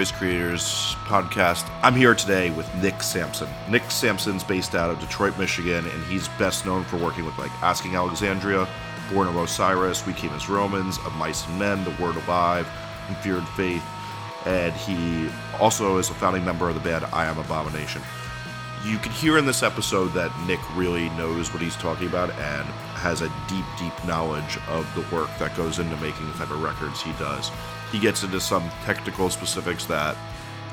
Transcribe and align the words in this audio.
Noise 0.00 0.12
Creators 0.12 0.62
Podcast. 1.04 1.70
I'm 1.82 1.94
here 1.94 2.14
today 2.14 2.48
with 2.52 2.74
Nick 2.76 3.02
Sampson. 3.02 3.46
Nick 3.68 3.82
Sampson's 3.90 4.42
based 4.42 4.74
out 4.74 4.88
of 4.88 4.98
Detroit, 4.98 5.38
Michigan, 5.38 5.84
and 5.86 6.04
he's 6.04 6.26
best 6.38 6.64
known 6.64 6.84
for 6.84 6.96
working 6.96 7.26
with 7.26 7.36
like 7.36 7.50
Asking 7.62 7.96
Alexandria, 7.96 8.66
Born 9.12 9.28
of 9.28 9.36
Osiris, 9.36 10.06
We 10.06 10.14
Came 10.14 10.30
as 10.30 10.48
Romans, 10.48 10.96
Of 11.04 11.14
Mice 11.16 11.46
and 11.46 11.58
Men, 11.58 11.84
The 11.84 11.90
Word 12.02 12.16
Alive, 12.16 12.66
and 13.08 13.16
Fear 13.18 13.36
and 13.36 13.48
Faith. 13.50 13.84
And 14.46 14.72
he 14.72 15.28
also 15.58 15.98
is 15.98 16.08
a 16.08 16.14
founding 16.14 16.46
member 16.46 16.66
of 16.70 16.76
the 16.76 16.80
band 16.80 17.04
I 17.12 17.26
Am 17.26 17.36
Abomination. 17.36 18.00
You 18.82 18.96
can 18.96 19.12
hear 19.12 19.36
in 19.36 19.44
this 19.44 19.62
episode 19.62 20.14
that 20.14 20.32
Nick 20.46 20.60
really 20.74 21.10
knows 21.10 21.52
what 21.52 21.60
he's 21.60 21.76
talking 21.76 22.06
about 22.06 22.30
and 22.30 22.66
has 22.96 23.20
a 23.20 23.30
deep, 23.48 23.66
deep 23.78 23.92
knowledge 24.06 24.56
of 24.66 24.90
the 24.94 25.02
work 25.14 25.28
that 25.38 25.54
goes 25.58 25.78
into 25.78 25.94
making 25.98 26.26
the 26.26 26.38
type 26.38 26.50
of 26.50 26.62
records 26.62 27.02
he 27.02 27.12
does. 27.18 27.50
He 27.92 27.98
gets 27.98 28.22
into 28.22 28.40
some 28.40 28.68
technical 28.84 29.30
specifics 29.30 29.84
that 29.86 30.16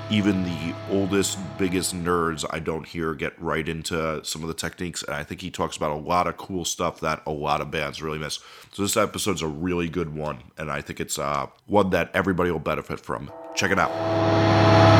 even 0.09 0.43
the 0.43 0.73
oldest, 0.89 1.37
biggest 1.57 1.93
nerds 1.93 2.45
I 2.49 2.59
don't 2.59 2.87
hear 2.87 3.13
get 3.13 3.39
right 3.41 3.67
into 3.67 4.23
some 4.23 4.41
of 4.41 4.47
the 4.47 4.53
techniques. 4.53 5.03
And 5.03 5.13
I 5.13 5.23
think 5.23 5.41
he 5.41 5.51
talks 5.51 5.75
about 5.75 5.91
a 5.91 5.95
lot 5.95 6.27
of 6.27 6.37
cool 6.37 6.63
stuff 6.63 7.01
that 7.01 7.21
a 7.25 7.31
lot 7.31 7.59
of 7.59 7.71
bands 7.71 8.01
really 8.01 8.19
miss. 8.19 8.39
So 8.71 8.83
this 8.83 8.95
episode's 8.95 9.41
a 9.41 9.47
really 9.47 9.89
good 9.89 10.15
one. 10.15 10.39
And 10.57 10.71
I 10.71 10.81
think 10.81 10.99
it's 10.99 11.19
uh, 11.19 11.47
one 11.65 11.89
that 11.89 12.11
everybody 12.13 12.51
will 12.51 12.59
benefit 12.59 12.99
from. 12.99 13.31
Check 13.55 13.71
it 13.71 13.79
out. 13.79 14.96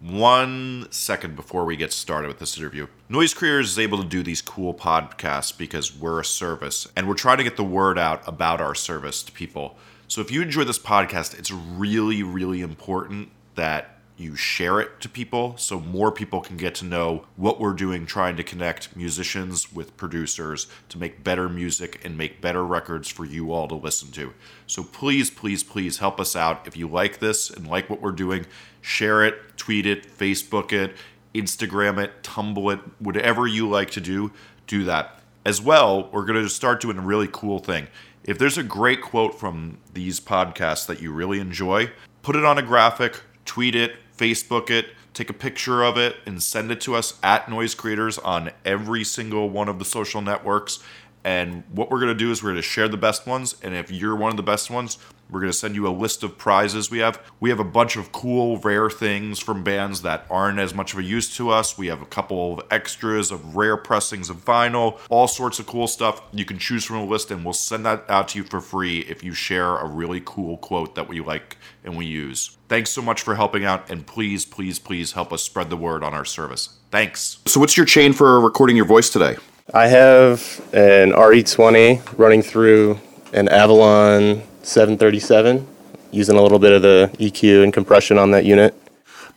One 0.00 0.86
second 0.90 1.34
before 1.34 1.64
we 1.64 1.76
get 1.76 1.92
started 1.92 2.28
with 2.28 2.38
this 2.38 2.56
interview. 2.56 2.86
Noise 3.08 3.34
Creators 3.34 3.70
is 3.70 3.78
able 3.78 3.98
to 3.98 4.08
do 4.08 4.22
these 4.22 4.40
cool 4.40 4.72
podcasts 4.72 5.56
because 5.56 5.96
we're 5.96 6.20
a 6.20 6.24
service 6.24 6.86
and 6.94 7.08
we're 7.08 7.14
trying 7.14 7.38
to 7.38 7.44
get 7.44 7.56
the 7.56 7.64
word 7.64 7.98
out 7.98 8.26
about 8.26 8.60
our 8.60 8.74
service 8.74 9.22
to 9.24 9.32
people. 9.32 9.76
So 10.06 10.20
if 10.20 10.30
you 10.30 10.40
enjoy 10.40 10.64
this 10.64 10.78
podcast, 10.78 11.38
it's 11.38 11.50
really, 11.50 12.22
really 12.22 12.60
important 12.60 13.30
that 13.56 13.97
you 14.18 14.34
share 14.34 14.80
it 14.80 15.00
to 15.00 15.08
people 15.08 15.56
so 15.56 15.78
more 15.78 16.10
people 16.10 16.40
can 16.40 16.56
get 16.56 16.74
to 16.74 16.84
know 16.84 17.24
what 17.36 17.60
we're 17.60 17.72
doing 17.72 18.04
trying 18.04 18.36
to 18.36 18.42
connect 18.42 18.96
musicians 18.96 19.72
with 19.72 19.96
producers 19.96 20.66
to 20.88 20.98
make 20.98 21.22
better 21.22 21.48
music 21.48 22.04
and 22.04 22.18
make 22.18 22.40
better 22.40 22.66
records 22.66 23.08
for 23.08 23.24
you 23.24 23.52
all 23.52 23.68
to 23.68 23.76
listen 23.76 24.10
to. 24.10 24.34
So 24.66 24.82
please, 24.82 25.30
please, 25.30 25.62
please 25.62 25.98
help 25.98 26.18
us 26.18 26.34
out. 26.34 26.66
If 26.66 26.76
you 26.76 26.88
like 26.88 27.20
this 27.20 27.48
and 27.48 27.68
like 27.68 27.88
what 27.88 28.00
we're 28.00 28.10
doing, 28.10 28.46
share 28.80 29.24
it, 29.24 29.56
tweet 29.56 29.86
it, 29.86 30.04
Facebook 30.18 30.72
it, 30.72 30.96
Instagram 31.32 32.02
it, 32.02 32.22
tumble 32.24 32.70
it, 32.70 32.80
whatever 32.98 33.46
you 33.46 33.68
like 33.68 33.92
to 33.92 34.00
do, 34.00 34.32
do 34.66 34.82
that. 34.84 35.22
As 35.44 35.62
well, 35.62 36.10
we're 36.10 36.24
going 36.24 36.42
to 36.42 36.48
start 36.48 36.80
doing 36.80 36.98
a 36.98 37.02
really 37.02 37.28
cool 37.30 37.60
thing. 37.60 37.86
If 38.24 38.36
there's 38.38 38.58
a 38.58 38.64
great 38.64 39.00
quote 39.00 39.38
from 39.38 39.78
these 39.94 40.18
podcasts 40.18 40.86
that 40.86 41.00
you 41.00 41.12
really 41.12 41.38
enjoy, 41.38 41.90
put 42.22 42.34
it 42.34 42.44
on 42.44 42.58
a 42.58 42.62
graphic, 42.62 43.22
tweet 43.44 43.74
it, 43.74 43.92
Facebook 44.18 44.68
it, 44.68 44.88
take 45.14 45.30
a 45.30 45.34
picture 45.34 45.82
of 45.82 45.96
it, 45.96 46.16
and 46.26 46.42
send 46.42 46.70
it 46.70 46.80
to 46.82 46.94
us 46.94 47.18
at 47.22 47.48
Noise 47.48 47.74
Creators 47.74 48.18
on 48.18 48.50
every 48.64 49.04
single 49.04 49.48
one 49.48 49.68
of 49.68 49.78
the 49.78 49.84
social 49.84 50.20
networks. 50.20 50.80
And 51.24 51.64
what 51.72 51.90
we're 51.90 52.00
going 52.00 52.12
to 52.12 52.18
do 52.18 52.30
is 52.30 52.42
we're 52.42 52.50
going 52.50 52.62
to 52.62 52.62
share 52.62 52.88
the 52.88 52.96
best 52.96 53.26
ones. 53.26 53.56
And 53.62 53.74
if 53.74 53.90
you're 53.90 54.16
one 54.16 54.30
of 54.30 54.36
the 54.36 54.42
best 54.42 54.70
ones, 54.70 54.98
we're 55.30 55.40
going 55.40 55.52
to 55.52 55.58
send 55.58 55.74
you 55.74 55.86
a 55.86 55.90
list 55.90 56.22
of 56.22 56.38
prizes 56.38 56.90
we 56.90 56.98
have. 56.98 57.20
We 57.38 57.50
have 57.50 57.60
a 57.60 57.64
bunch 57.64 57.96
of 57.96 58.12
cool, 58.12 58.58
rare 58.58 58.88
things 58.88 59.38
from 59.38 59.62
bands 59.62 60.02
that 60.02 60.26
aren't 60.30 60.58
as 60.58 60.72
much 60.72 60.94
of 60.94 60.98
a 60.98 61.02
use 61.02 61.36
to 61.36 61.50
us. 61.50 61.76
We 61.76 61.88
have 61.88 62.00
a 62.00 62.06
couple 62.06 62.58
of 62.58 62.66
extras 62.70 63.30
of 63.30 63.54
rare 63.56 63.76
pressings 63.76 64.30
of 64.30 64.44
vinyl, 64.44 64.98
all 65.10 65.28
sorts 65.28 65.58
of 65.58 65.66
cool 65.66 65.86
stuff. 65.86 66.22
You 66.32 66.44
can 66.44 66.58
choose 66.58 66.84
from 66.84 66.96
a 66.96 67.04
list, 67.04 67.30
and 67.30 67.44
we'll 67.44 67.52
send 67.52 67.84
that 67.84 68.04
out 68.08 68.28
to 68.28 68.38
you 68.38 68.44
for 68.44 68.60
free 68.60 69.00
if 69.00 69.22
you 69.22 69.34
share 69.34 69.76
a 69.76 69.86
really 69.86 70.22
cool 70.24 70.56
quote 70.56 70.94
that 70.94 71.08
we 71.08 71.20
like 71.20 71.58
and 71.84 71.96
we 71.96 72.06
use. 72.06 72.56
Thanks 72.68 72.90
so 72.90 73.02
much 73.02 73.22
for 73.22 73.34
helping 73.34 73.64
out, 73.64 73.90
and 73.90 74.06
please, 74.06 74.46
please, 74.46 74.78
please 74.78 75.12
help 75.12 75.32
us 75.32 75.42
spread 75.42 75.70
the 75.70 75.76
word 75.76 76.02
on 76.02 76.14
our 76.14 76.24
service. 76.24 76.78
Thanks. 76.90 77.38
So, 77.46 77.60
what's 77.60 77.76
your 77.76 77.86
chain 77.86 78.12
for 78.12 78.40
recording 78.40 78.76
your 78.76 78.86
voice 78.86 79.10
today? 79.10 79.36
I 79.74 79.88
have 79.88 80.40
an 80.72 81.12
RE20 81.12 82.18
running 82.18 82.40
through 82.40 82.98
an 83.34 83.48
Avalon 83.50 84.42
737, 84.68 85.66
using 86.10 86.36
a 86.36 86.42
little 86.42 86.58
bit 86.58 86.72
of 86.72 86.82
the 86.82 87.10
EQ 87.18 87.64
and 87.64 87.72
compression 87.72 88.18
on 88.18 88.30
that 88.32 88.44
unit. 88.44 88.74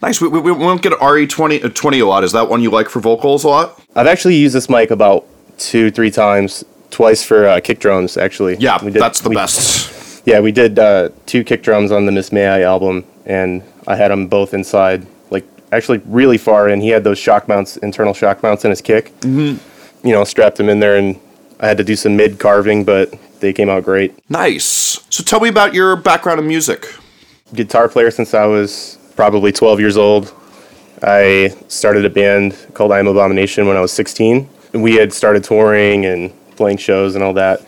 Nice. 0.02 0.19
We, 0.19 0.28
we, 0.28 0.40
we 0.40 0.52
won't 0.52 0.81
get 0.81 0.94
RE20 0.94 1.66
uh, 1.66 1.69
20 1.69 2.00
a 2.00 2.06
lot. 2.06 2.24
Is 2.24 2.31
that 2.34 2.50
one 2.50 2.62
you 2.62 2.69
like 2.72 2.90
for 2.90 3.00
vocals 3.00 3.44
a 3.44 3.47
lot? 3.47 3.81
I've 3.96 4.08
actually 4.08 4.36
used 4.36 4.56
this 4.56 4.70
mic 4.70 4.91
about 4.91 5.25
two, 5.58 5.91
three 5.91 6.12
times, 6.12 6.64
twice 6.90 7.24
for 7.24 7.47
uh, 7.47 7.59
kick 7.62 7.80
drums, 7.80 8.18
actually. 8.18 8.58
Yeah, 8.58 8.84
We 8.84 8.91
did- 8.91 9.02
that's 9.02 9.22
the 9.22 9.30
we- 9.30 9.36
best. 9.36 10.24
Yeah, 10.25 10.40
we 10.40 10.52
did 10.52 10.78
uh, 10.78 11.09
two 11.25 11.44
kick 11.44 11.64
drums 11.64 11.91
on 11.91 12.06
the 12.06 12.12
Miss 12.12 12.31
May 12.31 12.46
I 12.47 12.62
album, 12.62 13.06
and 13.25 13.64
I 13.88 13.96
had 13.96 14.12
them 14.12 14.28
both 14.28 14.53
inside, 14.53 15.08
like 15.31 15.44
actually 15.72 16.00
really 16.06 16.38
far 16.38 16.70
in. 16.70 16.80
He 16.80 16.90
had 16.90 17.03
those 17.03 17.18
shock 17.18 17.47
mounts, 17.47 17.78
internal 17.78 18.14
shock 18.14 18.44
mounts 18.44 18.64
in 18.64 18.70
his 18.70 18.81
kick. 18.81 19.12
Mm-hmm. 19.22 20.08
You 20.08 20.14
know, 20.14 20.24
strapped 20.24 20.58
them 20.58 20.70
in 20.70 20.80
there, 20.80 20.96
and 20.97 21.20
I 21.59 21.68
had 21.68 21.78
to 21.78 21.84
do 21.84 21.96
some 21.96 22.16
mid 22.16 22.38
carving, 22.38 22.84
but 22.86 23.12
they 23.41 23.52
came 23.53 23.69
out 23.69 23.84
great. 23.84 24.13
Nice. 24.29 25.00
So, 25.09 25.24
tell 25.24 25.40
me 25.41 25.50
about 25.50 25.74
your 25.74 25.96
background 25.96 26.40
in 26.40 26.47
music. 26.47 26.88
guitar 27.53 27.90
player 27.90 28.09
since 28.12 28.34
I 28.34 28.46
was 28.46 28.97
probably 29.16 29.52
12 29.52 29.79
years 29.79 29.97
old. 29.97 30.34
I 31.03 31.53
started 31.68 32.06
a 32.06 32.09
band 32.09 32.56
called 32.74 32.91
I 32.91 33.00
Am 33.00 33.07
Abomination 33.07 33.68
when 33.68 33.75
I 33.75 33.81
was 33.81 33.91
16. 33.91 34.47
We 34.74 34.96
had 34.96 35.12
started 35.12 35.44
touring 35.44 36.06
and 36.06 36.31
playing 36.56 36.78
shows 36.78 37.16
and 37.16 37.24
all 37.24 37.34
that, 37.34 37.66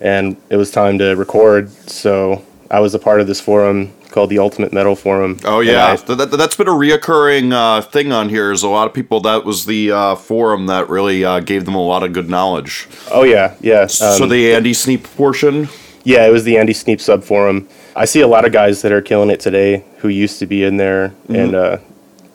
and 0.00 0.36
it 0.48 0.56
was 0.56 0.70
time 0.70 0.96
to 0.98 1.14
record. 1.16 1.70
So 1.90 2.42
I 2.70 2.80
was 2.80 2.94
a 2.94 2.98
part 2.98 3.20
of 3.20 3.26
this 3.26 3.40
forum 3.40 3.92
called 4.10 4.30
the 4.30 4.38
Ultimate 4.38 4.72
Metal 4.72 4.96
Forum. 4.96 5.38
Oh 5.44 5.60
yeah, 5.60 5.92
I- 5.92 5.96
Th- 5.96 6.18
that, 6.18 6.30
that's 6.30 6.56
been 6.56 6.68
a 6.68 6.72
reoccurring 6.72 7.52
uh, 7.52 7.82
thing 7.82 8.12
on 8.12 8.28
here. 8.28 8.52
Is 8.52 8.62
a 8.62 8.68
lot 8.68 8.86
of 8.88 8.94
people 8.94 9.20
that 9.20 9.44
was 9.44 9.64
the 9.66 9.92
uh, 9.92 10.14
forum 10.16 10.66
that 10.66 10.88
really 10.88 11.24
uh, 11.24 11.40
gave 11.40 11.64
them 11.64 11.74
a 11.74 11.82
lot 11.82 12.02
of 12.02 12.12
good 12.12 12.28
knowledge. 12.28 12.86
oh 13.10 13.22
yeah, 13.22 13.54
yeah. 13.60 13.86
so 13.86 14.22
um, 14.24 14.28
the 14.28 14.52
Andy 14.54 14.72
Sneap 14.74 15.04
portion. 15.16 15.68
Yeah, 16.04 16.26
it 16.26 16.30
was 16.32 16.44
the 16.44 16.56
Andy 16.56 16.72
Sneap 16.72 17.00
sub 17.00 17.22
forum. 17.22 17.68
I 17.94 18.04
see 18.06 18.20
a 18.20 18.28
lot 18.28 18.44
of 18.46 18.52
guys 18.52 18.80
that 18.82 18.92
are 18.92 19.02
killing 19.02 19.28
it 19.30 19.40
today 19.40 19.84
who 19.98 20.08
used 20.08 20.38
to 20.38 20.46
be 20.46 20.62
in 20.64 20.76
there, 20.76 21.08
Mm-hmm. 21.08 21.34
and 21.34 21.54
uh, 21.54 21.78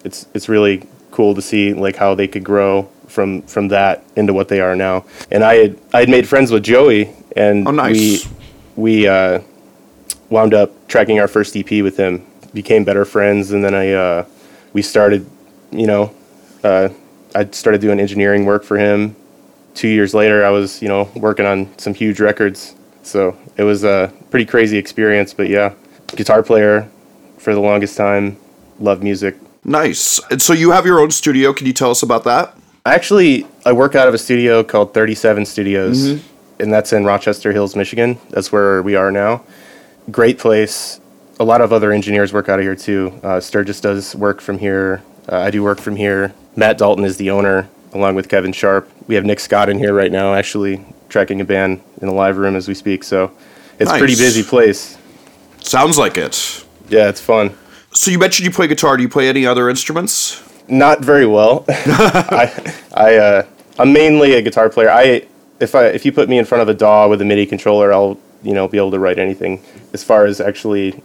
it's 0.03 0.28
it's 0.33 0.47
really 0.50 0.83
cool 1.12 1.33
to 1.35 1.41
see 1.41 1.73
like 1.73 1.95
how 1.95 2.13
they 2.16 2.28
could 2.28 2.44
grow 2.44 2.89
from 3.07 3.41
from 3.44 3.69
that 3.69 4.03
into 4.16 4.33
what 4.33 4.47
they 4.50 4.59
are 4.59 4.75
now. 4.75 5.06
And 5.31 5.44
I 5.44 5.56
had 5.56 5.79
I 5.94 6.00
had 6.01 6.09
made 6.09 6.28
friends 6.28 6.51
with 6.51 6.63
Joey, 6.63 7.09
and 7.35 7.67
Oh, 7.67 7.72
nice. 7.72 7.95
we 7.95 8.31
we 8.75 9.07
uh, 9.07 9.39
wound 10.29 10.53
up 10.53 10.88
tracking 10.88 11.19
our 11.19 11.28
first 11.28 11.56
EP 11.56 11.69
with 11.84 11.97
him. 11.97 12.25
Became 12.53 12.84
better 12.84 13.06
friends, 13.06 13.51
and 13.51 13.63
then 13.63 13.73
I 13.73 13.91
uh, 13.91 14.25
we 14.73 14.81
started, 14.81 15.28
you 15.72 15.88
know, 15.88 16.13
uh, 16.63 16.89
I 17.34 17.45
started 17.51 17.81
doing 17.81 18.00
engineering 18.00 18.45
work 18.45 18.63
for 18.63 18.78
him. 18.78 19.16
Two 19.73 19.88
years 19.88 20.13
later, 20.13 20.45
I 20.45 20.50
was 20.50 20.81
you 20.81 20.88
know 20.88 21.09
working 21.16 21.45
on 21.45 21.75
some 21.79 21.94
huge 21.94 22.19
records. 22.19 22.75
So 23.01 23.38
it 23.57 23.63
was 23.63 23.83
a 23.83 24.13
pretty 24.29 24.45
crazy 24.45 24.78
experience, 24.78 25.33
but 25.33 25.50
yeah, 25.50 25.73
guitar 26.16 26.44
player 26.44 26.89
for 27.38 27.53
the 27.53 27.59
longest 27.59 27.97
time, 27.97 28.38
love 28.79 29.03
music. 29.03 29.35
Nice. 29.66 30.19
And 30.29 30.41
so 30.41 30.53
you 30.53 30.72
have 30.72 30.85
your 30.85 31.00
own 31.00 31.12
studio. 31.12 31.53
Can 31.53 31.67
you 31.67 31.73
tell 31.73 31.91
us 31.91 32.03
about 32.03 32.23
that? 32.25 32.56
Actually, 32.85 33.47
I 33.66 33.72
work 33.72 33.95
out 33.95 34.07
of 34.07 34.13
a 34.13 34.18
studio 34.18 34.63
called 34.63 34.94
37 34.94 35.45
Studios, 35.45 36.21
and 36.59 36.74
that's 36.74 36.92
in 36.92 37.06
Rochester 37.06 37.53
Hills, 37.53 37.75
Michigan. 37.75 38.19
That's 38.30 38.51
where 38.51 38.81
we 38.81 38.95
are 38.95 39.09
now. 39.12 39.44
Great 40.11 40.38
place. 40.38 41.00
A 41.39 41.44
lot 41.44 41.61
of 41.61 41.73
other 41.73 41.91
engineers 41.91 42.33
work 42.33 42.50
out 42.50 42.59
of 42.59 42.63
here 42.63 42.75
too. 42.75 43.19
Uh, 43.23 43.39
Sturgis 43.39 43.81
does 43.81 44.15
work 44.15 44.41
from 44.41 44.57
here. 44.57 45.01
Uh, 45.31 45.38
I 45.38 45.51
do 45.51 45.63
work 45.63 45.79
from 45.79 45.95
here. 45.95 46.33
Matt 46.55 46.77
Dalton 46.77 47.05
is 47.05 47.17
the 47.17 47.31
owner, 47.31 47.69
along 47.94 48.15
with 48.15 48.29
Kevin 48.29 48.51
Sharp. 48.51 48.89
We 49.07 49.15
have 49.15 49.25
Nick 49.25 49.39
Scott 49.39 49.69
in 49.69 49.79
here 49.79 49.94
right 49.94 50.11
now, 50.11 50.33
actually 50.33 50.85
tracking 51.09 51.41
a 51.41 51.45
band 51.45 51.81
in 52.01 52.07
a 52.07 52.13
live 52.13 52.38
room 52.38 52.55
as 52.55 52.67
we 52.67 52.73
speak. 52.73 53.03
So 53.03 53.31
it's 53.79 53.91
a 53.91 53.97
pretty 53.97 54.15
busy 54.15 54.44
place. 54.44 54.97
Sounds 55.61 55.97
like 55.97 56.17
it. 56.17 56.65
Yeah, 56.89 57.09
it's 57.09 57.21
fun. 57.21 57.56
So 57.94 58.11
you 58.11 58.19
mentioned 58.19 58.45
you 58.45 58.51
play 58.51 58.67
guitar. 58.67 58.97
Do 58.97 59.03
you 59.03 59.09
play 59.09 59.29
any 59.29 59.45
other 59.45 59.69
instruments? 59.69 60.44
Not 60.67 61.01
very 61.01 61.25
well. 61.25 61.65
I 61.69 62.73
I 62.94 63.15
uh, 63.15 63.45
I'm 63.79 63.94
mainly 63.94 64.33
a 64.33 64.41
guitar 64.41 64.69
player. 64.69 64.89
I 64.89 65.25
if 65.59 65.75
I 65.75 65.85
if 65.88 66.06
you 66.06 66.11
put 66.11 66.29
me 66.29 66.38
in 66.38 66.45
front 66.45 66.61
of 66.61 66.69
a 66.69 66.73
DAW 66.73 67.07
with 67.07 67.21
a 67.21 67.25
MIDI 67.25 67.45
controller, 67.45 67.94
I'll 67.94 68.17
you 68.44 68.54
know 68.54 68.68
be 68.68 68.78
able 68.78 68.92
to 68.92 69.00
write 69.00 69.19
anything. 69.19 69.62
As 69.94 70.04
far 70.04 70.25
as 70.25 70.40
actually 70.42 71.01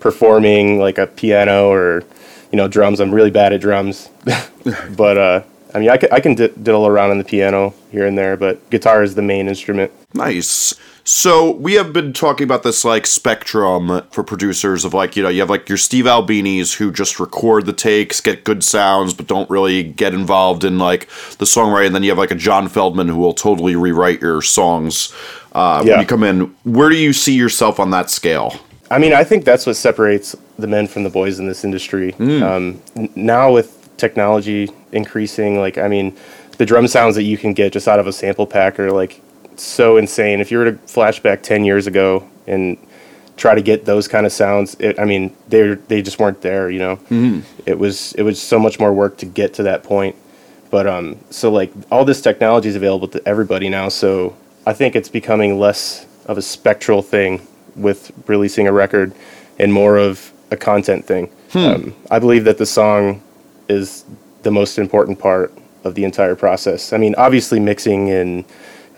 performing 0.00 0.78
like 0.78 0.98
a 0.98 1.06
piano 1.06 1.70
or 1.70 2.04
you 2.52 2.56
know 2.56 2.68
drums, 2.68 3.00
I'm 3.00 3.14
really 3.14 3.30
bad 3.30 3.52
at 3.52 3.60
drums. 3.60 4.10
but 4.96 5.18
uh, 5.18 5.42
I 5.74 5.78
mean, 5.78 5.90
I 5.90 5.96
can, 5.96 6.08
I 6.12 6.20
can 6.20 6.34
d- 6.34 6.52
diddle 6.62 6.86
around 6.86 7.10
on 7.10 7.18
the 7.18 7.24
piano 7.24 7.74
here 7.90 8.06
and 8.06 8.16
there, 8.16 8.36
but 8.36 8.70
guitar 8.70 9.02
is 9.02 9.14
the 9.14 9.22
main 9.22 9.48
instrument. 9.48 9.92
Nice. 10.14 10.74
So 11.04 11.50
we 11.52 11.74
have 11.74 11.92
been 11.92 12.12
talking 12.12 12.44
about 12.44 12.62
this 12.62 12.84
like 12.84 13.06
spectrum 13.06 14.02
for 14.10 14.22
producers 14.24 14.84
of 14.84 14.94
like 14.94 15.16
you 15.16 15.22
know 15.22 15.28
you 15.28 15.40
have 15.40 15.50
like 15.50 15.68
your 15.68 15.78
Steve 15.78 16.06
Albinis 16.06 16.76
who 16.76 16.90
just 16.90 17.20
record 17.20 17.66
the 17.66 17.72
takes, 17.72 18.20
get 18.20 18.44
good 18.44 18.64
sounds, 18.64 19.12
but 19.14 19.26
don't 19.26 19.48
really 19.50 19.82
get 19.82 20.14
involved 20.14 20.64
in 20.64 20.78
like 20.78 21.08
the 21.38 21.44
songwriting. 21.44 21.86
And 21.86 21.94
then 21.94 22.02
you 22.02 22.10
have 22.10 22.18
like 22.18 22.30
a 22.30 22.34
John 22.36 22.68
Feldmann 22.68 23.08
who 23.08 23.16
will 23.16 23.34
totally 23.34 23.76
rewrite 23.76 24.20
your 24.20 24.40
songs 24.42 25.14
uh, 25.52 25.82
Yeah. 25.84 25.92
when 25.92 26.00
you 26.00 26.06
come 26.06 26.22
in. 26.24 26.54
Where 26.64 26.88
do 26.88 26.96
you 26.96 27.12
see 27.12 27.34
yourself 27.34 27.78
on 27.78 27.90
that 27.90 28.10
scale? 28.10 28.54
I 28.90 28.98
mean, 28.98 29.12
I 29.12 29.24
think 29.24 29.44
that's 29.44 29.66
what 29.66 29.76
separates 29.76 30.34
the 30.58 30.66
men 30.66 30.86
from 30.88 31.02
the 31.04 31.10
boys 31.10 31.38
in 31.38 31.46
this 31.46 31.64
industry. 31.64 32.14
Um, 32.14 32.80
n- 32.96 33.10
now 33.14 33.52
with 33.52 33.74
technology 33.98 34.70
increasing, 34.92 35.58
like 35.58 35.76
I 35.76 35.88
mean, 35.88 36.16
the 36.56 36.64
drum 36.66 36.86
sounds 36.88 37.14
that 37.16 37.24
you 37.24 37.36
can 37.36 37.52
get 37.52 37.74
just 37.74 37.86
out 37.86 37.98
of 38.00 38.06
a 38.06 38.12
sample 38.12 38.46
pack 38.46 38.80
are 38.80 38.90
like 38.90 39.20
so 39.64 39.96
insane. 39.96 40.40
If 40.40 40.50
you 40.50 40.58
were 40.58 40.72
to 40.72 40.78
flashback 40.86 41.42
ten 41.42 41.64
years 41.64 41.86
ago 41.86 42.28
and 42.46 42.76
try 43.36 43.54
to 43.54 43.62
get 43.62 43.84
those 43.84 44.08
kind 44.08 44.26
of 44.26 44.32
sounds, 44.32 44.74
it, 44.80 44.98
I 44.98 45.04
mean, 45.04 45.34
they 45.48 45.74
they 45.74 46.02
just 46.02 46.18
weren't 46.18 46.40
there. 46.40 46.70
You 46.70 46.78
know, 46.78 47.00
it 47.66 47.78
was 47.78 48.12
it 48.14 48.22
was 48.22 48.40
so 48.40 48.58
much 48.58 48.78
more 48.78 48.92
work 48.92 49.16
to 49.18 49.26
get 49.26 49.54
to 49.54 49.62
that 49.64 49.82
point. 49.82 50.16
But 50.70 50.86
um, 50.86 51.18
so 51.30 51.50
like 51.50 51.72
all 51.90 52.04
this 52.04 52.20
technology 52.20 52.68
is 52.68 52.76
available 52.76 53.08
to 53.08 53.26
everybody 53.26 53.68
now. 53.68 53.88
So 53.88 54.36
I 54.66 54.72
think 54.74 54.94
it's 54.96 55.08
becoming 55.08 55.58
less 55.58 56.06
of 56.26 56.36
a 56.36 56.42
spectral 56.42 57.00
thing 57.00 57.46
with 57.74 58.12
releasing 58.26 58.66
a 58.66 58.72
record 58.72 59.14
and 59.58 59.72
more 59.72 59.96
of 59.96 60.30
a 60.50 60.56
content 60.56 61.06
thing. 61.06 61.30
Um, 61.72 61.94
I 62.10 62.18
believe 62.18 62.44
that 62.44 62.58
the 62.58 62.66
song 62.66 63.22
is 63.68 64.04
the 64.42 64.50
most 64.50 64.78
important 64.78 65.18
part 65.18 65.52
of 65.84 65.94
the 65.94 66.04
entire 66.04 66.34
process. 66.36 66.92
I 66.92 66.98
mean, 66.98 67.14
obviously 67.16 67.60
mixing 67.60 68.10
and 68.10 68.44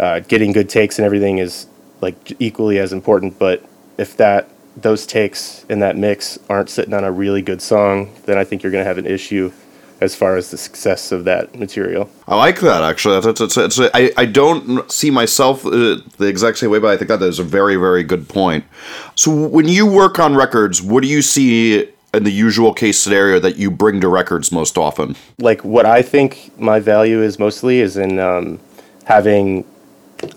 uh, 0.00 0.20
getting 0.20 0.50
good 0.50 0.68
takes 0.68 0.98
and 0.98 1.06
everything 1.06 1.38
is 1.38 1.66
like 2.00 2.32
equally 2.40 2.78
as 2.78 2.92
important. 2.92 3.38
But 3.38 3.62
if 3.98 4.16
that 4.16 4.48
those 4.76 5.06
takes 5.06 5.66
and 5.68 5.82
that 5.82 5.96
mix 5.96 6.38
aren't 6.48 6.70
sitting 6.70 6.94
on 6.94 7.04
a 7.04 7.12
really 7.12 7.42
good 7.42 7.60
song, 7.60 8.10
then 8.24 8.38
I 8.38 8.44
think 8.44 8.62
you're 8.62 8.72
going 8.72 8.82
to 8.82 8.88
have 8.88 8.98
an 8.98 9.06
issue 9.06 9.52
as 10.00 10.14
far 10.14 10.38
as 10.38 10.50
the 10.50 10.56
success 10.56 11.12
of 11.12 11.24
that 11.24 11.54
material. 11.54 12.08
I 12.26 12.34
like 12.36 12.60
that 12.60 12.82
actually. 12.82 13.20
That's, 13.20 13.38
that's, 13.38 13.54
that's, 13.54 13.78
I, 13.92 14.10
I 14.16 14.24
don't 14.24 14.90
see 14.90 15.10
myself 15.10 15.66
uh, 15.66 15.98
the 16.16 16.26
exact 16.26 16.56
same 16.56 16.70
way, 16.70 16.78
but 16.78 16.88
I 16.88 16.96
think 16.96 17.08
that 17.08 17.20
is 17.22 17.38
a 17.38 17.44
very, 17.44 17.76
very 17.76 18.02
good 18.02 18.26
point. 18.26 18.64
So 19.14 19.30
when 19.30 19.68
you 19.68 19.84
work 19.84 20.18
on 20.18 20.34
records, 20.34 20.80
what 20.80 21.02
do 21.02 21.08
you 21.08 21.20
see 21.20 21.90
in 22.14 22.24
the 22.24 22.32
usual 22.32 22.72
case 22.72 22.98
scenario 22.98 23.38
that 23.40 23.56
you 23.56 23.70
bring 23.70 24.00
to 24.00 24.08
records 24.08 24.50
most 24.50 24.78
often? 24.78 25.16
like 25.38 25.62
what 25.62 25.84
I 25.84 26.00
think 26.00 26.58
my 26.58 26.80
value 26.80 27.20
is 27.20 27.38
mostly 27.38 27.80
is 27.80 27.98
in 27.98 28.18
um, 28.18 28.58
having 29.04 29.64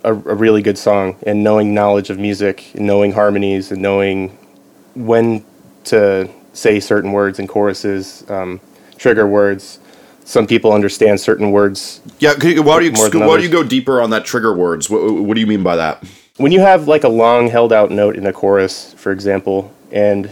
a, 0.04 0.14
a 0.14 0.36
really 0.36 0.62
good 0.62 0.78
song 0.78 1.16
and 1.26 1.44
knowing 1.44 1.74
knowledge 1.74 2.10
of 2.10 2.20
music, 2.20 2.74
and 2.76 2.86
knowing 2.86 3.12
harmonies, 3.12 3.72
and 3.72 3.82
knowing 3.82 4.38
when 4.96 5.46
to 5.86 6.30
say 6.54 6.80
certain 6.80 7.12
words 7.12 7.40
in 7.40 7.48
choruses, 7.48 8.24
um, 8.30 8.60
trigger 8.98 9.28
words. 9.28 9.80
Some 10.26 10.48
people 10.48 10.72
understand 10.72 11.20
certain 11.20 11.52
words. 11.52 12.00
Yeah, 12.20 12.34
why 12.62 12.80
do 12.80 12.86
you 12.86 12.94
why 12.94 13.38
do 13.38 13.44
you 13.44 13.50
go 13.50 13.64
deeper 13.64 14.02
on 14.02 14.12
that 14.12 14.24
trigger 14.24 14.54
words? 14.54 14.90
What, 14.90 15.02
what 15.14 15.34
do 15.34 15.42
you 15.42 15.48
mean 15.48 15.64
by 15.64 15.76
that? 15.76 16.04
When 16.38 16.52
you 16.52 16.62
have 16.62 16.88
like 16.88 17.04
a 17.04 17.10
long 17.10 17.50
held 17.50 17.74
out 17.74 17.92
note 17.92 18.16
in 18.16 18.26
a 18.26 18.34
chorus, 18.34 18.94
for 18.94 19.12
example, 19.12 19.74
and 19.92 20.32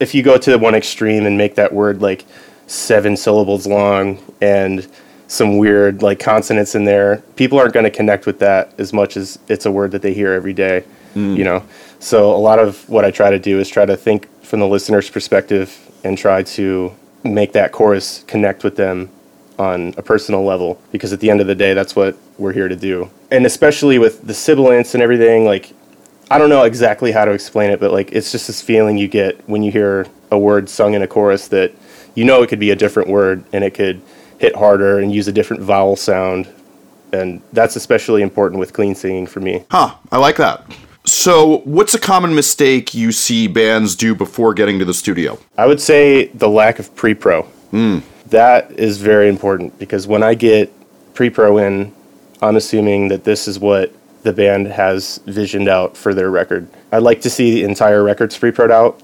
if 0.00 0.14
you 0.14 0.22
go 0.22 0.36
to 0.38 0.56
one 0.56 0.74
extreme 0.74 1.26
and 1.26 1.38
make 1.38 1.54
that 1.54 1.72
word 1.72 2.02
like 2.02 2.26
seven 2.66 3.16
syllables 3.16 3.66
long 3.66 4.18
and 4.40 4.88
some 5.30 5.58
weird 5.58 6.02
like 6.02 6.18
consonants 6.18 6.74
in 6.74 6.84
there, 6.84 7.18
people 7.36 7.56
aren't 7.56 7.72
going 7.72 7.84
to 7.84 7.90
connect 7.90 8.26
with 8.26 8.40
that 8.40 8.74
as 8.78 8.92
much 8.92 9.16
as 9.16 9.38
it's 9.46 9.64
a 9.64 9.70
word 9.70 9.92
that 9.92 10.02
they 10.02 10.12
hear 10.12 10.32
every 10.32 10.52
day, 10.52 10.84
mm. 11.14 11.36
you 11.36 11.44
know. 11.44 11.62
So 12.00 12.34
a 12.34 12.36
lot 12.36 12.58
of 12.58 12.88
what 12.88 13.04
I 13.04 13.12
try 13.12 13.30
to 13.30 13.38
do 13.38 13.60
is 13.60 13.68
try 13.68 13.86
to 13.86 13.96
think 13.96 14.28
from 14.42 14.58
the 14.58 14.66
listener's 14.66 15.08
perspective 15.08 15.78
and 16.02 16.18
try 16.18 16.42
to 16.42 16.92
make 17.22 17.52
that 17.52 17.70
chorus 17.70 18.24
connect 18.26 18.64
with 18.64 18.74
them 18.74 19.08
on 19.56 19.94
a 19.96 20.02
personal 20.02 20.42
level 20.42 20.80
because 20.90 21.12
at 21.12 21.20
the 21.20 21.30
end 21.30 21.40
of 21.40 21.46
the 21.46 21.54
day 21.54 21.74
that's 21.74 21.94
what 21.94 22.16
we're 22.36 22.52
here 22.52 22.66
to 22.66 22.76
do. 22.76 23.08
And 23.30 23.46
especially 23.46 24.00
with 24.00 24.26
the 24.26 24.34
sibilants 24.34 24.94
and 24.94 25.02
everything 25.02 25.44
like 25.44 25.72
i 26.32 26.38
don't 26.38 26.48
know 26.48 26.62
exactly 26.62 27.10
how 27.10 27.24
to 27.24 27.32
explain 27.32 27.70
it 27.70 27.80
but 27.80 27.90
like 27.90 28.12
it's 28.12 28.30
just 28.30 28.46
this 28.46 28.62
feeling 28.62 28.96
you 28.96 29.08
get 29.08 29.36
when 29.48 29.64
you 29.64 29.72
hear 29.72 30.06
a 30.30 30.38
word 30.38 30.68
sung 30.68 30.94
in 30.94 31.02
a 31.02 31.06
chorus 31.08 31.48
that 31.48 31.72
you 32.14 32.24
know 32.24 32.40
it 32.42 32.46
could 32.46 32.60
be 32.60 32.70
a 32.70 32.76
different 32.76 33.08
word 33.08 33.44
and 33.52 33.64
it 33.64 33.74
could 33.74 34.00
hit 34.40 34.56
harder 34.56 34.98
and 34.98 35.12
use 35.12 35.28
a 35.28 35.32
different 35.32 35.62
vowel 35.62 35.94
sound 35.94 36.52
and 37.12 37.40
that's 37.52 37.76
especially 37.76 38.22
important 38.22 38.58
with 38.58 38.72
clean 38.72 38.94
singing 38.94 39.26
for 39.26 39.40
me 39.40 39.64
Huh, 39.70 39.94
I 40.10 40.16
like 40.18 40.36
that. 40.36 40.64
So, 41.04 41.58
what's 41.64 41.94
a 41.94 41.98
common 41.98 42.34
mistake 42.34 42.94
you 42.94 43.10
see 43.10 43.48
bands 43.48 43.96
do 43.96 44.14
before 44.14 44.52
getting 44.54 44.78
to 44.78 44.84
the 44.84 44.94
studio? 44.94 45.38
I 45.56 45.66
would 45.66 45.80
say 45.80 46.26
the 46.26 46.48
lack 46.48 46.78
of 46.78 46.94
pre-pro. 46.94 47.42
Hmm. 47.70 48.00
That 48.26 48.70
is 48.72 48.98
very 48.98 49.28
important 49.28 49.78
because 49.78 50.06
when 50.06 50.22
I 50.22 50.34
get 50.34 50.70
pre-pro 51.14 51.58
in, 51.58 51.92
I'm 52.42 52.56
assuming 52.56 53.08
that 53.08 53.24
this 53.24 53.48
is 53.48 53.58
what 53.58 53.92
the 54.22 54.32
band 54.32 54.66
has 54.68 55.18
visioned 55.26 55.68
out 55.68 55.96
for 55.96 56.12
their 56.14 56.30
record. 56.30 56.68
I'd 56.92 57.02
like 57.02 57.22
to 57.22 57.30
see 57.30 57.50
the 57.54 57.64
entire 57.64 58.04
records 58.04 58.36
pre-proed 58.36 58.70
out. 58.70 59.00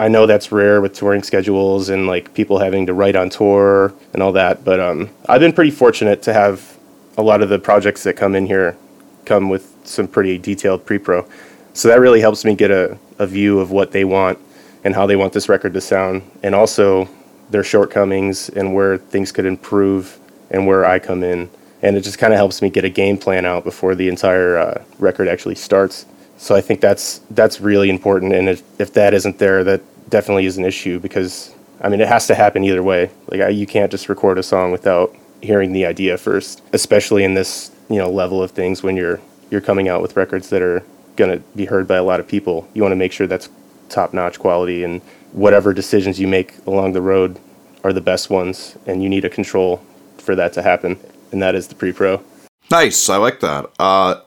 I 0.00 0.08
know 0.08 0.24
that's 0.24 0.50
rare 0.50 0.80
with 0.80 0.94
touring 0.94 1.22
schedules 1.22 1.90
and 1.90 2.06
like 2.06 2.32
people 2.32 2.58
having 2.58 2.86
to 2.86 2.94
write 2.94 3.16
on 3.16 3.28
tour 3.28 3.92
and 4.14 4.22
all 4.22 4.32
that, 4.32 4.64
but 4.64 4.80
um, 4.80 5.10
I've 5.28 5.42
been 5.42 5.52
pretty 5.52 5.72
fortunate 5.72 6.22
to 6.22 6.32
have 6.32 6.78
a 7.18 7.22
lot 7.22 7.42
of 7.42 7.50
the 7.50 7.58
projects 7.58 8.02
that 8.04 8.14
come 8.14 8.34
in 8.34 8.46
here 8.46 8.78
come 9.26 9.50
with 9.50 9.76
some 9.84 10.08
pretty 10.08 10.38
detailed 10.38 10.86
pre-pro. 10.86 11.28
So 11.74 11.88
that 11.88 12.00
really 12.00 12.22
helps 12.22 12.46
me 12.46 12.54
get 12.54 12.70
a, 12.70 12.96
a 13.18 13.26
view 13.26 13.60
of 13.60 13.72
what 13.72 13.92
they 13.92 14.04
want 14.04 14.38
and 14.84 14.94
how 14.94 15.04
they 15.04 15.16
want 15.16 15.34
this 15.34 15.50
record 15.50 15.74
to 15.74 15.82
sound, 15.82 16.22
and 16.42 16.54
also 16.54 17.06
their 17.50 17.62
shortcomings 17.62 18.48
and 18.48 18.72
where 18.72 18.96
things 18.96 19.30
could 19.30 19.44
improve 19.44 20.18
and 20.50 20.66
where 20.66 20.86
I 20.86 20.98
come 20.98 21.22
in. 21.22 21.50
And 21.82 21.98
it 21.98 22.00
just 22.00 22.18
kind 22.18 22.32
of 22.32 22.38
helps 22.38 22.62
me 22.62 22.70
get 22.70 22.86
a 22.86 22.88
game 22.88 23.18
plan 23.18 23.44
out 23.44 23.64
before 23.64 23.94
the 23.94 24.08
entire 24.08 24.56
uh, 24.56 24.82
record 24.98 25.28
actually 25.28 25.56
starts. 25.56 26.06
So 26.40 26.56
I 26.56 26.62
think 26.62 26.80
that's 26.80 27.20
that's 27.30 27.60
really 27.60 27.90
important. 27.90 28.32
And 28.32 28.48
if, 28.48 28.62
if 28.80 28.94
that 28.94 29.12
isn't 29.12 29.38
there, 29.38 29.62
that 29.64 29.82
definitely 30.08 30.46
is 30.46 30.56
an 30.56 30.64
issue 30.64 30.98
because 30.98 31.54
I 31.82 31.90
mean 31.90 32.00
it 32.00 32.08
has 32.08 32.26
to 32.28 32.34
happen 32.34 32.64
either 32.64 32.82
way. 32.82 33.10
Like 33.28 33.42
I, 33.42 33.48
you 33.50 33.66
can't 33.66 33.90
just 33.90 34.08
record 34.08 34.38
a 34.38 34.42
song 34.42 34.72
without 34.72 35.14
hearing 35.42 35.72
the 35.72 35.84
idea 35.84 36.16
first, 36.16 36.62
especially 36.72 37.24
in 37.24 37.34
this 37.34 37.70
you 37.90 37.98
know 37.98 38.10
level 38.10 38.42
of 38.42 38.52
things 38.52 38.82
when 38.82 38.96
you're 38.96 39.20
you're 39.50 39.60
coming 39.60 39.86
out 39.90 40.00
with 40.00 40.16
records 40.16 40.48
that 40.48 40.62
are 40.62 40.82
going 41.16 41.30
to 41.30 41.44
be 41.54 41.66
heard 41.66 41.86
by 41.86 41.96
a 41.96 42.02
lot 42.02 42.20
of 42.20 42.26
people. 42.26 42.66
You 42.72 42.80
want 42.80 42.92
to 42.92 42.96
make 42.96 43.12
sure 43.12 43.26
that's 43.26 43.50
top 43.90 44.14
notch 44.14 44.38
quality 44.38 44.82
and 44.82 45.02
whatever 45.32 45.74
decisions 45.74 46.18
you 46.18 46.26
make 46.26 46.54
along 46.66 46.94
the 46.94 47.02
road 47.02 47.38
are 47.84 47.92
the 47.92 48.00
best 48.00 48.30
ones 48.30 48.78
and 48.86 49.02
you 49.02 49.10
need 49.10 49.26
a 49.26 49.30
control 49.30 49.84
for 50.16 50.34
that 50.36 50.54
to 50.54 50.62
happen 50.62 50.98
and 51.32 51.42
that 51.42 51.54
is 51.54 51.68
the 51.68 51.74
pre-pro. 51.74 52.22
Nice, 52.70 53.10
I 53.10 53.16
like 53.16 53.40
that. 53.40 53.66
Uh, 53.78 54.20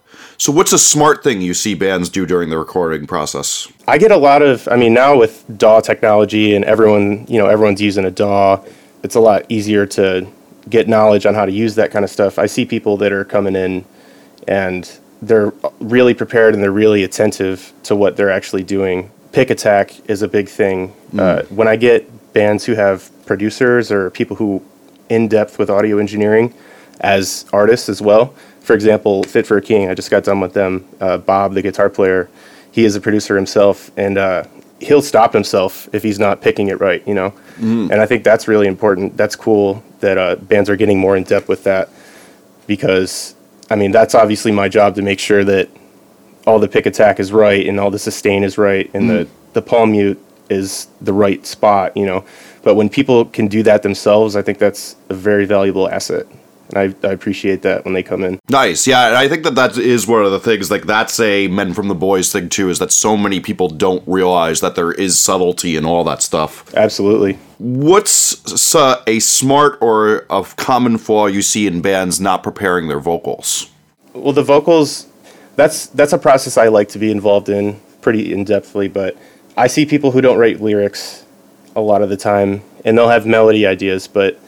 so, 0.43 0.51
what's 0.51 0.73
a 0.73 0.77
smart 0.77 1.23
thing 1.23 1.41
you 1.41 1.53
see 1.53 1.73
bands 1.73 2.09
do 2.09 2.25
during 2.25 2.49
the 2.49 2.57
recording 2.57 3.07
process? 3.07 3.71
I 3.87 3.97
get 3.97 4.11
a 4.11 4.17
lot 4.17 4.41
of 4.41 4.67
I 4.67 4.75
mean 4.75 4.93
now 4.93 5.17
with 5.17 5.45
DAW 5.57 5.79
technology 5.79 6.53
and 6.53 6.65
everyone, 6.65 7.25
you 7.29 7.37
know, 7.37 7.47
everyone's 7.47 7.81
using 7.81 8.03
a 8.03 8.11
DAW, 8.11 8.61
it's 9.03 9.15
a 9.15 9.21
lot 9.21 9.45
easier 9.47 9.85
to 9.85 10.27
get 10.69 10.89
knowledge 10.89 11.25
on 11.25 11.33
how 11.33 11.45
to 11.45 11.51
use 11.53 11.75
that 11.75 11.91
kind 11.91 12.03
of 12.03 12.11
stuff. 12.11 12.37
I 12.37 12.47
see 12.47 12.65
people 12.65 12.97
that 12.97 13.13
are 13.13 13.23
coming 13.23 13.55
in 13.55 13.85
and 14.45 14.99
they're 15.21 15.53
really 15.79 16.13
prepared 16.13 16.53
and 16.53 16.61
they're 16.61 16.73
really 16.73 17.05
attentive 17.05 17.71
to 17.83 17.95
what 17.95 18.17
they're 18.17 18.29
actually 18.29 18.63
doing. 18.63 19.11
Pick 19.31 19.49
attack 19.49 19.97
is 20.09 20.23
a 20.23 20.27
big 20.27 20.49
thing. 20.49 20.93
Uh, 21.17 21.43
when 21.43 21.69
I 21.69 21.77
get 21.77 22.33
bands 22.33 22.65
who 22.65 22.73
have 22.73 23.09
producers 23.25 23.93
or 23.93 24.09
people 24.09 24.35
who 24.35 24.61
in 25.07 25.29
depth 25.29 25.57
with 25.57 25.69
audio 25.69 25.99
engineering 25.99 26.53
as 26.99 27.45
artists 27.53 27.89
as 27.89 28.01
well. 28.01 28.33
For 28.63 28.73
example, 28.73 29.23
Fit 29.23 29.45
for 29.45 29.57
a 29.57 29.61
King, 29.61 29.89
I 29.89 29.93
just 29.93 30.09
got 30.09 30.23
done 30.23 30.39
with 30.39 30.53
them. 30.53 30.87
Uh, 30.99 31.17
Bob, 31.17 31.53
the 31.53 31.61
guitar 31.61 31.89
player, 31.89 32.29
he 32.71 32.85
is 32.85 32.95
a 32.95 33.01
producer 33.01 33.35
himself, 33.35 33.91
and 33.97 34.17
uh, 34.17 34.45
he'll 34.79 35.01
stop 35.01 35.33
himself 35.33 35.87
if 35.93 36.01
he's 36.01 36.17
not 36.17 36.41
picking 36.41 36.69
it 36.69 36.79
right, 36.79 37.05
you 37.07 37.13
know. 37.13 37.33
And 37.91 38.01
I 38.01 38.05
think 38.05 38.23
that's 38.23 38.47
really 38.47 38.67
important. 38.67 39.15
That's 39.17 39.35
cool 39.35 39.83
that 39.99 40.17
uh, 40.17 40.35
bands 40.37 40.69
are 40.69 40.75
getting 40.75 40.97
more 40.97 41.15
in 41.15 41.23
depth 41.23 41.47
with 41.47 41.63
that 41.65 41.89
because, 42.65 43.35
I 43.69 43.75
mean, 43.75 43.91
that's 43.91 44.15
obviously 44.15 44.51
my 44.51 44.69
job 44.69 44.95
to 44.95 45.01
make 45.01 45.19
sure 45.19 45.43
that 45.43 45.69
all 46.47 46.59
the 46.59 46.67
pick 46.67 46.85
attack 46.85 47.19
is 47.19 47.31
right 47.31 47.65
and 47.67 47.79
all 47.79 47.91
the 47.91 47.99
sustain 47.99 48.43
is 48.43 48.57
right 48.57 48.89
and 48.93 49.09
the, 49.09 49.27
the 49.53 49.61
palm 49.61 49.91
mute 49.91 50.19
is 50.49 50.87
the 51.01 51.13
right 51.13 51.45
spot, 51.45 51.95
you 51.95 52.05
know. 52.05 52.25
But 52.63 52.75
when 52.75 52.89
people 52.89 53.25
can 53.25 53.47
do 53.47 53.61
that 53.63 53.83
themselves, 53.83 54.35
I 54.35 54.41
think 54.41 54.57
that's 54.57 54.95
a 55.09 55.13
very 55.13 55.45
valuable 55.45 55.89
asset. 55.89 56.25
And 56.69 56.95
I, 57.03 57.07
I 57.07 57.11
appreciate 57.11 57.61
that 57.63 57.85
when 57.85 57.93
they 57.93 58.03
come 58.03 58.23
in. 58.23 58.39
Nice, 58.49 58.87
yeah, 58.87 59.07
and 59.07 59.15
I 59.15 59.27
think 59.27 59.43
that 59.43 59.55
that 59.55 59.77
is 59.77 60.07
one 60.07 60.25
of 60.25 60.31
the 60.31 60.39
things. 60.39 60.71
Like 60.71 60.83
that's 60.83 61.19
a 61.19 61.47
men 61.47 61.73
from 61.73 61.87
the 61.87 61.95
boys 61.95 62.31
thing 62.31 62.49
too. 62.49 62.69
Is 62.69 62.79
that 62.79 62.91
so 62.91 63.17
many 63.17 63.39
people 63.39 63.69
don't 63.69 64.03
realize 64.07 64.61
that 64.61 64.75
there 64.75 64.91
is 64.91 65.19
subtlety 65.19 65.75
in 65.75 65.85
all 65.85 66.03
that 66.05 66.21
stuff. 66.21 66.73
Absolutely. 66.75 67.37
What's 67.59 68.75
uh, 68.75 69.01
a 69.07 69.19
smart 69.19 69.77
or 69.81 70.25
a 70.29 70.43
common 70.57 70.97
flaw 70.97 71.27
you 71.27 71.41
see 71.41 71.67
in 71.67 71.81
bands 71.81 72.19
not 72.19 72.43
preparing 72.43 72.87
their 72.87 72.99
vocals? 72.99 73.69
Well, 74.13 74.33
the 74.33 74.43
vocals, 74.43 75.07
that's 75.55 75.87
that's 75.87 76.13
a 76.13 76.17
process 76.17 76.57
I 76.57 76.67
like 76.67 76.89
to 76.89 76.99
be 76.99 77.11
involved 77.11 77.49
in 77.49 77.79
pretty 78.01 78.33
in 78.33 78.45
depthly. 78.45 78.91
But 78.91 79.17
I 79.57 79.67
see 79.67 79.85
people 79.85 80.11
who 80.11 80.21
don't 80.21 80.37
write 80.37 80.61
lyrics 80.61 81.25
a 81.75 81.81
lot 81.81 82.01
of 82.01 82.09
the 82.09 82.17
time, 82.17 82.61
and 82.85 82.97
they'll 82.97 83.09
have 83.09 83.25
melody 83.25 83.65
ideas, 83.65 84.07
but 84.07 84.39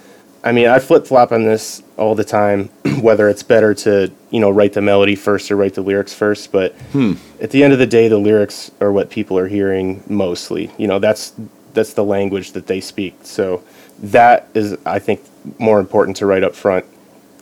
I 0.46 0.52
mean, 0.52 0.68
I 0.68 0.78
flip 0.78 1.08
flop 1.08 1.32
on 1.32 1.44
this 1.44 1.82
all 1.98 2.14
the 2.14 2.24
time, 2.24 2.66
whether 3.02 3.28
it's 3.28 3.42
better 3.44 3.74
to 3.74 4.12
you 4.30 4.40
know 4.40 4.50
write 4.52 4.74
the 4.74 4.82
melody 4.82 5.16
first 5.16 5.52
or 5.52 5.56
write 5.58 5.74
the 5.74 5.82
lyrics 5.82 6.14
first. 6.14 6.52
But 6.52 6.74
Hmm. 6.94 7.14
at 7.42 7.50
the 7.50 7.64
end 7.64 7.74
of 7.74 7.80
the 7.80 7.88
day, 7.88 8.08
the 8.08 8.18
lyrics 8.20 8.70
are 8.80 8.92
what 8.92 9.10
people 9.10 9.38
are 9.40 9.48
hearing 9.48 10.04
mostly. 10.08 10.72
You 10.78 10.88
know, 10.88 11.00
that's 11.00 11.34
that's 11.74 11.94
the 11.94 12.04
language 12.04 12.52
that 12.54 12.68
they 12.68 12.80
speak. 12.80 13.16
So 13.24 13.64
that 14.02 14.48
is, 14.54 14.78
I 14.86 15.00
think, 15.00 15.22
more 15.60 15.80
important 15.80 16.16
to 16.18 16.26
write 16.26 16.44
up 16.44 16.56
front, 16.56 16.86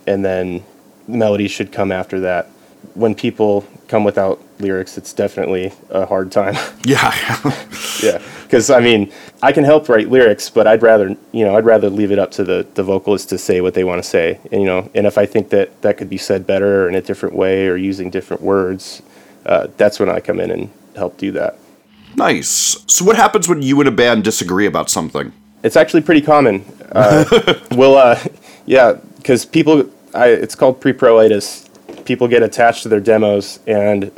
and 0.06 0.24
then 0.24 0.64
melody 1.06 1.46
should 1.46 1.70
come 1.72 1.92
after 1.92 2.20
that. 2.20 2.48
When 2.94 3.14
people 3.14 3.64
come 3.88 4.04
without 4.04 4.40
lyrics, 4.58 4.96
it's 4.98 5.12
definitely 5.12 5.72
a 5.90 6.06
hard 6.06 6.30
time. 6.32 6.54
Yeah, 6.86 7.14
yeah, 8.02 8.20
because 8.42 8.68
I 8.70 8.80
mean, 8.80 9.10
I 9.42 9.52
can 9.52 9.64
help 9.64 9.88
write 9.88 10.10
lyrics, 10.10 10.50
but 10.50 10.66
I'd 10.66 10.82
rather 10.82 11.16
you 11.32 11.44
know 11.44 11.56
I'd 11.56 11.64
rather 11.64 11.88
leave 11.88 12.12
it 12.12 12.18
up 12.18 12.30
to 12.32 12.44
the 12.44 12.66
the 12.74 12.82
vocalist 12.82 13.30
to 13.30 13.38
say 13.38 13.60
what 13.62 13.72
they 13.74 13.84
want 13.84 14.02
to 14.02 14.08
say, 14.08 14.38
and 14.52 14.60
you 14.60 14.66
know, 14.66 14.90
and 14.94 15.06
if 15.06 15.16
I 15.16 15.24
think 15.26 15.48
that 15.48 15.80
that 15.82 15.96
could 15.96 16.10
be 16.10 16.18
said 16.18 16.46
better 16.46 16.84
or 16.84 16.88
in 16.88 16.94
a 16.94 17.00
different 17.00 17.34
way 17.34 17.66
or 17.68 17.76
using 17.76 18.10
different 18.10 18.42
words, 18.42 19.00
uh, 19.46 19.68
that's 19.78 19.98
when 19.98 20.10
I 20.10 20.20
come 20.20 20.40
in 20.40 20.50
and 20.50 20.68
help 20.94 21.16
do 21.16 21.32
that. 21.32 21.56
nice. 22.16 22.76
So, 22.86 23.04
what 23.04 23.16
happens 23.16 23.48
when 23.48 23.62
you 23.62 23.80
and 23.80 23.88
a 23.88 23.92
band 23.92 24.24
disagree 24.24 24.66
about 24.66 24.90
something? 24.90 25.32
It's 25.62 25.76
actually 25.76 26.02
pretty 26.02 26.20
common. 26.20 26.64
Uh, 26.92 27.24
well, 27.72 27.96
uh, 27.96 28.20
yeah, 28.66 28.98
because 29.16 29.46
people, 29.46 29.90
I, 30.14 30.28
it's 30.28 30.54
called 30.54 30.80
pre-proitis. 30.80 31.63
People 32.04 32.28
get 32.28 32.42
attached 32.42 32.82
to 32.82 32.88
their 32.88 33.00
demos, 33.00 33.60
and 33.66 34.10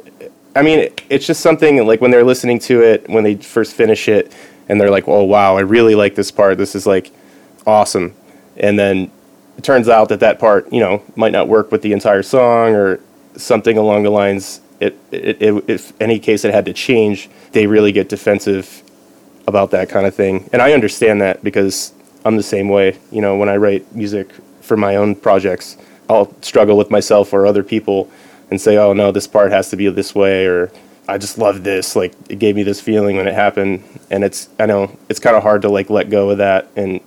I 0.54 0.62
mean, 0.62 0.90
it's 1.08 1.26
just 1.26 1.40
something 1.40 1.86
like 1.86 2.00
when 2.00 2.10
they're 2.10 2.24
listening 2.24 2.58
to 2.60 2.82
it, 2.82 3.08
when 3.08 3.24
they 3.24 3.36
first 3.36 3.74
finish 3.74 4.08
it, 4.08 4.34
and 4.68 4.80
they're 4.80 4.90
like, 4.90 5.06
"Oh 5.06 5.24
wow, 5.24 5.56
I 5.56 5.60
really 5.60 5.94
like 5.94 6.14
this 6.14 6.30
part. 6.30 6.58
This 6.58 6.74
is 6.74 6.86
like 6.86 7.10
awesome," 7.66 8.14
and 8.56 8.78
then 8.78 9.10
it 9.56 9.64
turns 9.64 9.88
out 9.88 10.08
that 10.10 10.20
that 10.20 10.38
part, 10.38 10.70
you 10.72 10.80
know, 10.80 11.02
might 11.14 11.32
not 11.32 11.48
work 11.48 11.72
with 11.72 11.82
the 11.82 11.92
entire 11.92 12.22
song 12.22 12.74
or 12.74 13.00
something 13.36 13.78
along 13.78 14.02
the 14.02 14.10
lines. 14.10 14.60
It, 14.80 14.98
it, 15.10 15.40
it 15.40 15.64
if 15.68 15.92
any 16.00 16.18
case 16.18 16.44
it 16.44 16.52
had 16.52 16.66
to 16.66 16.72
change, 16.72 17.30
they 17.52 17.66
really 17.66 17.92
get 17.92 18.08
defensive 18.08 18.82
about 19.46 19.70
that 19.70 19.88
kind 19.88 20.06
of 20.06 20.14
thing. 20.14 20.48
And 20.52 20.60
I 20.60 20.72
understand 20.72 21.20
that 21.22 21.42
because 21.42 21.92
I'm 22.24 22.36
the 22.36 22.42
same 22.42 22.68
way. 22.68 22.98
You 23.10 23.22
know, 23.22 23.36
when 23.36 23.48
I 23.48 23.56
write 23.56 23.94
music 23.94 24.30
for 24.60 24.76
my 24.76 24.96
own 24.96 25.14
projects, 25.14 25.76
I'll 26.08 26.34
struggle 26.42 26.76
with 26.76 26.90
myself 26.90 27.32
or 27.32 27.46
other 27.46 27.62
people 27.62 28.10
and 28.50 28.60
say, 28.60 28.76
"Oh 28.76 28.92
no, 28.92 29.12
this 29.12 29.26
part 29.26 29.52
has 29.52 29.70
to 29.70 29.76
be 29.76 29.88
this 29.88 30.14
way," 30.14 30.46
or 30.46 30.70
"I 31.08 31.18
just 31.18 31.38
love 31.38 31.64
this. 31.64 31.96
Like 31.96 32.12
it 32.28 32.38
gave 32.38 32.56
me 32.56 32.62
this 32.62 32.80
feeling 32.80 33.16
when 33.16 33.26
it 33.26 33.34
happened." 33.34 33.82
And 34.10 34.24
it's 34.24 34.48
I 34.58 34.66
know 34.66 34.96
it's 35.08 35.20
kind 35.20 35.36
of 35.36 35.42
hard 35.42 35.62
to 35.62 35.68
like 35.68 35.90
let 35.90 36.10
go 36.10 36.30
of 36.30 36.38
that 36.38 36.68
and 36.76 37.00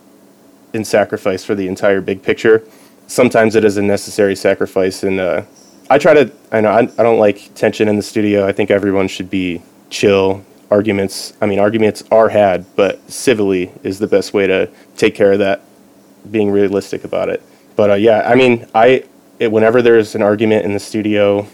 and 0.73 0.85
sacrifice 0.85 1.43
for 1.43 1.55
the 1.55 1.67
entire 1.67 2.01
big 2.01 2.21
picture. 2.21 2.63
Sometimes 3.07 3.55
it 3.55 3.65
is 3.65 3.77
a 3.77 3.81
necessary 3.81 4.35
sacrifice, 4.35 5.03
and 5.03 5.19
uh, 5.19 5.43
I 5.89 5.97
try 5.97 6.13
to. 6.13 6.31
I 6.51 6.61
know 6.61 6.69
I, 6.71 6.81
I 6.81 7.03
don't 7.03 7.19
like 7.19 7.53
tension 7.55 7.87
in 7.87 7.95
the 7.95 8.03
studio. 8.03 8.45
I 8.45 8.51
think 8.51 8.69
everyone 8.69 9.07
should 9.07 9.29
be 9.29 9.61
chill. 9.89 10.45
Arguments. 10.71 11.33
I 11.41 11.47
mean, 11.47 11.57
arguments 11.57 12.03
are 12.11 12.29
had, 12.29 12.63
but 12.75 13.09
civilly 13.09 13.71
is 13.81 13.97
the 13.97 14.05
best 14.05 14.35
way 14.35 14.45
to 14.45 14.69
take 14.97 15.15
care 15.15 15.31
of 15.33 15.39
that. 15.39 15.61
Being 16.29 16.51
realistic 16.51 17.03
about 17.03 17.29
it. 17.29 17.41
But 17.79 17.91
uh, 17.91 17.93
yeah, 17.93 18.29
I 18.29 18.35
mean, 18.35 18.67
I 18.75 19.05
it, 19.39 19.53
whenever 19.53 19.81
there's 19.81 20.13
an 20.13 20.21
argument 20.21 20.65
in 20.65 20.73
the 20.73 20.81
studio, 20.81 21.47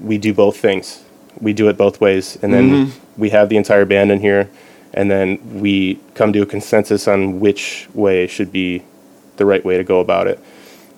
we 0.00 0.16
do 0.16 0.32
both 0.32 0.56
things. 0.56 1.04
We 1.42 1.52
do 1.52 1.68
it 1.68 1.76
both 1.76 2.00
ways, 2.00 2.38
and 2.40 2.54
then 2.54 2.90
we 3.18 3.28
have 3.28 3.50
the 3.50 3.58
entire 3.58 3.84
band 3.84 4.10
in 4.10 4.18
here, 4.18 4.48
and 4.94 5.10
then 5.10 5.60
we 5.60 6.00
come 6.14 6.32
to 6.32 6.40
a 6.40 6.46
consensus 6.46 7.06
on 7.06 7.38
which 7.38 7.86
way 7.92 8.26
should 8.28 8.50
be 8.50 8.82
the 9.36 9.44
right 9.44 9.62
way 9.62 9.76
to 9.76 9.84
go 9.84 10.00
about 10.00 10.26
it. 10.26 10.40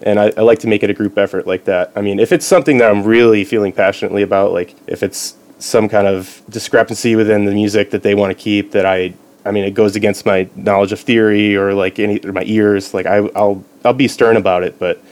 And 0.03 0.21
I, 0.21 0.33
I 0.37 0.43
like 0.43 0.61
to 0.61 0.69
make 0.69 0.85
it 0.85 0.91
a 0.91 0.95
group 0.95 1.19
effort 1.19 1.49
like 1.49 1.65
that. 1.65 1.91
I 1.97 2.01
mean, 2.01 2.21
if 2.21 2.31
it's 2.31 2.47
something 2.47 2.79
that 2.79 2.93
I'm 2.93 3.03
really 3.03 3.43
feeling 3.43 3.73
passionately 3.73 4.23
about, 4.23 4.53
like 4.53 4.77
if 4.87 5.03
it's 5.03 5.35
some 5.59 5.89
kind 5.89 6.07
of 6.07 6.43
discrepancy 6.49 7.17
within 7.17 7.45
the 7.45 7.51
music 7.51 7.91
that 7.91 8.05
they 8.05 8.15
want 8.15 8.31
to 8.31 8.41
keep 8.41 8.71
that 8.71 8.87
I 8.87 9.15
I 9.45 9.51
mean 9.51 9.65
it 9.65 9.73
goes 9.75 9.97
against 9.97 10.27
my 10.27 10.49
knowledge 10.57 10.93
of 10.93 11.01
theory 11.01 11.57
or 11.57 11.75
like 11.75 11.99
any 11.99 12.21
or 12.25 12.33
my 12.33 12.45
ears. 12.47 12.95
Like 12.95 13.07
I 13.07 13.17
I'll 13.35 13.65
I'll 13.85 13.93
be 13.93 14.09
stern 14.09 14.37
about 14.37 14.63
it 14.63 14.79
but 14.79 15.03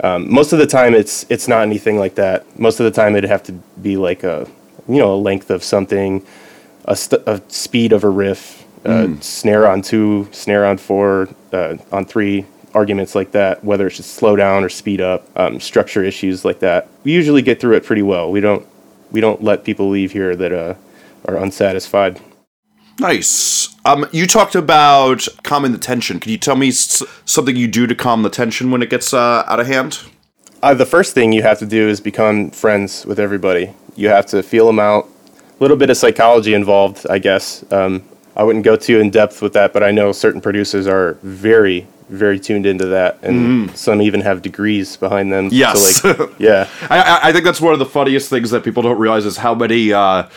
um, 0.00 0.32
most 0.32 0.52
of 0.52 0.58
the 0.58 0.66
time 0.66 0.94
it's 0.94 1.26
it's 1.28 1.48
not 1.48 1.62
anything 1.62 1.98
like 1.98 2.14
that. 2.16 2.58
Most 2.58 2.80
of 2.80 2.84
the 2.84 2.90
time 2.90 3.16
it'd 3.16 3.28
have 3.28 3.42
to 3.44 3.52
be 3.82 3.96
like 3.96 4.22
a 4.22 4.48
you 4.88 4.98
know 4.98 5.14
a 5.14 5.16
length 5.16 5.50
of 5.50 5.62
something 5.62 6.24
a, 6.84 6.96
st- 6.96 7.22
a 7.26 7.42
speed 7.48 7.92
of 7.92 8.04
a 8.04 8.08
riff 8.08 8.64
uh, 8.84 9.08
snare 9.20 9.68
on 9.68 9.82
two 9.82 10.28
snare 10.32 10.64
on 10.64 10.78
four 10.78 11.28
uh, 11.52 11.76
on 11.92 12.04
three 12.04 12.46
arguments 12.74 13.14
like 13.14 13.32
that 13.32 13.64
whether 13.64 13.86
it's 13.86 13.96
just 13.96 14.14
slow 14.14 14.36
down 14.36 14.62
or 14.62 14.68
speed 14.68 15.00
up 15.00 15.26
um, 15.36 15.58
structure 15.60 16.04
issues 16.04 16.44
like 16.44 16.60
that. 16.60 16.88
We 17.02 17.12
usually 17.12 17.42
get 17.42 17.60
through 17.60 17.76
it 17.76 17.84
pretty 17.84 18.02
well. 18.02 18.30
We 18.30 18.40
don't 18.40 18.66
we 19.10 19.20
don't 19.20 19.42
let 19.42 19.64
people 19.64 19.88
leave 19.88 20.12
here 20.12 20.36
that 20.36 20.52
uh, 20.52 20.74
are 21.26 21.36
unsatisfied. 21.36 22.20
Nice. 23.00 23.74
Um, 23.84 24.06
you 24.12 24.26
talked 24.26 24.54
about 24.54 25.26
calming 25.44 25.72
the 25.72 25.78
tension. 25.78 26.18
Can 26.20 26.32
you 26.32 26.38
tell 26.38 26.56
me 26.56 26.68
s- 26.68 27.02
something 27.24 27.54
you 27.56 27.68
do 27.68 27.86
to 27.86 27.94
calm 27.94 28.22
the 28.22 28.30
tension 28.30 28.70
when 28.70 28.82
it 28.82 28.90
gets 28.90 29.14
uh, 29.14 29.44
out 29.46 29.60
of 29.60 29.66
hand? 29.66 30.00
Uh, 30.62 30.74
the 30.74 30.86
first 30.86 31.14
thing 31.14 31.32
you 31.32 31.42
have 31.42 31.58
to 31.60 31.66
do 31.66 31.88
is 31.88 32.00
become 32.00 32.50
friends 32.50 33.06
with 33.06 33.20
everybody. 33.20 33.72
You 33.96 34.08
have 34.08 34.26
to 34.26 34.42
feel 34.42 34.66
them 34.66 34.80
out. 34.80 35.04
A 35.38 35.62
little 35.62 35.76
bit 35.76 35.90
of 35.90 35.96
psychology 35.96 36.54
involved, 36.54 37.06
I 37.08 37.18
guess. 37.18 37.64
Um, 37.72 38.02
I 38.36 38.42
wouldn't 38.42 38.64
go 38.64 38.76
too 38.76 38.98
in 39.00 39.10
depth 39.10 39.42
with 39.42 39.52
that, 39.54 39.72
but 39.72 39.82
I 39.82 39.90
know 39.90 40.12
certain 40.12 40.40
producers 40.40 40.86
are 40.86 41.14
very, 41.22 41.86
very 42.08 42.38
tuned 42.38 42.66
into 42.66 42.86
that, 42.86 43.18
and 43.22 43.70
some 43.76 44.00
even 44.02 44.20
have 44.20 44.42
degrees 44.42 44.96
behind 44.96 45.32
them. 45.32 45.48
Yes. 45.52 46.00
To 46.02 46.12
like, 46.14 46.30
yeah. 46.38 46.68
I, 46.90 47.00
I- 47.00 47.28
I 47.28 47.32
think 47.32 47.44
that's 47.44 47.60
one 47.60 47.72
of 47.72 47.78
the 47.78 47.86
funniest 47.86 48.28
things 48.30 48.50
that 48.50 48.62
people 48.64 48.82
don't 48.82 48.98
realize 48.98 49.24
is 49.24 49.36
how 49.38 49.54
many 49.54 49.92
uh, 49.92 50.28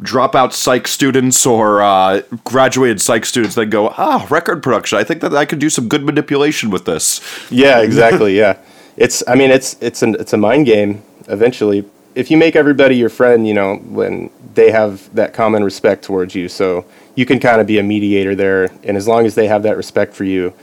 dropout 0.00 0.52
psych 0.52 0.88
students 0.88 1.44
or 1.44 1.82
uh, 1.82 2.22
graduated 2.44 3.00
psych 3.00 3.24
students 3.24 3.54
that 3.54 3.66
go, 3.66 3.88
ah, 3.90 4.26
record 4.30 4.62
production. 4.62 4.98
I 4.98 5.04
think 5.04 5.20
that 5.20 5.34
I 5.34 5.44
could 5.44 5.58
do 5.58 5.70
some 5.70 5.88
good 5.88 6.04
manipulation 6.04 6.70
with 6.70 6.84
this. 6.84 7.20
Yeah, 7.50 7.80
exactly. 7.80 8.36
yeah, 8.36 8.58
it's. 8.96 9.22
I 9.28 9.34
mean, 9.34 9.50
it's 9.50 9.76
it's 9.80 10.02
an 10.02 10.16
it's 10.18 10.32
a 10.32 10.36
mind 10.36 10.66
game. 10.66 11.02
Eventually, 11.28 11.84
if 12.14 12.30
you 12.30 12.36
make 12.36 12.56
everybody 12.56 12.96
your 12.96 13.08
friend, 13.08 13.46
you 13.46 13.54
know, 13.54 13.76
when 13.76 14.30
they 14.54 14.70
have 14.70 15.14
that 15.14 15.32
common 15.32 15.62
respect 15.62 16.02
towards 16.04 16.34
you, 16.34 16.48
so 16.48 16.84
you 17.14 17.26
can 17.26 17.38
kind 17.38 17.60
of 17.60 17.66
be 17.66 17.78
a 17.78 17.82
mediator 17.82 18.34
there. 18.34 18.70
And 18.82 18.96
as 18.96 19.06
long 19.06 19.26
as 19.26 19.34
they 19.34 19.46
have 19.46 19.62
that 19.62 19.76
respect 19.76 20.14
for 20.14 20.24
you, 20.24 20.54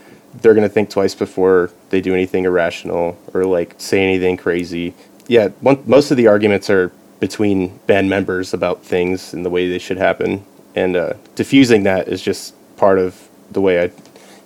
they're 0.42 0.54
gonna 0.54 0.70
think 0.70 0.90
twice 0.90 1.16
before 1.16 1.72
they 1.90 2.02
do 2.02 2.14
anything 2.14 2.46
irrational 2.46 3.18
or 3.34 3.46
like 3.46 3.76
say 3.78 4.04
anything 4.04 4.38
crazy. 4.38 4.94
Yeah, 5.28 5.50
one, 5.60 5.84
most 5.86 6.10
of 6.12 6.18
the 6.18 6.28
arguments 6.28 6.70
are 6.70 6.92
between 7.20 7.78
band 7.88 8.10
members 8.10 8.54
about 8.54 8.84
things 8.84 9.34
and 9.34 9.46
the 9.46 9.50
way 9.50 9.70
they 9.70 9.80
should 9.80 9.98
happen, 9.98 10.46
and 10.76 10.96
uh, 10.96 11.14
diffusing 11.36 11.84
that 11.84 12.08
is 12.08 12.22
just 12.22 12.54
part 12.78 13.00
of 13.00 13.28
the 13.52 13.62
way 13.62 13.84
I, 13.84 13.92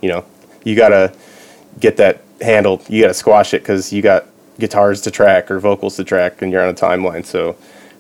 you 0.02 0.10
know, 0.10 0.26
you 0.64 0.76
gotta 0.76 1.14
get 1.80 1.98
that 1.98 2.22
handled. 2.42 2.88
You 2.90 3.02
got 3.02 3.10
to 3.10 3.14
squash 3.14 3.54
it 3.54 3.62
because 3.62 3.94
you 3.94 4.02
got 4.02 4.26
guitars 4.60 5.02
to 5.02 5.12
track 5.12 5.50
or 5.50 5.60
vocals 5.60 5.96
to 5.98 6.04
track, 6.04 6.42
and 6.42 6.52
you're 6.52 6.62
on 6.62 6.70
a 6.70 6.74
timeline. 6.74 7.26
So 7.26 7.56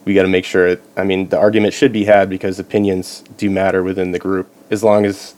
we 0.06 0.14
got 0.14 0.24
to 0.24 0.28
make 0.28 0.46
sure. 0.46 0.68
It, 0.68 0.84
I 0.98 1.04
mean, 1.04 1.30
the 1.30 1.38
argument 1.38 1.74
should 1.74 1.94
be 1.94 2.06
had 2.06 2.30
because 2.30 2.60
opinions 2.60 3.24
do 3.38 3.50
matter 3.50 3.84
within 3.84 4.12
the 4.12 4.20
group. 4.20 4.50
As 4.70 4.84
long 4.84 5.06
as 5.06 5.36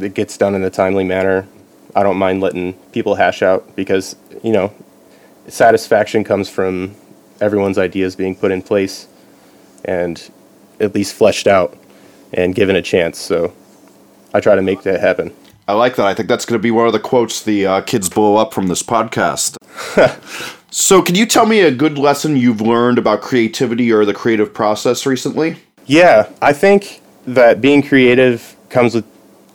it 0.00 0.14
gets 0.14 0.36
done 0.36 0.54
in 0.54 0.62
a 0.62 0.70
timely 0.70 1.04
manner, 1.04 1.46
I 1.94 2.02
don't 2.02 2.18
mind 2.18 2.40
letting 2.40 2.74
people 2.92 3.16
hash 3.16 3.42
out 3.42 3.76
because 3.76 4.16
you 4.42 4.52
know 4.52 4.72
satisfaction 5.48 6.24
comes 6.24 6.48
from 6.48 6.94
everyone's 7.40 7.78
ideas 7.78 8.16
being 8.16 8.34
put 8.34 8.50
in 8.50 8.62
place 8.62 9.06
and 9.84 10.30
at 10.80 10.94
least 10.94 11.14
fleshed 11.14 11.46
out 11.46 11.76
and 12.32 12.54
given 12.54 12.76
a 12.76 12.82
chance. 12.82 13.18
So 13.18 13.52
I 14.34 14.40
try 14.40 14.54
to 14.54 14.62
make 14.62 14.82
that 14.82 15.00
happen. 15.00 15.34
I 15.66 15.74
like 15.74 15.96
that. 15.96 16.06
I 16.06 16.14
think 16.14 16.28
that's 16.28 16.46
going 16.46 16.58
to 16.58 16.62
be 16.62 16.70
one 16.70 16.86
of 16.86 16.94
the 16.94 17.00
quotes 17.00 17.42
the 17.42 17.66
uh, 17.66 17.80
kids 17.82 18.08
blow 18.08 18.36
up 18.36 18.54
from 18.54 18.68
this 18.68 18.82
podcast. 18.82 19.56
so, 20.70 21.02
can 21.02 21.14
you 21.14 21.26
tell 21.26 21.44
me 21.44 21.60
a 21.60 21.70
good 21.70 21.98
lesson 21.98 22.36
you've 22.36 22.62
learned 22.62 22.96
about 22.96 23.20
creativity 23.20 23.92
or 23.92 24.06
the 24.06 24.14
creative 24.14 24.54
process 24.54 25.04
recently? 25.04 25.56
Yeah, 25.84 26.30
I 26.40 26.54
think 26.54 27.02
that 27.26 27.60
being 27.60 27.82
creative 27.82 28.56
comes 28.70 28.94
with 28.94 29.04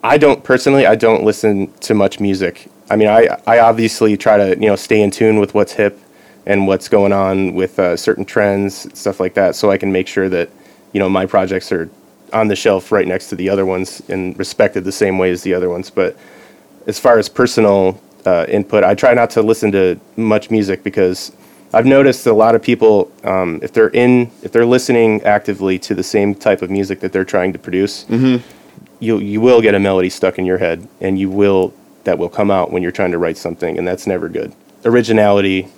I 0.04 0.18
don't 0.18 0.44
personally. 0.44 0.86
I 0.86 0.94
don't 0.94 1.24
listen 1.24 1.72
to 1.80 1.94
much 1.94 2.20
music. 2.20 2.70
I 2.90 2.96
mean, 2.96 3.08
I 3.08 3.36
I 3.46 3.58
obviously 3.58 4.16
try 4.16 4.36
to 4.36 4.50
you 4.50 4.68
know 4.68 4.76
stay 4.76 5.02
in 5.02 5.10
tune 5.10 5.40
with 5.40 5.52
what's 5.52 5.72
hip 5.72 5.98
and 6.46 6.66
what's 6.66 6.88
going 6.88 7.12
on 7.12 7.54
with 7.54 7.78
uh, 7.78 7.96
certain 7.96 8.24
trends, 8.24 8.86
stuff 8.98 9.20
like 9.20 9.34
that, 9.34 9.56
so 9.56 9.70
I 9.70 9.78
can 9.78 9.90
make 9.92 10.08
sure 10.08 10.28
that 10.28 10.50
you 10.92 11.00
know 11.00 11.08
my 11.08 11.26
projects 11.26 11.72
are 11.72 11.90
on 12.32 12.48
the 12.48 12.56
shelf 12.56 12.90
right 12.90 13.06
next 13.06 13.28
to 13.28 13.36
the 13.36 13.48
other 13.48 13.64
ones 13.64 14.02
and 14.08 14.36
respected 14.38 14.84
the 14.84 14.92
same 14.92 15.18
way 15.18 15.30
as 15.30 15.42
the 15.42 15.54
other 15.54 15.70
ones. 15.70 15.90
But 15.90 16.16
as 16.86 16.98
far 16.98 17.18
as 17.18 17.28
personal 17.28 18.00
uh, 18.26 18.46
input, 18.48 18.84
I 18.84 18.94
try 18.94 19.14
not 19.14 19.30
to 19.30 19.42
listen 19.42 19.70
to 19.72 19.98
much 20.16 20.50
music 20.50 20.82
because 20.82 21.32
I've 21.72 21.86
noticed 21.86 22.26
a 22.26 22.32
lot 22.32 22.54
of 22.54 22.62
people, 22.62 23.10
um, 23.24 23.60
if 23.62 23.72
they're 23.72 23.90
in, 23.90 24.30
if 24.42 24.52
they're 24.52 24.66
listening 24.66 25.22
actively 25.22 25.78
to 25.80 25.94
the 25.94 26.02
same 26.02 26.34
type 26.34 26.62
of 26.62 26.70
music 26.70 27.00
that 27.00 27.12
they're 27.12 27.24
trying 27.24 27.52
to 27.52 27.58
produce, 27.58 28.04
you 29.00 29.18
you 29.18 29.40
will 29.40 29.60
get 29.60 29.74
a 29.74 29.80
melody 29.80 30.10
stuck 30.10 30.38
in 30.38 30.46
your 30.46 30.58
head, 30.58 30.86
and 31.00 31.18
you 31.18 31.30
will 31.30 31.72
that 32.04 32.18
will 32.18 32.28
come 32.28 32.50
out 32.50 32.70
when 32.70 32.82
you're 32.82 32.92
trying 32.92 33.12
to 33.12 33.18
write 33.18 33.36
something, 33.36 33.78
and 33.78 33.86
that's 33.86 34.06
never 34.06 34.28
good. 34.28 34.52
Originality, 34.84 35.68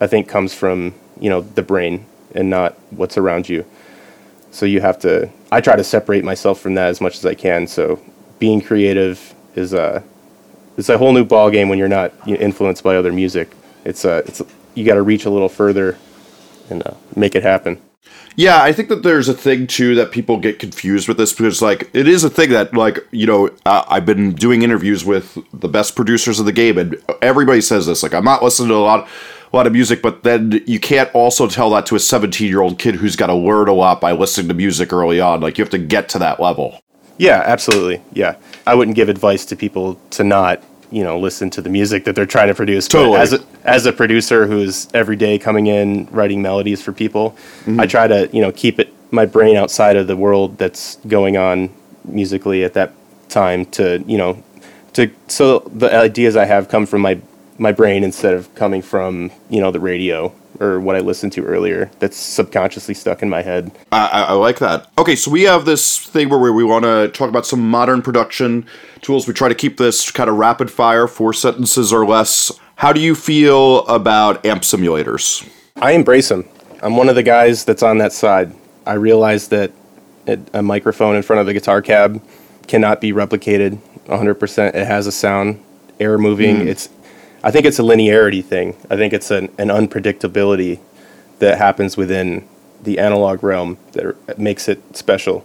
I 0.00 0.06
think, 0.06 0.28
comes 0.28 0.54
from 0.54 0.94
you 1.20 1.30
know 1.30 1.42
the 1.42 1.62
brain 1.62 2.06
and 2.34 2.48
not 2.48 2.78
what's 2.90 3.18
around 3.18 3.48
you. 3.48 3.64
So 4.50 4.66
you 4.66 4.80
have 4.80 4.98
to. 5.00 5.30
I 5.52 5.60
try 5.60 5.76
to 5.76 5.84
separate 5.84 6.24
myself 6.24 6.60
from 6.60 6.74
that 6.74 6.88
as 6.88 7.00
much 7.00 7.16
as 7.16 7.26
I 7.26 7.34
can. 7.34 7.66
So 7.66 8.00
being 8.38 8.60
creative 8.60 9.34
is 9.54 9.72
a 9.72 10.02
it's 10.76 10.88
a 10.88 10.98
whole 10.98 11.12
new 11.12 11.24
ball 11.24 11.50
game 11.50 11.68
when 11.68 11.78
you're 11.78 11.88
not 11.88 12.12
influenced 12.26 12.82
by 12.82 12.96
other 12.96 13.12
music. 13.12 13.50
It's 13.84 14.04
a 14.04 14.18
it's 14.18 14.42
you 14.74 14.84
got 14.84 14.94
to 14.94 15.02
reach 15.02 15.24
a 15.24 15.30
little 15.30 15.48
further 15.48 15.98
and 16.70 16.86
uh, 16.86 16.94
make 17.16 17.34
it 17.34 17.42
happen. 17.42 17.80
Yeah, 18.36 18.62
I 18.62 18.72
think 18.72 18.88
that 18.88 19.02
there's 19.02 19.28
a 19.28 19.34
thing 19.34 19.66
too 19.66 19.94
that 19.96 20.12
people 20.12 20.38
get 20.38 20.58
confused 20.58 21.08
with 21.08 21.16
this 21.16 21.32
because, 21.32 21.60
like, 21.60 21.90
it 21.92 22.06
is 22.06 22.22
a 22.22 22.30
thing 22.30 22.50
that, 22.50 22.72
like, 22.72 22.98
you 23.10 23.26
know, 23.26 23.50
uh, 23.66 23.84
I've 23.88 24.06
been 24.06 24.32
doing 24.32 24.62
interviews 24.62 25.04
with 25.04 25.36
the 25.52 25.68
best 25.68 25.96
producers 25.96 26.38
of 26.38 26.46
the 26.46 26.52
game, 26.52 26.78
and 26.78 26.96
everybody 27.20 27.60
says 27.60 27.86
this. 27.86 28.02
Like, 28.02 28.14
I'm 28.14 28.24
not 28.24 28.42
listening 28.42 28.68
to 28.68 28.76
a 28.76 28.76
lot, 28.76 29.08
a 29.52 29.56
lot 29.56 29.66
of 29.66 29.72
music, 29.72 30.00
but 30.00 30.22
then 30.22 30.62
you 30.66 30.78
can't 30.78 31.12
also 31.14 31.48
tell 31.48 31.70
that 31.70 31.86
to 31.86 31.96
a 31.96 32.00
17 32.00 32.46
year 32.46 32.60
old 32.60 32.78
kid 32.78 32.96
who's 32.96 33.16
got 33.16 33.26
to 33.26 33.34
learn 33.34 33.68
a 33.68 33.72
lot 33.72 34.00
by 34.00 34.12
listening 34.12 34.48
to 34.48 34.54
music 34.54 34.92
early 34.92 35.20
on. 35.20 35.40
Like, 35.40 35.58
you 35.58 35.64
have 35.64 35.70
to 35.70 35.78
get 35.78 36.08
to 36.10 36.18
that 36.20 36.40
level. 36.40 36.80
Yeah, 37.18 37.42
absolutely. 37.44 38.00
Yeah, 38.12 38.36
I 38.66 38.74
wouldn't 38.74 38.96
give 38.96 39.08
advice 39.08 39.44
to 39.46 39.56
people 39.56 40.00
to 40.10 40.24
not 40.24 40.62
you 40.90 41.04
know 41.04 41.18
listen 41.18 41.50
to 41.50 41.62
the 41.62 41.68
music 41.68 42.04
that 42.04 42.14
they're 42.14 42.26
trying 42.26 42.48
to 42.48 42.54
produce. 42.54 42.88
But 42.88 42.98
Totally. 42.98 43.18
as 43.18 43.32
a, 43.32 43.44
as 43.64 43.86
a 43.86 43.92
producer 43.92 44.46
who's 44.46 44.88
every 44.94 45.16
day 45.16 45.38
coming 45.38 45.66
in 45.66 46.06
writing 46.10 46.40
melodies 46.40 46.80
for 46.80 46.92
people, 46.92 47.32
mm-hmm. 47.32 47.78
I 47.78 47.86
try 47.86 48.08
to 48.08 48.28
you 48.32 48.40
know 48.40 48.52
keep 48.52 48.78
it 48.78 48.92
my 49.10 49.26
brain 49.26 49.56
outside 49.56 49.96
of 49.96 50.06
the 50.06 50.16
world 50.16 50.56
that's 50.56 50.96
going 51.08 51.36
on 51.36 51.70
musically 52.04 52.64
at 52.64 52.74
that 52.74 52.94
time 53.28 53.66
to 53.66 54.02
you 54.06 54.16
know 54.16 54.42
to 54.94 55.10
so 55.28 55.60
the 55.74 55.94
ideas 55.94 56.36
I 56.36 56.46
have 56.46 56.68
come 56.68 56.86
from 56.86 57.02
my 57.02 57.20
my 57.60 57.72
brain 57.72 58.02
instead 58.02 58.34
of 58.34 58.52
coming 58.54 58.82
from 58.82 59.30
you 59.50 59.60
know 59.60 59.70
the 59.70 59.78
radio 59.78 60.34
or 60.58 60.80
what 60.80 60.96
I 60.96 61.00
listened 61.00 61.32
to 61.34 61.44
earlier 61.44 61.90
that's 62.00 62.16
subconsciously 62.16 62.94
stuck 62.94 63.22
in 63.22 63.30
my 63.30 63.40
head. 63.40 63.72
I, 63.92 64.24
I, 64.28 64.32
like 64.32 64.58
that. 64.58 64.90
Okay, 64.98 65.16
so 65.16 65.30
we 65.30 65.42
have 65.42 65.64
this 65.64 65.98
thing 65.98 66.28
where 66.28 66.52
we, 66.52 66.62
want 66.62 66.84
to 66.84 67.08
talk 67.08 67.30
about 67.30 67.46
some 67.46 67.70
modern 67.70 68.02
production 68.02 68.66
tools. 69.00 69.26
We 69.26 69.32
try 69.32 69.48
to 69.48 69.54
keep 69.54 69.78
this 69.78 70.10
kind 70.10 70.28
of 70.28 70.36
rapid 70.36 70.70
fire, 70.70 71.06
four 71.06 71.32
sentences 71.32 71.94
or 71.94 72.06
less. 72.06 72.52
How 72.76 72.92
do 72.92 73.00
you 73.00 73.14
feel 73.14 73.86
about 73.86 74.44
amp 74.44 74.62
simulators? 74.62 75.48
I 75.76 75.92
embrace 75.92 76.28
them. 76.28 76.46
I'm 76.82 76.96
one 76.96 77.08
of 77.08 77.14
the 77.14 77.22
guys 77.22 77.64
that's 77.64 77.82
on 77.82 77.96
that 77.98 78.12
side. 78.12 78.52
I 78.86 78.94
realize 78.94 79.48
that 79.48 79.72
a 80.26 80.62
microphone 80.62 81.16
in 81.16 81.22
front 81.22 81.40
of 81.40 81.46
the 81.46 81.54
guitar 81.54 81.80
cab 81.80 82.22
cannot 82.66 83.00
be 83.00 83.12
replicated 83.12 83.78
100%. 84.06 84.74
It 84.74 84.86
has 84.86 85.06
a 85.06 85.12
sound, 85.12 85.62
air 85.98 86.18
moving. 86.18 86.56
Hmm. 86.56 86.68
It's, 86.68 86.90
I 87.42 87.50
think 87.50 87.66
it's 87.66 87.78
a 87.78 87.82
linearity 87.82 88.44
thing. 88.44 88.76
I 88.90 88.96
think 88.96 89.12
it's 89.12 89.30
an, 89.30 89.50
an 89.58 89.68
unpredictability 89.68 90.80
that 91.38 91.58
happens 91.58 91.96
within 91.96 92.46
the 92.82 92.98
analog 92.98 93.42
realm 93.42 93.78
that 93.92 94.38
makes 94.38 94.68
it 94.68 94.96
special. 94.96 95.44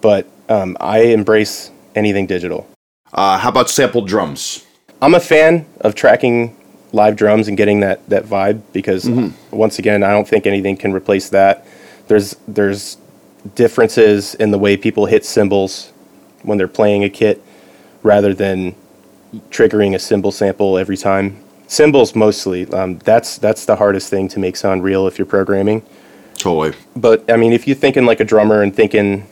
But 0.00 0.26
um, 0.48 0.76
I 0.80 1.00
embrace 1.00 1.70
anything 1.94 2.26
digital. 2.26 2.68
Uh, 3.12 3.38
how 3.38 3.50
about 3.50 3.68
sampled 3.68 4.08
drums? 4.08 4.66
I'm 5.02 5.14
a 5.14 5.20
fan 5.20 5.66
of 5.80 5.94
tracking 5.94 6.56
live 6.92 7.16
drums 7.16 7.48
and 7.48 7.56
getting 7.56 7.80
that 7.80 8.06
that 8.08 8.24
vibe 8.24 8.62
because 8.72 9.08
once 9.50 9.78
again, 9.78 10.02
I 10.02 10.10
don't 10.10 10.26
think 10.26 10.46
anything 10.46 10.76
can 10.76 10.92
replace 10.92 11.28
that. 11.30 11.66
There's 12.08 12.36
there's 12.48 12.96
differences 13.54 14.34
in 14.34 14.50
the 14.50 14.58
way 14.58 14.76
people 14.76 15.06
hit 15.06 15.24
cymbals 15.24 15.92
when 16.42 16.58
they're 16.58 16.68
playing 16.68 17.04
a 17.04 17.10
kit 17.10 17.42
rather 18.02 18.34
than 18.34 18.74
triggering 19.50 19.94
a 19.94 19.98
cymbal 19.98 20.32
sample 20.32 20.78
every 20.78 20.96
time. 20.96 21.42
Cymbals 21.66 22.14
mostly. 22.14 22.66
Um, 22.72 22.98
that's 22.98 23.38
that's 23.38 23.64
the 23.64 23.76
hardest 23.76 24.10
thing 24.10 24.28
to 24.28 24.38
make 24.38 24.56
sound 24.56 24.82
real 24.82 25.06
if 25.06 25.18
you're 25.18 25.26
programming. 25.26 25.82
Totally. 26.36 26.76
But 26.96 27.30
I 27.30 27.36
mean, 27.36 27.52
if 27.52 27.66
you're 27.66 27.76
thinking 27.76 28.06
like 28.06 28.20
a 28.20 28.24
drummer 28.24 28.62
and 28.62 28.74
thinking 28.74 29.26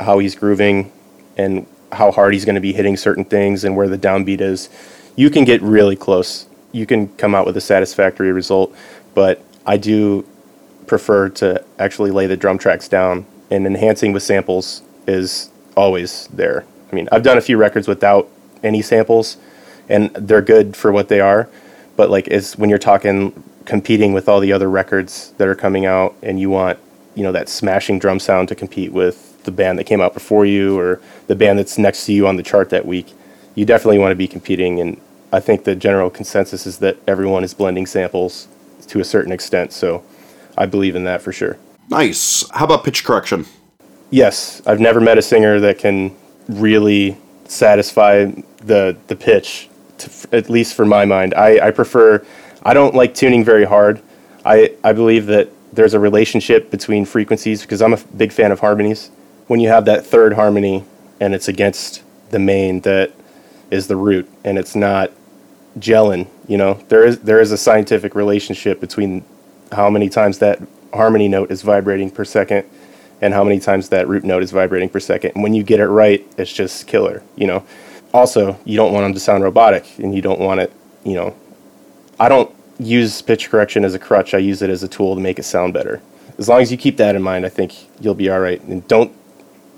how 0.00 0.18
he's 0.18 0.34
grooving 0.34 0.92
and 1.36 1.66
how 1.92 2.10
hard 2.10 2.32
he's 2.32 2.44
going 2.44 2.56
to 2.56 2.60
be 2.60 2.72
hitting 2.72 2.96
certain 2.96 3.24
things 3.24 3.64
and 3.64 3.76
where 3.76 3.88
the 3.88 3.98
downbeat 3.98 4.40
is, 4.40 4.68
you 5.14 5.30
can 5.30 5.44
get 5.44 5.62
really 5.62 5.94
close. 5.94 6.48
You 6.72 6.86
can 6.86 7.08
come 7.16 7.34
out 7.34 7.46
with 7.46 7.56
a 7.56 7.60
satisfactory 7.60 8.32
result. 8.32 8.74
But 9.14 9.40
I 9.64 9.76
do 9.76 10.26
prefer 10.86 11.28
to 11.28 11.64
actually 11.78 12.10
lay 12.10 12.26
the 12.26 12.36
drum 12.36 12.58
tracks 12.58 12.88
down, 12.88 13.26
and 13.50 13.66
enhancing 13.66 14.12
with 14.12 14.22
samples 14.22 14.82
is 15.06 15.50
always 15.76 16.28
there. 16.28 16.64
I 16.90 16.94
mean, 16.94 17.08
I've 17.12 17.22
done 17.22 17.38
a 17.38 17.40
few 17.40 17.56
records 17.56 17.88
without 17.88 18.28
any 18.64 18.82
samples, 18.82 19.36
and 19.88 20.10
they're 20.14 20.42
good 20.42 20.76
for 20.76 20.90
what 20.90 21.08
they 21.08 21.20
are. 21.20 21.48
But 21.96 22.10
like, 22.10 22.28
is 22.28 22.58
when 22.58 22.70
you're 22.70 22.78
talking 22.78 23.44
competing 23.64 24.12
with 24.12 24.28
all 24.28 24.40
the 24.40 24.52
other 24.52 24.68
records 24.68 25.32
that 25.38 25.46
are 25.46 25.54
coming 25.54 25.86
out, 25.86 26.16
and 26.22 26.40
you 26.40 26.50
want 26.50 26.78
you 27.14 27.22
know 27.22 27.32
that 27.32 27.48
smashing 27.48 27.98
drum 27.98 28.18
sound 28.18 28.48
to 28.48 28.54
compete 28.54 28.92
with 28.92 29.30
the 29.44 29.50
band 29.50 29.78
that 29.78 29.84
came 29.84 30.00
out 30.00 30.14
before 30.14 30.44
you 30.44 30.78
or 30.78 31.00
the 31.26 31.36
band 31.36 31.58
that's 31.58 31.78
next 31.78 32.06
to 32.06 32.12
you 32.12 32.26
on 32.26 32.36
the 32.36 32.42
chart 32.42 32.70
that 32.70 32.86
week, 32.86 33.12
you 33.54 33.64
definitely 33.64 33.98
want 33.98 34.10
to 34.10 34.16
be 34.16 34.26
competing. 34.26 34.80
And 34.80 35.00
I 35.32 35.40
think 35.40 35.64
the 35.64 35.76
general 35.76 36.10
consensus 36.10 36.66
is 36.66 36.78
that 36.78 36.96
everyone 37.06 37.44
is 37.44 37.54
blending 37.54 37.86
samples 37.86 38.48
to 38.88 39.00
a 39.00 39.04
certain 39.04 39.32
extent. 39.32 39.72
So 39.72 40.02
I 40.56 40.66
believe 40.66 40.96
in 40.96 41.04
that 41.04 41.22
for 41.22 41.32
sure. 41.32 41.58
Nice. 41.90 42.48
How 42.50 42.64
about 42.64 42.84
pitch 42.84 43.04
correction? 43.04 43.46
Yes, 44.10 44.62
I've 44.66 44.80
never 44.80 45.00
met 45.00 45.18
a 45.18 45.22
singer 45.22 45.60
that 45.60 45.78
can 45.78 46.14
really 46.48 47.16
satisfy 47.46 48.30
the 48.66 48.96
the 49.06 49.16
pitch, 49.16 49.68
to, 49.98 50.10
at 50.32 50.50
least 50.50 50.74
for 50.74 50.84
my 50.84 51.04
mind. 51.04 51.34
I, 51.34 51.68
I 51.68 51.70
prefer. 51.70 52.24
I 52.62 52.74
don't 52.74 52.94
like 52.94 53.14
tuning 53.14 53.44
very 53.44 53.64
hard. 53.64 54.00
I 54.44 54.74
I 54.82 54.92
believe 54.92 55.26
that 55.26 55.48
there's 55.72 55.94
a 55.94 56.00
relationship 56.00 56.70
between 56.70 57.04
frequencies 57.04 57.62
because 57.62 57.82
I'm 57.82 57.92
a 57.92 57.96
f- 57.96 58.06
big 58.16 58.32
fan 58.32 58.52
of 58.52 58.60
harmonies. 58.60 59.10
When 59.46 59.60
you 59.60 59.68
have 59.68 59.84
that 59.86 60.06
third 60.06 60.34
harmony 60.34 60.84
and 61.20 61.34
it's 61.34 61.48
against 61.48 62.02
the 62.30 62.38
main 62.38 62.80
that 62.80 63.12
is 63.70 63.86
the 63.88 63.96
root 63.96 64.28
and 64.44 64.58
it's 64.58 64.74
not 64.74 65.10
gelling, 65.78 66.28
you 66.48 66.56
know, 66.56 66.74
there 66.88 67.04
is 67.04 67.20
there 67.20 67.40
is 67.40 67.52
a 67.52 67.58
scientific 67.58 68.14
relationship 68.14 68.80
between 68.80 69.24
how 69.72 69.90
many 69.90 70.08
times 70.08 70.38
that 70.38 70.60
harmony 70.92 71.28
note 71.28 71.50
is 71.50 71.62
vibrating 71.62 72.10
per 72.10 72.24
second 72.24 72.64
and 73.20 73.34
how 73.34 73.42
many 73.42 73.58
times 73.58 73.88
that 73.88 74.06
root 74.06 74.24
note 74.24 74.42
is 74.42 74.50
vibrating 74.50 74.88
per 74.88 75.00
second. 75.00 75.32
And 75.34 75.42
when 75.42 75.54
you 75.54 75.62
get 75.62 75.80
it 75.80 75.86
right, 75.88 76.26
it's 76.36 76.52
just 76.52 76.86
killer, 76.86 77.22
you 77.36 77.46
know. 77.46 77.64
Also, 78.14 78.58
you 78.64 78.76
don't 78.76 78.92
want 78.92 79.04
them 79.04 79.12
to 79.12 79.20
sound 79.20 79.42
robotic 79.42 79.98
and 79.98 80.14
you 80.14 80.22
don't 80.22 80.40
want 80.40 80.60
it, 80.60 80.72
you 81.04 81.14
know. 81.14 81.36
I 82.18 82.28
don't 82.28 82.54
use 82.78 83.20
pitch 83.20 83.50
correction 83.50 83.84
as 83.84 83.92
a 83.92 83.98
crutch. 83.98 84.34
I 84.34 84.38
use 84.38 84.62
it 84.62 84.70
as 84.70 84.82
a 84.84 84.88
tool 84.88 85.16
to 85.16 85.20
make 85.20 85.38
it 85.38 85.42
sound 85.42 85.74
better. 85.74 86.00
As 86.38 86.48
long 86.48 86.62
as 86.62 86.70
you 86.70 86.78
keep 86.78 86.96
that 86.98 87.16
in 87.16 87.22
mind, 87.22 87.44
I 87.44 87.48
think 87.48 87.74
you'll 88.00 88.14
be 88.14 88.30
all 88.30 88.38
right. 88.40 88.62
And 88.62 88.86
don't 88.88 89.12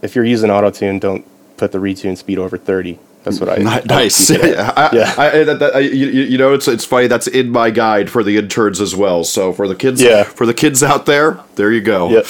if 0.03 0.15
you're 0.15 0.25
using 0.27 0.51
auto-tune, 0.51 0.99
don't 0.99 1.25
put 1.57 1.73
the 1.73 1.79
retune 1.79 2.17
speed 2.17 2.39
over 2.39 2.59
30. 2.59 2.99
That's 3.25 3.41
what 3.41 3.49
I 3.49 3.55
I 3.55 3.83
Nice. 3.87 4.29
it. 4.31 4.41
I, 4.59 4.91
Yeah. 4.93 5.15
I, 5.17 5.41
I, 5.41 5.45
that, 5.45 5.59
that, 5.59 5.85
you, 5.85 6.07
you 6.07 6.37
know, 6.37 6.53
it's 6.53 6.69
it's 6.69 6.85
funny. 6.85 7.07
That's 7.07 7.27
in 7.27 7.49
my 7.51 7.71
guide 7.71 8.11
for 8.11 8.23
the 8.23 8.37
interns 8.37 8.83
as 8.83 8.95
well. 8.95 9.25
So 9.25 9.55
for 9.55 9.67
the 9.67 9.75
kids, 9.75 10.03
Yeah. 10.03 10.25
for 10.25 10.45
the 10.45 10.55
kids 10.55 10.83
out 10.83 11.07
there, 11.07 11.41
there 11.55 11.73
you 11.73 11.81
go. 11.81 12.11
Yep. 12.11 12.27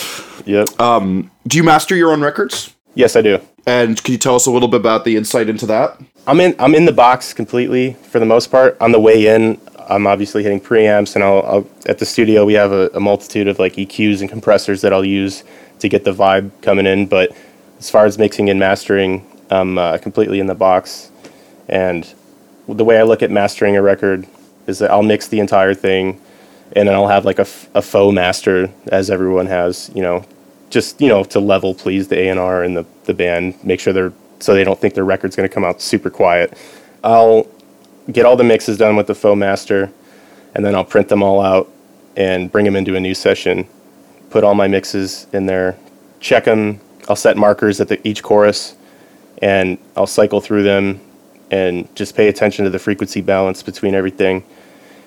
Yep. 0.47 0.81
Um, 0.81 1.33
do 1.49 1.57
you 1.59 1.65
master 1.65 1.97
your 1.97 2.13
own 2.13 2.21
records? 2.23 2.76
Yes, 2.97 3.15
I 3.15 3.23
do. 3.23 3.41
And 3.67 4.03
can 4.03 4.13
you 4.13 4.19
tell 4.19 4.35
us 4.35 4.47
a 4.47 4.51
little 4.51 4.69
bit 4.69 4.81
about 4.81 5.05
the 5.05 5.17
insight 5.17 5.49
into 5.49 5.67
that? 5.67 6.01
I'm 6.27 6.41
in 6.41 6.57
I'm 6.59 6.75
in 6.75 6.87
the 6.87 6.93
box 6.93 7.33
completely 7.33 7.93
for 7.93 8.19
the 8.19 8.27
most 8.27 8.51
part. 8.51 8.77
On 8.81 8.91
the 8.91 8.99
way 9.01 9.27
in, 9.27 9.61
I'm 9.89 10.07
obviously 10.09 10.43
hitting 10.43 10.61
preamps, 10.61 11.15
and 11.15 11.23
I'll, 11.23 11.43
I'll 11.47 11.67
at 11.87 11.99
the 11.99 12.07
studio 12.07 12.45
we 12.45 12.55
have 12.55 12.73
a, 12.73 12.91
a 12.95 13.01
multitude 13.01 13.47
of 13.47 13.61
like 13.61 13.75
EQs 13.75 14.21
and 14.21 14.29
compressors 14.29 14.81
that 14.81 14.93
I'll 14.93 15.05
use 15.05 15.45
to 15.79 15.89
get 15.89 16.03
the 16.03 16.13
vibe 16.13 16.51
coming 16.63 16.87
in. 16.87 17.07
But 17.07 17.37
as 17.79 17.91
far 17.91 18.07
as 18.07 18.19
mixing 18.19 18.51
and 18.51 18.59
mastering, 18.59 19.25
I'm 19.51 19.79
uh, 19.79 19.99
completely 19.99 20.41
in 20.41 20.47
the 20.47 20.55
box. 20.55 21.11
And 21.69 22.13
the 22.69 22.85
way 22.85 22.99
I 22.99 23.03
look 23.03 23.23
at 23.23 23.31
mastering 23.31 23.77
a 23.77 23.83
record 23.83 24.27
is 24.67 24.79
that 24.81 24.91
I'll 24.91 25.03
mix 25.03 25.29
the 25.29 25.41
entire 25.41 25.75
thing, 25.75 26.21
and 26.73 26.89
then 26.89 26.95
I'll 26.95 27.09
have 27.09 27.25
like 27.25 27.39
a, 27.39 27.43
f- 27.43 27.69
a 27.75 27.83
faux 27.83 28.15
master, 28.15 28.71
as 28.89 29.11
everyone 29.11 29.47
has, 29.47 29.91
you 29.95 30.03
know, 30.03 30.25
just 30.71 31.01
you 31.01 31.09
know 31.09 31.25
to 31.25 31.41
level 31.41 31.75
please 31.75 32.09
the 32.09 32.19
A 32.19 32.29
and 32.29 32.41
R 32.41 32.63
and 32.63 32.77
the 32.77 32.85
the 33.05 33.15
band, 33.15 33.63
make 33.65 33.81
sure 33.81 33.93
they're 33.93 34.13
so 34.41 34.55
they 34.55 34.65
don't 34.65 34.79
think 34.79 34.95
their 34.95 35.05
record's 35.05 35.37
going 35.37 35.49
to 35.49 35.55
come 35.55 35.65
out 35.65 35.81
super 35.81 36.11
quiet. 36.11 36.57
I'll 37.03 37.47
get 38.13 38.27
all 38.27 38.37
the 38.37 38.45
mixes 38.45 38.79
done 38.79 38.97
with 38.97 39.07
the 39.07 39.15
faux 39.15 39.39
master, 39.39 39.91
and 40.55 40.65
then 40.65 40.75
I'll 40.75 40.85
print 40.85 41.09
them 41.09 41.23
all 41.23 41.41
out 41.41 41.71
and 42.17 42.51
bring 42.51 42.65
them 42.65 42.77
into 42.77 42.97
a 42.97 43.01
new 43.01 43.15
session. 43.15 43.67
Put 44.31 44.45
all 44.45 44.55
my 44.55 44.69
mixes 44.69 45.27
in 45.33 45.47
there, 45.47 45.79
check 46.21 46.45
them. 46.45 46.81
I'll 47.09 47.17
set 47.17 47.37
markers 47.37 47.81
at 47.81 47.89
the, 47.89 48.07
each 48.07 48.23
chorus, 48.23 48.75
and 49.39 49.79
I'll 49.97 50.07
cycle 50.07 50.41
through 50.41 50.65
them 50.65 51.01
and 51.51 51.95
just 51.95 52.17
pay 52.17 52.29
attention 52.29 52.65
to 52.65 52.71
the 52.71 52.79
frequency 52.79 53.21
balance 53.21 53.63
between 53.63 53.95
everything. 53.95 54.45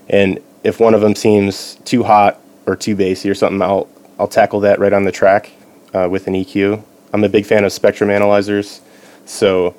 And 0.10 0.40
if 0.64 0.80
one 0.80 0.94
of 0.94 1.02
them 1.02 1.16
seems 1.16 1.76
too 1.84 2.04
hot 2.04 2.40
or 2.66 2.76
too 2.76 2.96
bassy 2.96 3.30
or 3.30 3.36
something, 3.36 3.62
I'll 3.62 3.90
I'll 4.20 4.28
tackle 4.28 4.60
that 4.62 4.80
right 4.80 4.92
on 4.92 5.06
the 5.06 5.12
track 5.12 5.52
uh, 5.94 6.08
with 6.12 6.28
an 6.28 6.34
EQ. 6.34 6.84
I'm 7.14 7.24
a 7.24 7.30
big 7.30 7.46
fan 7.46 7.64
of 7.64 7.72
spectrum 7.72 8.10
analyzers, 8.10 8.82
so 9.26 9.76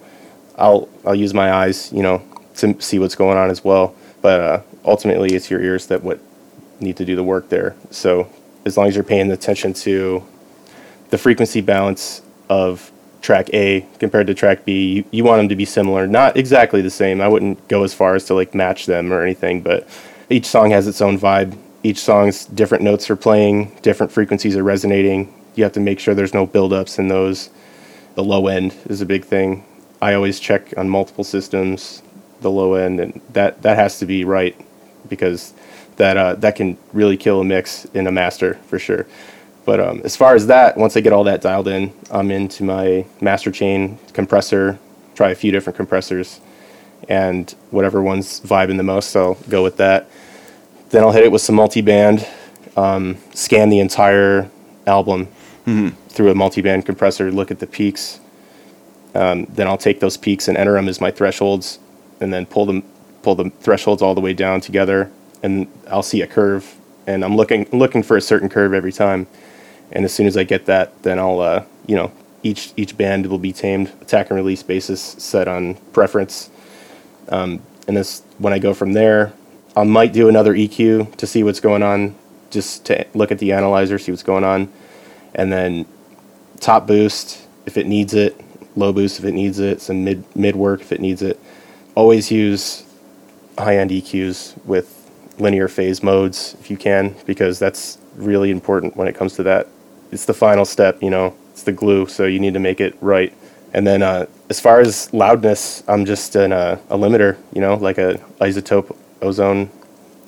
I'll 0.57 0.88
I'll 1.05 1.14
use 1.14 1.35
my 1.35 1.53
eyes, 1.53 1.92
you 1.92 2.03
know, 2.03 2.22
to 2.57 2.81
see 2.81 2.98
what's 2.98 3.14
going 3.14 3.37
on 3.37 3.50
as 3.50 3.62
well. 3.62 3.94
But 4.22 4.40
uh, 4.40 4.62
ultimately, 4.85 5.35
it's 5.35 5.50
your 5.50 5.61
ears 5.61 5.87
that 5.87 6.03
what 6.03 6.18
need 6.81 6.96
to 6.96 7.05
do 7.05 7.14
the 7.14 7.22
work 7.22 7.48
there. 7.50 7.76
So 7.90 8.29
as 8.64 8.76
long 8.76 8.88
as 8.88 8.94
you're 8.94 9.05
paying 9.05 9.31
attention 9.31 9.74
to 9.74 10.24
the 11.11 11.18
frequency 11.18 11.61
balance 11.61 12.22
of 12.48 12.90
track 13.20 13.50
A 13.53 13.87
compared 13.98 14.26
to 14.29 14.35
track 14.35 14.64
B, 14.64 14.94
you, 14.94 15.05
you 15.11 15.24
want 15.24 15.40
them 15.40 15.48
to 15.50 15.57
be 15.57 15.66
similar, 15.66 16.07
not 16.07 16.37
exactly 16.37 16.81
the 16.81 16.90
same. 16.90 17.20
I 17.20 17.29
wouldn't 17.29 17.68
go 17.68 17.85
as 17.85 17.92
far 17.92 18.14
as 18.14 18.24
to 18.26 18.35
like 18.35 18.55
match 18.55 18.87
them 18.87 19.12
or 19.12 19.22
anything, 19.22 19.61
but 19.61 19.87
each 20.31 20.46
song 20.46 20.70
has 20.70 20.87
its 20.87 21.00
own 21.00 21.18
vibe. 21.18 21.57
Each 21.82 21.98
song's 21.98 22.44
different 22.46 22.84
notes 22.84 23.08
are 23.10 23.16
playing, 23.16 23.76
different 23.82 24.12
frequencies 24.12 24.56
are 24.56 24.62
resonating. 24.62 25.34
You 25.54 25.64
have 25.64 25.72
to 25.72 25.80
make 25.80 25.98
sure 25.98 26.14
there's 26.14 26.34
no 26.34 26.46
buildups 26.46 26.98
in 26.98 27.08
those. 27.08 27.50
The 28.14 28.24
low 28.24 28.48
end 28.48 28.74
is 28.86 29.00
a 29.00 29.06
big 29.06 29.24
thing. 29.24 29.64
I 30.02 30.14
always 30.14 30.40
check 30.40 30.74
on 30.76 30.88
multiple 30.88 31.24
systems 31.24 32.02
the 32.40 32.50
low 32.50 32.74
end, 32.74 33.00
and 33.00 33.20
that 33.32 33.62
that 33.62 33.76
has 33.76 33.98
to 33.98 34.06
be 34.06 34.24
right 34.24 34.56
because 35.08 35.52
that 35.96 36.16
uh, 36.16 36.34
that 36.36 36.56
can 36.56 36.76
really 36.92 37.16
kill 37.16 37.40
a 37.40 37.44
mix 37.44 37.84
in 37.86 38.06
a 38.06 38.12
master 38.12 38.54
for 38.66 38.78
sure. 38.78 39.06
But 39.64 39.80
um, 39.80 40.00
as 40.04 40.16
far 40.16 40.34
as 40.34 40.46
that, 40.46 40.76
once 40.76 40.96
I 40.96 41.00
get 41.00 41.12
all 41.12 41.24
that 41.24 41.42
dialed 41.42 41.68
in, 41.68 41.92
I'm 42.10 42.30
into 42.30 42.64
my 42.64 43.06
master 43.20 43.50
chain 43.50 43.98
compressor. 44.12 44.78
Try 45.14 45.30
a 45.30 45.34
few 45.34 45.52
different 45.52 45.76
compressors, 45.76 46.40
and 47.08 47.50
whatever 47.70 48.02
one's 48.02 48.40
vibing 48.40 48.78
the 48.78 48.82
most, 48.82 49.14
I'll 49.14 49.34
go 49.48 49.62
with 49.62 49.76
that. 49.76 50.08
Then 50.90 51.05
I'll 51.05 51.12
hit 51.12 51.24
it 51.24 51.33
with 51.33 51.42
some 51.42 51.55
multi-band, 51.55 52.26
um, 52.76 53.16
scan 53.33 53.70
the 53.70 53.79
entire 53.81 54.50
album 54.87 55.29
through 56.09 56.31
a 56.31 56.35
multi-band 56.35 56.85
compressor, 56.85 57.31
look 57.31 57.50
at 57.50 57.61
the 57.61 57.66
peaks. 57.66 58.20
Um, 59.14 59.46
then 59.46 59.66
I'll 59.66 59.79
take 59.79 60.00
those 60.00 60.16
peaks 60.16 60.48
and 60.48 60.57
enter 60.57 60.74
them 60.74 60.88
as 60.88 61.00
my 61.00 61.11
thresholds, 61.11 61.79
and 62.20 62.33
then 62.33 62.46
pull 62.46 62.66
them 62.66 62.83
pull 63.22 63.35
the 63.35 63.50
thresholds 63.61 64.03
all 64.03 64.14
the 64.14 64.20
way 64.20 64.33
down 64.33 64.61
together, 64.61 65.11
and 65.42 65.66
I'll 65.88 66.03
see 66.03 66.22
a 66.22 66.26
curve, 66.26 66.76
and 67.07 67.24
I'm 67.24 67.37
looking 67.37 67.68
looking 67.72 68.03
for 68.03 68.16
a 68.16 68.20
certain 68.20 68.48
curve 68.48 68.74
every 68.74 68.92
time, 68.92 69.26
and 69.92 70.05
as 70.05 70.12
soon 70.12 70.26
as 70.26 70.37
I 70.37 70.44
get 70.44 70.66
that, 70.66 71.03
then 71.03 71.18
I'll 71.18 71.40
uh, 71.40 71.64
you 71.87 71.96
know 71.96 72.12
each 72.42 72.72
each 72.76 72.96
band 72.96 73.26
will 73.26 73.38
be 73.38 73.53
tamed 73.53 73.92
attack 74.00 74.31
and 74.31 74.37
release 74.37 74.62
basis 74.62 75.00
set 75.00 75.48
on 75.48 75.74
preference, 75.92 76.50
um, 77.29 77.61
and 77.88 77.96
this 77.96 78.22
when 78.38 78.53
I 78.53 78.59
go 78.59 78.74
from 78.74 78.92
there, 78.92 79.33
I 79.76 79.85
might 79.85 80.12
do 80.12 80.28
another 80.28 80.54
EQ 80.54 81.16
to 81.16 81.26
see 81.26 81.44
what's 81.44 81.61
going 81.61 81.83
on, 81.83 82.16
just 82.50 82.87
to 82.87 83.06
look 83.14 83.30
at 83.30 83.38
the 83.38 83.52
analyzer, 83.52 83.98
see 83.98 84.11
what's 84.11 84.24
going 84.24 84.42
on, 84.42 84.72
and 85.35 85.52
then 85.52 85.87
top 86.59 86.87
boost 86.87 87.46
if 87.66 87.76
it 87.76 87.87
needs 87.87 88.14
it, 88.14 88.40
low 88.74 88.92
boost 88.92 89.20
if 89.20 89.24
it 89.24 89.33
needs 89.33 89.61
it, 89.61 89.80
some 89.80 90.04
mid 90.04 90.24
mid 90.35 90.56
work 90.56 90.80
if 90.80 90.90
it 90.90 91.00
needs 91.00 91.22
it. 91.22 91.38
Always 91.94 92.30
use 92.33 92.85
high 93.59 93.76
end 93.76 93.90
EQs 93.90 94.64
with 94.64 94.96
linear 95.38 95.68
phase 95.68 96.02
modes 96.02 96.56
if 96.61 96.70
you 96.70 96.76
can, 96.76 97.14
because 97.24 97.59
that's 97.61 97.98
really 98.16 98.50
important 98.50 98.96
when 98.96 99.06
it 99.06 99.14
comes 99.14 99.35
to 99.37 99.44
that. 99.44 99.68
It's 100.11 100.24
the 100.24 100.35
final 100.35 100.64
step, 100.64 101.00
you 101.00 101.11
know, 101.11 101.37
it's 101.52 101.62
the 101.62 101.72
glue, 101.72 102.06
so 102.06 102.24
you 102.24 102.40
need 102.40 102.54
to 102.54 102.61
make 102.61 102.80
it 102.80 102.96
right. 103.00 103.33
And 103.72 103.87
then 103.87 104.02
uh, 104.02 104.26
as 104.48 104.59
far 104.59 104.80
as 104.80 105.12
loudness, 105.14 105.85
I'm 105.87 106.04
just 106.04 106.35
an, 106.35 106.52
uh, 106.52 106.80
a 106.88 106.98
limiter, 106.98 107.37
you 107.52 107.61
know, 107.61 107.76
like 107.76 107.98
a 107.98 108.14
iZotope 108.40 108.96
Ozone, 109.22 109.70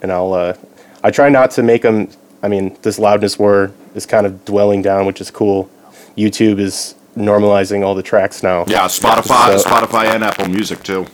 and 0.03 0.13
I'll 0.13 0.33
uh, 0.35 0.55
I 1.03 1.11
try 1.11 1.29
not 1.29 1.51
to 1.53 1.63
make 1.63 1.83
them. 1.83 2.09
I 2.43 2.49
mean, 2.49 2.77
this 2.83 2.99
loudness 2.99 3.39
war 3.39 3.73
is 3.95 4.07
kind 4.07 4.27
of 4.27 4.45
dwelling 4.45 4.83
down, 4.83 5.07
which 5.07 5.21
is 5.21 5.31
cool. 5.31 5.71
YouTube 6.17 6.59
is 6.59 6.95
normalizing 7.17 7.85
all 7.85 7.95
the 7.95 8.03
tracks 8.03 8.43
now. 8.43 8.65
Yeah, 8.67 8.87
Spotify, 8.87 9.59
So- 9.59 9.69
Spotify, 9.69 10.07
and 10.15 10.25
Apple 10.25 10.49
Music 10.49 10.83
too. 10.83 11.07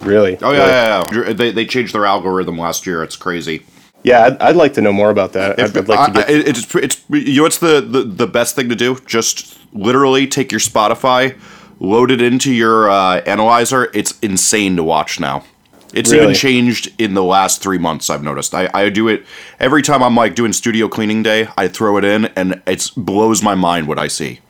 Really? 0.00 0.36
Oh 0.42 0.50
Really? 0.52 0.58
yeah, 0.66 1.02
yeah, 1.10 1.24
yeah. 1.28 1.32
They, 1.32 1.50
they 1.52 1.64
changed 1.64 1.94
their 1.94 2.04
algorithm 2.04 2.58
last 2.58 2.86
year. 2.86 3.02
It's 3.02 3.16
crazy. 3.16 3.64
Yeah, 4.02 4.26
I'd, 4.26 4.42
I'd 4.42 4.56
like 4.56 4.74
to 4.74 4.80
know 4.82 4.92
more 4.92 5.08
about 5.10 5.32
that. 5.32 5.58
I'd, 5.58 5.76
I'd 5.76 5.88
like 5.88 6.12
to 6.12 6.20
get. 6.20 6.30
It's 6.30 6.74
it's 6.74 7.02
you 7.08 7.36
know 7.36 7.42
what's 7.44 7.58
the, 7.58 7.80
the 7.80 8.02
the 8.02 8.26
best 8.26 8.54
thing 8.54 8.68
to 8.68 8.76
do? 8.76 8.98
Just 9.06 9.58
literally 9.72 10.26
take 10.26 10.52
your 10.52 10.60
Spotify, 10.60 11.36
load 11.80 12.10
it 12.10 12.20
into 12.20 12.52
your 12.52 12.90
uh, 12.90 13.20
analyzer. 13.22 13.90
It's 13.94 14.16
insane 14.20 14.76
to 14.76 14.84
watch 14.84 15.18
now. 15.18 15.44
It's 15.94 16.12
even 16.12 16.34
changed 16.34 16.92
in 17.00 17.14
the 17.14 17.22
last 17.22 17.62
three 17.62 17.78
months. 17.78 18.10
I've 18.10 18.22
noticed. 18.22 18.54
I, 18.54 18.68
I 18.74 18.88
do 18.90 19.08
it 19.08 19.24
every 19.60 19.82
time 19.82 20.02
I'm 20.02 20.14
like 20.14 20.34
doing 20.34 20.52
studio 20.52 20.88
cleaning 20.88 21.22
day. 21.22 21.48
I 21.56 21.68
throw 21.68 21.96
it 21.96 22.04
in, 22.04 22.26
and 22.36 22.62
it 22.66 22.90
blows 22.96 23.42
my 23.42 23.54
mind 23.54 23.88
what 23.88 23.98
I 23.98 24.08
see. 24.08 24.40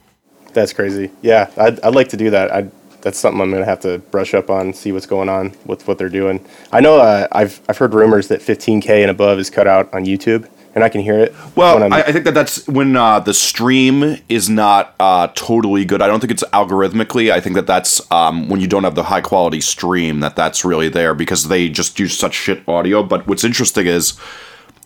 That's 0.52 0.72
crazy. 0.72 1.10
Yeah, 1.22 1.50
I'd, 1.56 1.78
I'd 1.80 1.94
like 1.94 2.08
to 2.08 2.16
do 2.16 2.30
that. 2.30 2.50
I'd, 2.50 2.70
that's 3.02 3.18
something 3.18 3.40
I'm 3.40 3.50
gonna 3.50 3.64
have 3.64 3.80
to 3.80 3.98
brush 3.98 4.34
up 4.34 4.50
on, 4.50 4.72
see 4.72 4.90
what's 4.90 5.06
going 5.06 5.28
on 5.28 5.54
with 5.66 5.86
what 5.86 5.98
they're 5.98 6.08
doing. 6.08 6.44
I 6.72 6.80
know 6.80 6.98
uh, 6.98 7.28
I've 7.30 7.60
I've 7.68 7.78
heard 7.78 7.94
rumors 7.94 8.28
that 8.28 8.40
15k 8.40 8.88
and 8.88 9.10
above 9.10 9.38
is 9.38 9.50
cut 9.50 9.66
out 9.66 9.92
on 9.94 10.04
YouTube, 10.04 10.48
and 10.76 10.84
I 10.84 10.90
can 10.90 11.00
hear 11.00 11.18
it. 11.18 11.34
Well, 11.56 11.82
I, 11.92 12.02
I 12.02 12.12
think 12.12 12.26
that 12.26 12.34
that's 12.34 12.68
when 12.68 12.96
uh, 12.96 13.18
the 13.18 13.32
stream 13.32 14.18
is 14.28 14.50
not 14.50 14.94
uh, 15.00 15.28
totally 15.34 15.86
good. 15.86 16.02
I 16.02 16.06
don't 16.06 16.20
think 16.20 16.30
it's 16.30 16.44
algorithmically. 16.52 17.32
I 17.32 17.40
think 17.40 17.54
that 17.56 17.66
that's 17.66 18.08
um, 18.12 18.50
when 18.50 18.60
you 18.60 18.66
don't 18.66 18.84
have 18.84 18.94
the 18.94 19.04
high 19.04 19.22
quality 19.22 19.62
stream 19.62 20.20
that 20.20 20.36
that's 20.36 20.66
really 20.66 20.90
there 20.90 21.14
because 21.14 21.48
they 21.48 21.70
just 21.70 21.98
use 21.98 22.16
such 22.16 22.34
shit 22.34 22.62
audio. 22.68 23.02
But 23.02 23.26
what's 23.26 23.42
interesting 23.42 23.86
is 23.86 24.20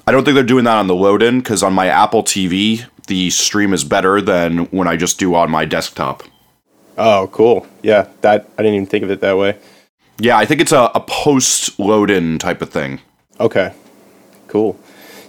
I 0.07 0.13
don't 0.13 0.25
think 0.25 0.37
they're 0.37 0.45
doing 0.45 0.65
that 0.65 0.79
on 0.79 0.87
the 0.87 0.95
load 0.95 1.25
in 1.25 1.41
because 1.41 1.65
on 1.65 1.73
my 1.73 1.89
Apple 1.89 2.23
TV 2.23 2.87
the 3.09 3.29
stream 3.31 3.73
is 3.73 3.83
better 3.83 4.21
than 4.21 4.67
when 4.67 4.87
I 4.87 4.97
just 4.97 5.19
do 5.19 5.35
on 5.35 5.51
my 5.51 5.65
desktop. 5.65 6.23
oh, 6.97 7.29
cool. 7.33 7.67
Yeah, 7.83 8.07
that 8.21 8.49
I 8.57 8.63
didn't 8.63 8.77
even 8.77 8.87
think 8.87 9.03
of 9.03 9.11
it 9.11 9.21
that 9.23 9.37
way. 9.37 9.59
Yeah, 10.21 10.39
I 10.39 10.47
think 10.47 10.61
it's 10.61 10.71
a, 10.71 10.93
a 10.95 11.01
post 11.01 11.81
load 11.81 12.11
in 12.11 12.39
type 12.39 12.63
of 12.63 12.71
thing. 12.71 13.01
Okay, 13.41 13.73
cool. 14.47 14.79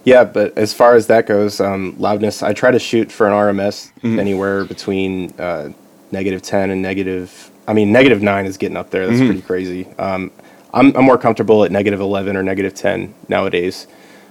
Yeah, 0.04 0.24
but 0.24 0.58
as 0.58 0.74
far 0.74 0.96
as 0.96 1.08
that 1.08 1.28
goes, 1.28 1.60
um, 1.60 1.96
loudness, 2.00 2.42
I 2.42 2.54
try 2.54 2.72
to 2.72 2.80
shoot 2.80 3.12
for 3.12 3.28
an 3.28 3.34
RMS 3.34 3.92
anywhere 4.20 4.66
between 4.66 5.32
uh, 5.40 5.70
negative 6.12 6.42
10 6.42 6.72
and 6.72 6.82
negative, 6.82 7.52
I 7.68 7.74
mean, 7.74 7.92
negative 7.92 8.22
9 8.22 8.46
is 8.46 8.58
getting 8.58 8.78
up 8.78 8.90
there. 8.90 9.06
That's 9.06 9.20
pretty 9.20 9.42
crazy. 9.42 9.88
Um, 10.00 10.32
I'm, 10.74 10.96
I'm 10.96 11.06
more 11.06 11.18
comfortable 11.18 11.64
at 11.64 11.72
negative 11.72 12.00
11 12.00 12.36
or 12.36 12.42
negative 12.44 12.74
10 12.74 13.14
nowadays, 13.28 13.88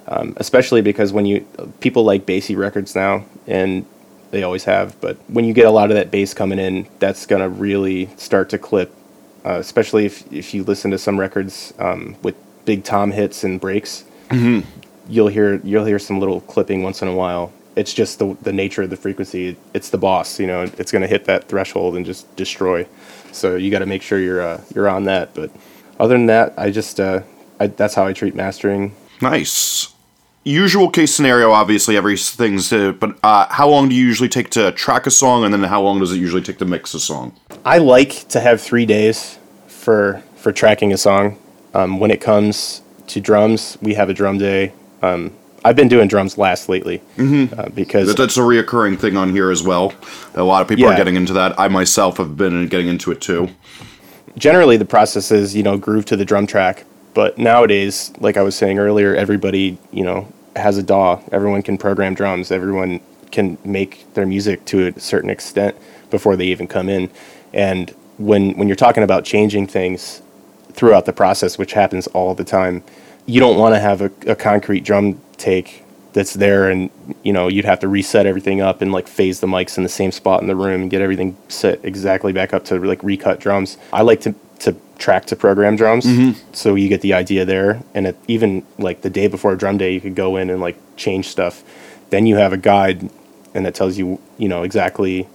um, 0.09 0.35
especially 0.39 0.83
because 0.83 1.13
when 1.13 1.25
you, 1.27 1.47
people 1.81 2.03
like 2.03 2.27
bassy 2.27 2.57
records 2.57 2.97
now, 2.97 3.25
and 3.47 3.87
they 4.33 4.43
always 4.43 4.65
have, 4.65 5.01
but 5.01 5.17
when 5.29 5.45
you 5.45 5.53
get 5.53 5.67
a 5.67 5.71
lot 5.71 5.91
of 5.91 5.97
that 5.97 6.11
bass 6.11 6.35
coming 6.35 6.59
in, 6.59 6.89
that's 6.99 7.27
going 7.27 7.43
to 7.43 7.49
really 7.49 8.09
start 8.17 8.49
to 8.51 8.59
clip 8.59 8.93
uh, 9.45 9.53
especially 9.59 10.05
if, 10.07 10.31
if 10.33 10.53
you 10.53 10.63
listen 10.65 10.91
to 10.91 10.99
some 10.99 11.19
records 11.19 11.73
um, 11.79 12.17
with 12.23 12.35
big 12.67 12.85
tom 12.85 13.11
hits 13.11 13.43
and 13.43 13.61
breaks 13.61 14.05
you'll 15.11 15.29
hear 15.29 15.61
you'll 15.65 15.85
hear 15.85 15.99
some 15.99 16.19
little 16.19 16.41
clipping 16.43 16.83
once 16.83 17.03
in 17.03 17.09
a 17.09 17.15
while 17.15 17.53
it's 17.77 17.95
just 17.95 18.19
the, 18.19 18.37
the 18.43 18.53
nature 18.53 18.83
of 18.83 18.91
the 18.91 18.97
frequency 18.97 19.57
it's 19.75 19.91
the 19.91 19.99
boss 19.99 20.41
you 20.41 20.47
know 20.47 20.63
it's 20.79 20.91
going 20.91 21.03
to 21.03 21.09
hit 21.09 21.25
that 21.25 21.49
threshold 21.49 21.97
and 21.97 22.07
just 22.07 22.35
destroy 22.37 22.87
so 23.33 23.57
you 23.57 23.71
got 23.71 23.79
to 23.81 23.87
make 23.87 24.03
sure 24.03 24.19
you're 24.19 24.43
uh, 24.43 24.61
you're 24.75 24.89
on 24.89 25.05
that 25.05 25.35
but 25.35 25.51
other 25.99 26.15
than 26.15 26.27
that 26.27 26.55
i 26.57 26.71
just 26.71 26.99
uh, 26.99 27.21
I, 27.59 27.67
that's 27.67 27.95
how 27.95 28.07
i 28.07 28.13
treat 28.13 28.35
mastering 28.35 28.95
Nice. 29.21 29.93
Usual 30.45 30.89
case 30.89 31.15
scenario, 31.15 31.51
obviously, 31.53 31.97
everything's. 31.97 32.73
Uh, 32.73 32.93
but 32.93 33.19
uh, 33.23 33.47
how 33.49 33.69
long 33.69 33.91
do 33.91 33.95
you 33.95 34.07
usually 34.07 34.29
take 34.29 34.49
to 34.51 34.73
track 34.73 35.07
a 35.07 35.11
song, 35.11 35.45
and 35.45 35.53
then 35.53 35.63
how 35.65 35.83
long 35.83 36.01
does 36.01 36.13
it 36.13 36.17
usually 36.17 36.43
take 36.43 36.59
to 36.59 36.65
mix 36.65 36.95
a 36.95 37.01
song? 37.01 37.35
I 37.65 37.79
like 37.79 38.27
to 38.29 38.41
have 38.41 38.61
three 38.61 38.87
days 38.87 39.39
for 39.67 40.23
for 40.37 40.53
tracking 40.53 40.93
a 40.95 40.97
song. 40.97 41.39
Um, 41.75 42.01
when 42.01 42.11
it 42.11 42.23
comes 42.23 42.81
to 43.09 43.21
drums, 43.21 43.77
we 43.83 43.95
have 43.95 44.09
a 44.09 44.15
drum 44.15 44.39
day. 44.39 44.73
Um, 45.03 45.33
I've 45.65 45.77
been 45.77 45.89
doing 45.89 46.09
drums 46.09 46.39
last 46.39 46.69
lately 46.71 47.03
uh, 47.19 47.69
because 47.71 48.09
That, 48.09 48.17
that's 48.17 48.37
a 48.39 48.41
reoccurring 48.41 48.99
thing 48.99 49.17
on 49.17 49.31
here 49.31 49.51
as 49.51 49.63
well. 49.63 49.93
A 50.35 50.43
lot 50.43 50.63
of 50.63 50.69
people 50.69 50.87
are 50.87 50.97
getting 50.97 51.17
into 51.17 51.35
that. 51.35 51.59
I 51.61 51.69
myself 51.69 52.17
have 52.17 52.37
been 52.37 52.67
getting 52.69 52.89
into 52.89 53.11
it 53.13 53.21
too. 53.21 53.49
generally 54.39 54.77
the 54.77 54.85
process 54.87 55.31
is 55.31 55.55
you 55.55 55.63
know 55.63 55.77
groove 55.77 56.05
to 56.07 56.17
the 56.17 56.25
drum 56.25 56.47
track. 56.47 56.85
But 57.13 57.39
nowadays, 57.39 58.13
like 58.21 58.37
I 58.37 58.43
was 58.43 58.55
saying 58.55 58.79
earlier, 58.79 59.15
everybody 59.15 59.77
you 59.93 60.05
know 60.05 60.33
has 60.57 60.79
a 60.79 60.83
DAW. 60.83 61.21
Everyone 61.33 61.63
can 61.63 61.77
program 61.77 62.15
drums. 62.15 62.51
Everyone 62.51 63.01
can 63.31 63.59
make 63.65 64.13
their 64.15 64.27
music 64.27 64.65
to 64.67 64.87
a 64.89 65.01
certain 65.01 65.31
extent 65.31 65.77
before 66.11 66.37
they 66.37 66.47
even 66.47 66.67
come 66.67 66.89
in. 66.89 67.11
And 67.53 67.91
when 68.19 68.57
when 68.57 68.67
you're 68.69 68.77
talking 68.77 69.03
about 69.03 69.25
changing 69.25 69.67
things 69.67 70.23
throughout 70.73 71.05
the 71.05 71.13
process, 71.13 71.59
which 71.59 71.73
happens 71.75 72.07
all 72.09 72.35
the 72.35 72.45
time, 72.45 72.83
you 73.31 73.39
don't 73.39 73.57
want 73.57 73.75
to 73.75 73.81
have 73.81 74.01
a, 74.03 74.11
a 74.27 74.35
concrete 74.35 74.81
drum 74.81 75.21
take 75.37 75.85
that's 76.13 76.35
there 76.35 76.69
and 76.69 76.91
you 77.23 77.33
know 77.33 77.47
you'd 77.47 77.65
have 77.65 77.79
to 77.79 77.87
reset 77.87 78.27
everything 78.27 78.61
up 78.61 78.83
and 78.83 78.91
like 78.91 79.07
phase 79.07 79.39
the 79.39 79.47
mics 79.47 79.77
in 79.77 79.85
the 79.85 79.89
same 79.89 80.11
spot 80.11 80.41
in 80.41 80.49
the 80.49 80.57
room 80.57 80.83
and 80.83 80.91
get 80.91 81.01
everything 81.01 81.37
set 81.49 81.79
exactly 81.85 82.33
back 82.33 82.53
up 82.53 82.65
to 82.65 82.79
like 82.81 83.03
recut 83.03 83.39
drums. 83.39 83.79
I 83.93 84.03
like 84.03 84.21
to 84.23 84.35
to 84.61 84.77
track 84.99 85.27
to 85.27 85.37
program 85.37 85.77
drums. 85.77 86.05
Mm-hmm. 86.05 86.53
So 86.53 86.75
you 86.75 86.89
get 86.89 87.01
the 87.01 87.15
idea 87.15 87.45
there. 87.45 87.83
And 87.95 88.09
it, 88.09 88.19
even 88.29 88.67
like 88.77 89.01
the 89.01 89.09
day 89.09 89.29
before 89.29 89.53
a 89.53 89.57
drum 89.57 89.79
day 89.79 89.95
you 89.95 90.01
could 90.01 90.15
go 90.15 90.37
in 90.37 90.51
and 90.51 90.61
like 90.61 90.77
change 90.97 91.29
stuff. 91.29 91.63
Then 92.11 92.27
you 92.27 92.37
have 92.37 92.53
a 92.53 92.59
guide 92.59 93.09
and 93.55 93.65
that 93.65 93.75
tells 93.75 93.97
you 93.97 94.21
you 94.39 94.49
know 94.49 94.65
exactly 94.65 95.29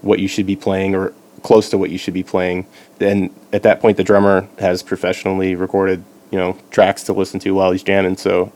what 0.00 0.18
you 0.18 0.28
should 0.28 0.46
be 0.46 0.56
playing 0.56 0.94
or 0.94 1.12
close 1.42 1.68
to 1.70 1.78
what 1.78 1.90
you 1.90 1.98
should 1.98 2.14
be 2.14 2.22
playing. 2.22 2.66
Then 2.98 3.34
at 3.52 3.62
that 3.64 3.80
point 3.80 3.98
the 3.98 4.04
drummer 4.04 4.48
has 4.58 4.82
professionally 4.82 5.54
recorded 5.54 6.02
you 6.32 6.38
know 6.38 6.58
tracks 6.70 7.04
to 7.04 7.12
listen 7.12 7.38
to 7.38 7.52
while 7.52 7.70
he's 7.70 7.84
jamming 7.84 8.16
so 8.16 8.50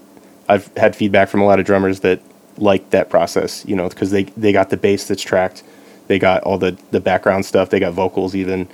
I've 0.48 0.74
had 0.76 0.94
feedback 0.94 1.28
from 1.28 1.40
a 1.40 1.44
lot 1.44 1.60
of 1.60 1.66
drummers 1.66 2.00
that 2.00 2.20
like 2.58 2.90
that 2.90 3.10
process, 3.10 3.64
you 3.66 3.76
know, 3.76 3.88
because 3.88 4.10
they, 4.10 4.24
they 4.24 4.52
got 4.52 4.70
the 4.70 4.76
bass 4.76 5.06
that's 5.06 5.22
tracked, 5.22 5.62
they 6.06 6.18
got 6.18 6.42
all 6.42 6.58
the, 6.58 6.76
the 6.90 7.00
background 7.00 7.44
stuff, 7.44 7.70
they 7.70 7.80
got 7.80 7.92
vocals 7.92 8.34
even, 8.34 8.68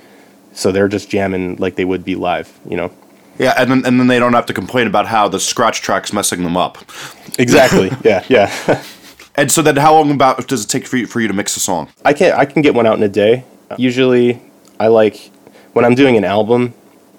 so 0.53 0.71
they're 0.71 0.87
just 0.87 1.09
jamming 1.09 1.55
like 1.57 1.75
they 1.75 1.85
would 1.85 2.05
be 2.05 2.15
live, 2.15 2.59
you 2.67 2.77
know. 2.77 2.91
Yeah, 3.39 3.55
and 3.57 3.69
then, 3.69 3.85
and 3.85 3.99
then 3.99 4.07
they 4.07 4.19
don't 4.19 4.33
have 4.33 4.45
to 4.45 4.53
complain 4.53 4.85
about 4.85 5.07
how 5.07 5.27
the 5.27 5.39
scratch 5.39 5.81
track's 5.81 6.13
messing 6.13 6.43
them 6.43 6.55
up. 6.55 6.77
Exactly. 7.39 7.91
yeah, 8.03 8.23
yeah. 8.29 8.83
And 9.35 9.51
so 9.51 9.63
then, 9.63 9.75
how 9.77 9.95
long 9.95 10.11
about 10.11 10.47
does 10.47 10.63
it 10.63 10.67
take 10.67 10.85
for 10.85 10.97
you, 10.97 11.07
for 11.07 11.19
you 11.19 11.27
to 11.27 11.33
mix 11.33 11.57
a 11.57 11.59
song? 11.59 11.89
I 12.05 12.13
can 12.13 12.33
I 12.33 12.45
can 12.45 12.61
get 12.61 12.75
one 12.75 12.85
out 12.85 12.95
in 12.95 13.01
a 13.01 13.09
day. 13.09 13.43
Usually, 13.75 14.39
I 14.79 14.89
like 14.89 15.31
when 15.73 15.83
I'm 15.83 15.95
doing 15.95 16.15
an 16.15 16.23
album, 16.23 16.75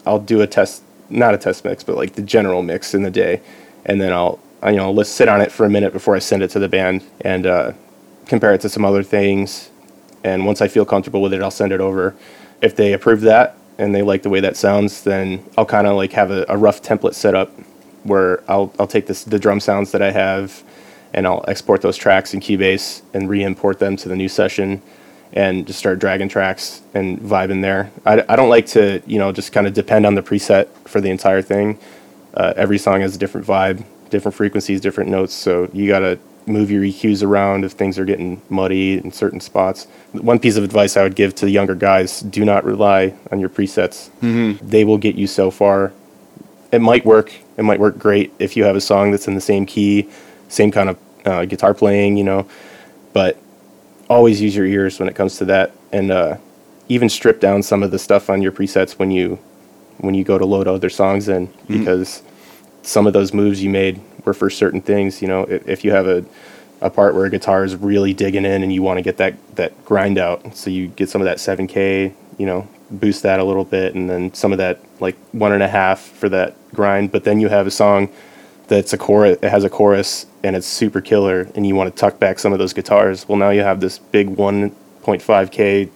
I'll 0.07 0.21
do 0.21 0.41
a 0.41 0.47
test, 0.47 0.84
not 1.11 1.35
a 1.35 1.39
test 1.39 1.65
mix, 1.65 1.85
but 1.85 1.97
like 1.97 2.15
the 2.15 2.23
general 2.23 2.63
mix 2.63 2.95
in 2.95 3.03
the 3.03 3.11
day, 3.11 3.41
and 3.87 4.01
then 4.01 4.13
I'll 4.13 4.39
you 4.65 4.77
know 4.77 4.91
let's 4.91 5.11
sit 5.11 5.29
on 5.29 5.41
it 5.41 5.53
for 5.53 5.67
a 5.67 5.71
minute 5.71 5.93
before 5.93 6.17
I 6.17 6.19
send 6.19 6.43
it 6.43 6.51
to 6.51 6.59
the 6.59 6.69
band 6.69 7.05
and 7.21 7.47
uh, 7.47 7.73
compare 8.27 8.55
it 8.55 8.61
to 8.63 8.69
some 8.69 8.85
other 8.85 9.03
things. 9.03 9.71
And 10.23 10.47
once 10.47 10.63
I 10.63 10.69
feel 10.69 10.87
comfortable 10.87 11.21
with 11.21 11.35
it, 11.35 11.43
I'll 11.43 11.51
send 11.51 11.73
it 11.73 11.81
over. 11.81 12.15
If 12.63 12.77
they 12.77 12.95
approve 12.95 13.21
that 13.23 13.57
and 13.77 13.95
they 13.95 14.03
like 14.03 14.23
the 14.23 14.31
way 14.31 14.41
that 14.41 14.57
sounds, 14.57 15.03
then 15.03 15.45
I'll 15.59 15.67
kind 15.67 15.87
of 15.87 15.97
like 15.97 16.13
have 16.13 16.31
a, 16.31 16.47
a 16.49 16.57
rough 16.57 16.83
template 16.83 17.15
set 17.15 17.35
up 17.35 17.51
where 18.05 18.43
I'll 18.51 18.73
I'll 18.79 18.87
take 18.87 19.07
this 19.07 19.25
the 19.25 19.39
drum 19.39 19.61
sounds 19.61 19.93
that 19.93 20.03
I 20.03 20.11
have 20.11 20.63
and 21.13 21.27
I'll 21.27 21.45
export 21.47 21.83
those 21.83 21.97
tracks 21.97 22.35
in 22.35 22.41
Cubase 22.41 23.03
and 23.13 23.29
re-import 23.29 23.79
them 23.79 23.97
to 23.97 24.09
the 24.09 24.17
new 24.17 24.29
session 24.29 24.83
and 25.35 25.67
just 25.67 25.79
start 25.79 25.99
dragging 25.99 26.29
tracks 26.29 26.81
and 26.95 27.19
vibing 27.19 27.61
there. 27.61 27.91
I, 28.07 28.25
I 28.29 28.37
don't 28.37 28.49
like 28.49 28.67
to, 28.69 29.03
you 29.05 29.19
know, 29.19 29.33
just 29.33 29.53
kind 29.53 29.67
of 29.67 29.75
depend 29.75 30.07
on 30.07 30.15
the 30.15 30.23
preset 30.23 30.69
for 30.87 31.01
the 31.01 31.11
entire 31.11 31.43
thing. 31.43 31.79
Uh, 32.35 32.55
every 32.57 32.79
song 32.79 33.01
has 33.01 33.17
a 33.17 33.19
different 33.19 33.47
vibe, 33.47 33.85
different 34.11 34.35
frequencies, 34.35 34.81
different 34.81 35.11
notes, 35.11 35.35
so 35.35 35.69
you 35.73 35.89
got 35.89 36.01
to 36.01 36.19
move 36.47 36.71
your 36.71 36.83
EQs 36.83 37.23
around 37.23 37.65
if 37.65 37.73
things 37.73 37.99
are 37.99 38.05
getting 38.05 38.41
muddy 38.49 38.99
in 38.99 39.11
certain 39.11 39.41
spots. 39.41 39.87
One 40.13 40.39
piece 40.39 40.57
of 40.57 40.65
advice 40.65 40.97
I 40.97 41.03
would 41.03 41.17
give 41.17 41.35
to 41.37 41.47
the 41.47 41.51
younger 41.51 41.75
guys, 41.75 42.21
do 42.21 42.45
not 42.45 42.65
rely 42.65 43.15
on 43.33 43.41
your 43.41 43.49
presets. 43.49 44.11
Mm-hmm. 44.21 44.67
They 44.67 44.85
will 44.85 44.99
get 44.99 45.17
you 45.17 45.27
so 45.27 45.51
far. 45.51 45.93
It 46.71 46.81
might 46.81 47.05
work. 47.05 47.33
It 47.57 47.63
might 47.63 47.81
work 47.81 47.99
great 47.99 48.33
if 48.39 48.57
you 48.57 48.65
have 48.65 48.77
a 48.77 48.81
song 48.81 49.11
that's 49.11 49.27
in 49.27 49.35
the 49.35 49.41
same 49.41 49.65
key, 49.65 50.09
same 50.49 50.71
kind 50.71 50.91
of 50.91 50.99
uh, 51.25 51.45
guitar 51.47 51.73
playing, 51.73 52.17
you 52.17 52.25
know, 52.25 52.47
but 53.13 53.39
always 54.09 54.41
use 54.41 54.55
your 54.55 54.67
ears 54.67 54.99
when 54.99 55.09
it 55.09 55.15
comes 55.15 55.39
to 55.39 55.45
that 55.47 55.73
and 55.93 56.11
uh, 56.11 56.37
even 56.89 57.09
strip 57.09 57.41
down 57.41 57.63
some 57.63 57.83
of 57.83 57.91
the 57.91 57.99
stuff 57.99 58.29
on 58.29 58.43
your 58.43 58.53
presets 58.53 58.93
when 58.93 59.11
you 59.11 59.39
when 59.99 60.15
you 60.15 60.25
go 60.25 60.39
to 60.39 60.45
load 60.45 60.67
other 60.67 60.91
songs 60.91 61.29
in 61.29 61.53
because 61.69 62.23
some 62.83 63.07
of 63.07 63.13
those 63.13 63.33
moves 63.33 63.63
you 63.63 63.71
made 63.71 64.01
were 64.25 64.35
for 64.35 64.51
certain 64.51 64.81
things 64.81 65.23
you 65.23 65.29
know 65.29 65.43
if, 65.43 65.67
if 65.69 65.85
you 65.85 65.93
have 65.93 66.07
a 66.07 66.25
a 66.81 66.91
part 66.91 67.15
where 67.15 67.25
a 67.25 67.31
guitar 67.31 67.65
is 67.65 67.77
really 67.77 68.13
digging 68.13 68.45
in 68.45 68.63
and 68.63 68.73
you 68.73 68.83
want 68.83 68.99
to 68.99 69.03
get 69.03 69.17
that 69.17 69.35
that 69.57 69.85
grind 69.85 70.19
out 70.19 70.55
so 70.55 70.69
you 70.69 70.89
get 70.89 71.09
some 71.09 71.21
of 71.21 71.25
that 71.25 71.39
7k 71.39 72.13
you 72.37 72.47
know 72.47 72.69
boost 72.91 73.23
that 73.23 73.41
a 73.41 73.45
little 73.45 73.65
bit 73.65 73.95
and 73.95 74.11
then 74.11 74.35
some 74.35 74.53
of 74.53 74.59
that 74.59 74.79
like 75.01 75.17
one 75.33 75.53
and 75.53 75.63
a 75.63 75.69
half 75.69 76.01
for 76.01 76.29
that 76.29 76.55
grind 76.75 77.11
but 77.11 77.25
then 77.25 77.41
you 77.41 77.49
have 77.49 77.67
a 77.67 77.71
song 77.71 78.09
that's 78.69 78.93
a 78.93 78.99
chorus 78.99 79.39
it 79.43 79.51
has 79.51 79.65
a 79.65 79.71
chorus 79.71 80.27
and 80.43 80.57
it's 80.57 80.67
super 80.67 81.01
killer 81.01 81.49
and 81.55 81.67
you 81.67 81.75
want 81.75 81.95
to 81.95 82.01
tuck 82.01 82.19
back 82.19 82.39
some 82.39 82.53
of 82.53 82.59
those 82.59 82.73
guitars 82.73 83.29
well 83.29 83.39
now 83.39 83.51
you 83.51 83.61
have 83.61 83.81
this 83.81 83.99
big 83.99 84.29
1.5k 84.37 85.91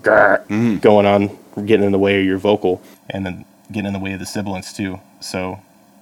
grr 0.00 0.46
mm-hmm. 0.46 0.76
going 0.76 1.06
on 1.06 1.38
getting 1.66 1.84
in 1.84 1.92
the 1.92 1.98
way 1.98 2.20
of 2.20 2.24
your 2.24 2.38
vocal 2.38 2.82
and 3.10 3.26
then 3.26 3.44
getting 3.70 3.86
in 3.86 3.92
the 3.92 3.98
way 3.98 4.12
of 4.12 4.20
the 4.20 4.26
sibilants 4.26 4.72
too. 4.72 5.00
So 5.20 5.60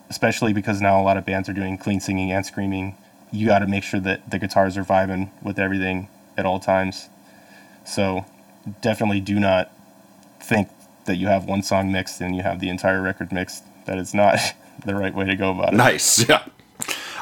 especially 0.08 0.52
because 0.52 0.80
now 0.80 1.00
a 1.00 1.04
lot 1.04 1.16
of 1.16 1.24
bands 1.24 1.48
are 1.48 1.52
doing 1.52 1.78
clean 1.78 2.00
singing 2.00 2.32
and 2.32 2.44
screaming 2.44 2.96
you 3.32 3.46
got 3.46 3.60
to 3.60 3.66
make 3.68 3.84
sure 3.84 4.00
that 4.00 4.28
the 4.28 4.40
guitars 4.40 4.76
are 4.76 4.84
vibing 4.84 5.30
with 5.40 5.56
everything 5.56 6.08
at 6.36 6.44
all 6.44 6.58
times. 6.58 7.08
So 7.84 8.24
definitely 8.80 9.20
do 9.20 9.38
not 9.38 9.70
think 10.40 10.68
that 11.04 11.14
you 11.14 11.28
have 11.28 11.44
one 11.44 11.62
song 11.62 11.92
mixed 11.92 12.20
and 12.20 12.34
you 12.34 12.42
have 12.42 12.58
the 12.58 12.68
entire 12.68 13.00
record 13.00 13.30
mixed 13.30 13.62
that 13.86 13.98
is 13.98 14.12
not 14.12 14.38
the 14.84 14.94
right 14.94 15.14
way 15.14 15.26
to 15.26 15.36
go 15.36 15.50
about 15.50 15.72
it 15.72 15.76
Nice. 15.76 16.24
Yeah. 16.28 16.44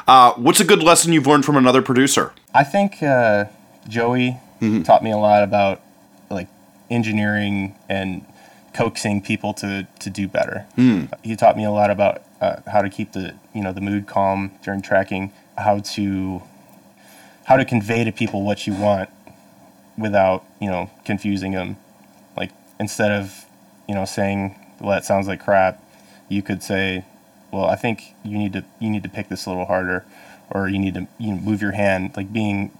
Uh, 0.07 0.33
what's 0.33 0.59
a 0.59 0.65
good 0.65 0.81
lesson 0.81 1.13
you've 1.13 1.27
learned 1.27 1.45
from 1.45 1.55
another 1.55 1.81
producer? 1.83 2.33
I 2.53 2.63
think 2.63 3.03
uh, 3.03 3.45
Joey 3.87 4.37
taught 4.83 5.03
me 5.03 5.11
a 5.11 5.17
lot 5.17 5.43
about 5.43 5.81
like 6.29 6.47
engineering 6.89 7.75
and 7.87 8.25
coaxing 8.73 9.21
people 9.21 9.53
to, 9.55 9.87
to 9.99 10.09
do 10.09 10.27
better. 10.27 10.65
He 11.23 11.35
taught 11.35 11.55
me 11.57 11.63
a 11.63 11.71
lot 11.71 11.91
about 11.91 12.23
uh, 12.41 12.61
how 12.71 12.81
to 12.81 12.89
keep 12.89 13.11
the 13.11 13.35
you 13.53 13.61
know 13.61 13.71
the 13.71 13.81
mood 13.81 14.07
calm 14.07 14.51
during 14.63 14.81
tracking, 14.81 15.31
how 15.57 15.79
to 15.79 16.41
how 17.45 17.57
to 17.57 17.65
convey 17.65 18.03
to 18.03 18.11
people 18.11 18.43
what 18.43 18.65
you 18.65 18.73
want 18.73 19.09
without 19.97 20.43
you 20.59 20.69
know 20.69 20.89
confusing 21.05 21.51
them. 21.51 21.77
Like 22.35 22.51
instead 22.79 23.11
of 23.11 23.45
you 23.87 23.93
know 23.95 24.05
saying 24.05 24.55
well 24.79 24.91
that 24.91 25.05
sounds 25.05 25.27
like 25.27 25.39
crap, 25.43 25.83
you 26.29 26.41
could 26.41 26.63
say 26.63 27.05
well 27.51 27.65
I 27.65 27.75
think 27.75 28.15
you 28.23 28.37
need 28.37 28.53
to 28.53 28.63
you 28.79 28.89
need 28.89 29.03
to 29.03 29.09
pick 29.09 29.29
this 29.29 29.45
a 29.45 29.49
little 29.49 29.65
harder, 29.65 30.05
or 30.49 30.67
you 30.67 30.79
need 30.79 30.93
to 30.95 31.07
you 31.17 31.33
know, 31.33 31.41
move 31.41 31.61
your 31.61 31.71
hand 31.73 32.11
like 32.15 32.31
being 32.31 32.71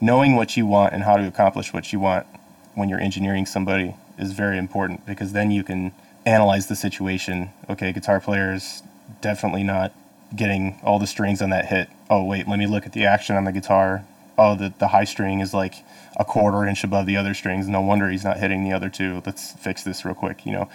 knowing 0.00 0.36
what 0.36 0.56
you 0.56 0.66
want 0.66 0.94
and 0.94 1.04
how 1.04 1.16
to 1.16 1.26
accomplish 1.26 1.72
what 1.72 1.92
you 1.92 2.00
want 2.00 2.26
when 2.74 2.88
you're 2.88 3.00
engineering 3.00 3.44
somebody 3.46 3.94
is 4.18 4.32
very 4.32 4.58
important 4.58 5.04
because 5.06 5.32
then 5.32 5.50
you 5.50 5.62
can 5.62 5.92
analyze 6.26 6.66
the 6.68 6.76
situation. 6.76 7.50
Okay, 7.68 7.92
guitar 7.92 8.20
players 8.20 8.82
definitely 9.20 9.62
not 9.62 9.92
getting 10.34 10.78
all 10.82 10.98
the 10.98 11.06
strings 11.06 11.42
on 11.42 11.50
that 11.50 11.66
hit. 11.66 11.88
Oh 12.08 12.24
wait, 12.24 12.46
let 12.46 12.58
me 12.58 12.66
look 12.66 12.86
at 12.86 12.92
the 12.92 13.04
action 13.04 13.36
on 13.36 13.44
the 13.44 13.52
guitar. 13.52 14.04
Oh, 14.38 14.54
the 14.54 14.72
the 14.78 14.88
high 14.88 15.04
string 15.04 15.40
is 15.40 15.52
like 15.52 15.74
a 16.16 16.24
quarter 16.24 16.64
inch 16.66 16.84
above 16.84 17.06
the 17.06 17.16
other 17.16 17.34
strings. 17.34 17.68
No 17.68 17.80
wonder 17.80 18.08
he's 18.10 18.24
not 18.24 18.38
hitting 18.38 18.64
the 18.64 18.72
other 18.72 18.88
two. 18.88 19.22
Let's 19.24 19.52
fix 19.52 19.82
this 19.82 20.04
real 20.04 20.14
quick. 20.14 20.46
You 20.46 20.52
know, 20.52 20.70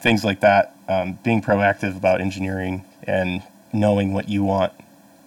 things 0.00 0.24
like 0.24 0.40
that. 0.40 0.74
Um, 0.88 1.18
being 1.24 1.42
proactive 1.42 1.96
about 1.96 2.20
engineering 2.20 2.84
and 3.04 3.42
knowing 3.72 4.12
what 4.12 4.28
you 4.28 4.44
want 4.44 4.72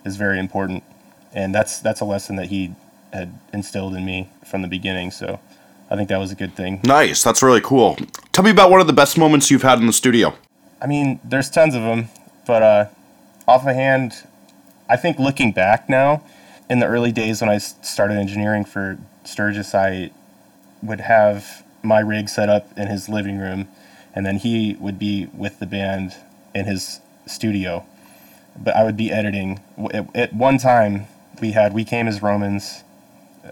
is 0.05 0.17
very 0.17 0.39
important, 0.39 0.83
and 1.33 1.53
that's 1.53 1.79
that's 1.79 2.01
a 2.01 2.05
lesson 2.05 2.35
that 2.35 2.47
he 2.47 2.75
had 3.11 3.37
instilled 3.53 3.95
in 3.95 4.05
me 4.05 4.29
from 4.45 4.61
the 4.61 4.67
beginning. 4.67 5.11
So 5.11 5.39
I 5.89 5.95
think 5.95 6.09
that 6.09 6.17
was 6.17 6.31
a 6.31 6.35
good 6.35 6.55
thing. 6.55 6.81
Nice. 6.83 7.23
That's 7.23 7.43
really 7.43 7.61
cool. 7.61 7.97
Tell 8.31 8.43
me 8.43 8.51
about 8.51 8.71
one 8.71 8.81
of 8.81 8.87
the 8.87 8.93
best 8.93 9.17
moments 9.17 9.51
you've 9.51 9.61
had 9.61 9.79
in 9.79 9.85
the 9.85 9.93
studio. 9.93 10.33
I 10.81 10.87
mean, 10.87 11.19
there's 11.23 11.49
tons 11.49 11.75
of 11.75 11.83
them, 11.83 12.09
but 12.45 12.63
uh, 12.63 12.85
off 13.47 13.65
a 13.65 13.73
hand, 13.73 14.13
I 14.89 14.97
think 14.97 15.19
looking 15.19 15.51
back 15.51 15.87
now, 15.87 16.23
in 16.69 16.79
the 16.79 16.87
early 16.87 17.11
days 17.11 17.41
when 17.41 17.49
I 17.49 17.57
started 17.57 18.17
engineering 18.17 18.65
for 18.65 18.97
Sturgis, 19.23 19.75
I 19.75 20.11
would 20.81 21.01
have 21.01 21.63
my 21.83 21.99
rig 21.99 22.27
set 22.29 22.49
up 22.49 22.67
in 22.77 22.87
his 22.87 23.07
living 23.07 23.37
room, 23.37 23.67
and 24.15 24.25
then 24.25 24.37
he 24.37 24.75
would 24.79 24.97
be 24.97 25.27
with 25.33 25.59
the 25.59 25.65
band 25.65 26.15
in 26.55 26.65
his 26.65 26.99
studio. 27.25 27.85
But 28.57 28.75
I 28.75 28.83
would 28.83 28.97
be 28.97 29.11
editing. 29.11 29.61
At, 29.93 30.15
at 30.15 30.33
one 30.33 30.57
time, 30.57 31.07
we 31.41 31.51
had 31.51 31.73
We 31.73 31.83
Came 31.83 32.07
as 32.07 32.21
Romans. 32.21 32.83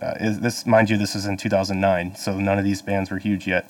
Uh, 0.01 0.13
is 0.19 0.39
this, 0.39 0.65
mind 0.65 0.89
you, 0.89 0.97
this 0.97 1.15
was 1.15 1.25
in 1.25 1.37
2009, 1.37 2.15
so 2.15 2.39
none 2.39 2.57
of 2.57 2.63
these 2.63 2.81
bands 2.81 3.11
were 3.11 3.17
huge 3.17 3.47
yet. 3.47 3.69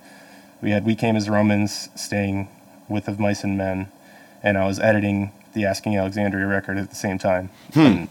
We 0.62 0.72
had 0.72 0.86
We 0.86 0.96
Came 0.96 1.16
as 1.16 1.30
Romans 1.30 1.90
staying 1.96 2.48
with 2.88 3.08
Of 3.08 3.20
Mice 3.20 3.44
and 3.44 3.58
Men, 3.58 3.92
and 4.44 4.58
I 4.58 4.68
was 4.68 4.80
editing 4.80 5.32
the 5.54 5.66
Asking 5.66 5.98
Alexandria 5.98 6.46
record 6.46 6.78
at 6.78 6.90
the 6.90 6.96
same 6.96 7.18
time. 7.18 7.50
And 7.74 8.10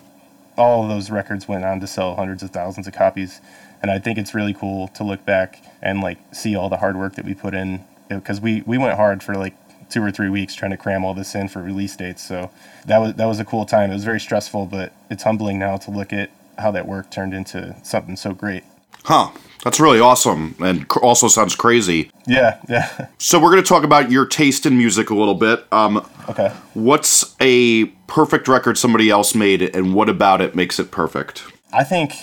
all 0.60 0.82
of 0.82 0.88
those 0.88 1.10
records 1.10 1.48
went 1.48 1.64
on 1.64 1.80
to 1.80 1.86
sell 1.86 2.16
hundreds 2.16 2.42
of 2.42 2.50
thousands 2.50 2.86
of 2.86 2.92
copies. 2.92 3.40
And 3.82 3.90
I 3.90 3.98
think 3.98 4.18
it's 4.18 4.34
really 4.34 4.52
cool 4.52 4.88
to 4.88 5.04
look 5.04 5.24
back 5.24 5.62
and 5.80 6.00
like 6.00 6.18
see 6.32 6.54
all 6.54 6.68
the 6.68 6.76
hard 6.76 6.96
work 6.96 7.14
that 7.14 7.24
we 7.24 7.34
put 7.34 7.54
in 7.54 7.84
because 8.08 8.40
we, 8.40 8.62
we 8.62 8.76
went 8.76 8.96
hard 8.96 9.22
for 9.22 9.34
like 9.34 9.54
two 9.90 10.02
or 10.02 10.10
three 10.10 10.28
weeks 10.30 10.54
trying 10.54 10.70
to 10.70 10.76
cram 10.76 11.04
all 11.04 11.14
this 11.14 11.34
in 11.34 11.48
for 11.48 11.60
release 11.62 11.96
dates. 11.96 12.22
So 12.26 12.50
that 12.86 12.98
was 12.98 13.14
that 13.14 13.26
was 13.26 13.40
a 13.40 13.44
cool 13.44 13.66
time. 13.66 13.90
It 13.90 13.94
was 13.94 14.04
very 14.04 14.20
stressful, 14.20 14.66
but 14.66 14.92
it's 15.10 15.22
humbling 15.22 15.58
now 15.58 15.76
to 15.78 15.90
look 15.90 16.12
at 16.12 16.30
how 16.58 16.70
that 16.72 16.86
work 16.86 17.10
turned 17.10 17.34
into 17.34 17.74
something 17.82 18.16
so 18.16 18.32
great. 18.32 18.64
Huh. 19.04 19.30
That's 19.64 19.78
really 19.78 20.00
awesome 20.00 20.54
and 20.60 20.86
also 21.02 21.28
sounds 21.28 21.54
crazy. 21.54 22.10
Yeah, 22.26 22.58
yeah. 22.68 23.08
So 23.18 23.38
we're 23.38 23.50
going 23.50 23.62
to 23.62 23.68
talk 23.68 23.84
about 23.84 24.10
your 24.10 24.24
taste 24.24 24.64
in 24.64 24.78
music 24.78 25.10
a 25.10 25.14
little 25.14 25.34
bit. 25.34 25.66
Um, 25.72 26.06
Okay. 26.30 26.48
what's 26.74 27.34
a 27.40 27.86
perfect 28.06 28.48
record 28.48 28.78
somebody 28.78 29.10
else 29.10 29.34
made 29.34 29.62
and 29.74 29.94
what 29.94 30.08
about 30.08 30.40
it 30.40 30.54
makes 30.54 30.78
it 30.78 30.90
perfect? 30.90 31.44
I 31.74 31.84
think 31.84 32.14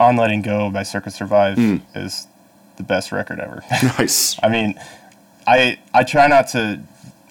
On 0.00 0.16
Letting 0.16 0.40
Go 0.42 0.70
by 0.70 0.82
Circa 0.82 1.10
Survive 1.10 1.56
Hmm. 1.56 1.76
is 1.94 2.26
the 2.76 2.82
best 2.82 3.12
record 3.12 3.38
ever. 3.40 3.62
Nice. 3.98 4.38
I 4.42 4.48
mean, 4.48 4.78
I 5.46 5.78
I 5.92 6.04
try 6.04 6.26
not 6.26 6.48
to 6.48 6.80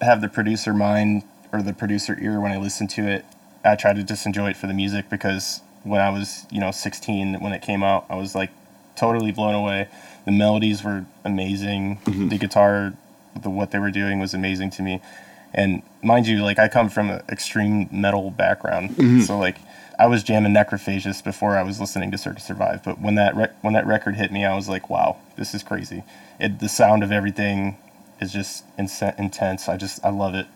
have 0.02 0.20
the 0.20 0.28
producer 0.28 0.74
mind 0.74 1.22
or 1.52 1.62
the 1.62 1.72
producer 1.72 2.18
ear 2.20 2.40
when 2.40 2.52
I 2.52 2.58
listen 2.58 2.88
to 2.88 3.08
it. 3.08 3.24
I 3.64 3.76
try 3.76 3.92
to 3.92 4.02
just 4.02 4.26
enjoy 4.26 4.50
it 4.50 4.56
for 4.56 4.66
the 4.66 4.74
music 4.74 5.08
because 5.08 5.60
when 5.84 6.00
I 6.00 6.10
was, 6.10 6.46
you 6.50 6.60
know, 6.60 6.70
16 6.70 7.40
when 7.40 7.52
it 7.52 7.62
came 7.62 7.82
out, 7.82 8.06
I 8.08 8.16
was 8.16 8.34
like 8.34 8.50
totally 8.96 9.32
blown 9.32 9.54
away. 9.54 9.88
The 10.24 10.32
melodies 10.32 10.82
were 10.82 11.04
amazing. 11.24 11.98
Mm-hmm. 12.04 12.28
The 12.28 12.38
guitar, 12.38 12.94
the 13.40 13.50
what 13.50 13.70
they 13.70 13.78
were 13.78 13.90
doing 13.90 14.20
was 14.20 14.34
amazing 14.34 14.70
to 14.70 14.82
me. 14.82 15.00
And 15.54 15.82
mind 16.02 16.26
you, 16.26 16.42
like 16.42 16.58
I 16.58 16.68
come 16.68 16.88
from 16.88 17.10
an 17.10 17.22
extreme 17.28 17.88
metal 17.92 18.30
background, 18.30 18.90
mm-hmm. 18.90 19.20
so 19.20 19.38
like 19.38 19.58
I 19.98 20.06
was 20.06 20.22
jamming 20.22 20.54
Necrophagist 20.54 21.24
before 21.24 21.56
I 21.56 21.62
was 21.62 21.78
listening 21.78 22.10
to 22.12 22.18
Circa 22.18 22.40
Survive. 22.40 22.82
But 22.82 23.00
when 23.00 23.16
that 23.16 23.36
rec- 23.36 23.62
when 23.62 23.74
that 23.74 23.86
record 23.86 24.16
hit 24.16 24.32
me, 24.32 24.46
I 24.46 24.54
was 24.54 24.68
like, 24.68 24.88
wow, 24.88 25.18
this 25.36 25.54
is 25.54 25.62
crazy. 25.62 26.04
It 26.40 26.58
the 26.58 26.68
sound 26.68 27.02
of 27.02 27.12
everything 27.12 27.76
is 28.20 28.32
just 28.32 28.64
intense. 28.78 29.68
I 29.68 29.76
just 29.76 30.04
I 30.04 30.10
love 30.10 30.34
it. 30.34 30.46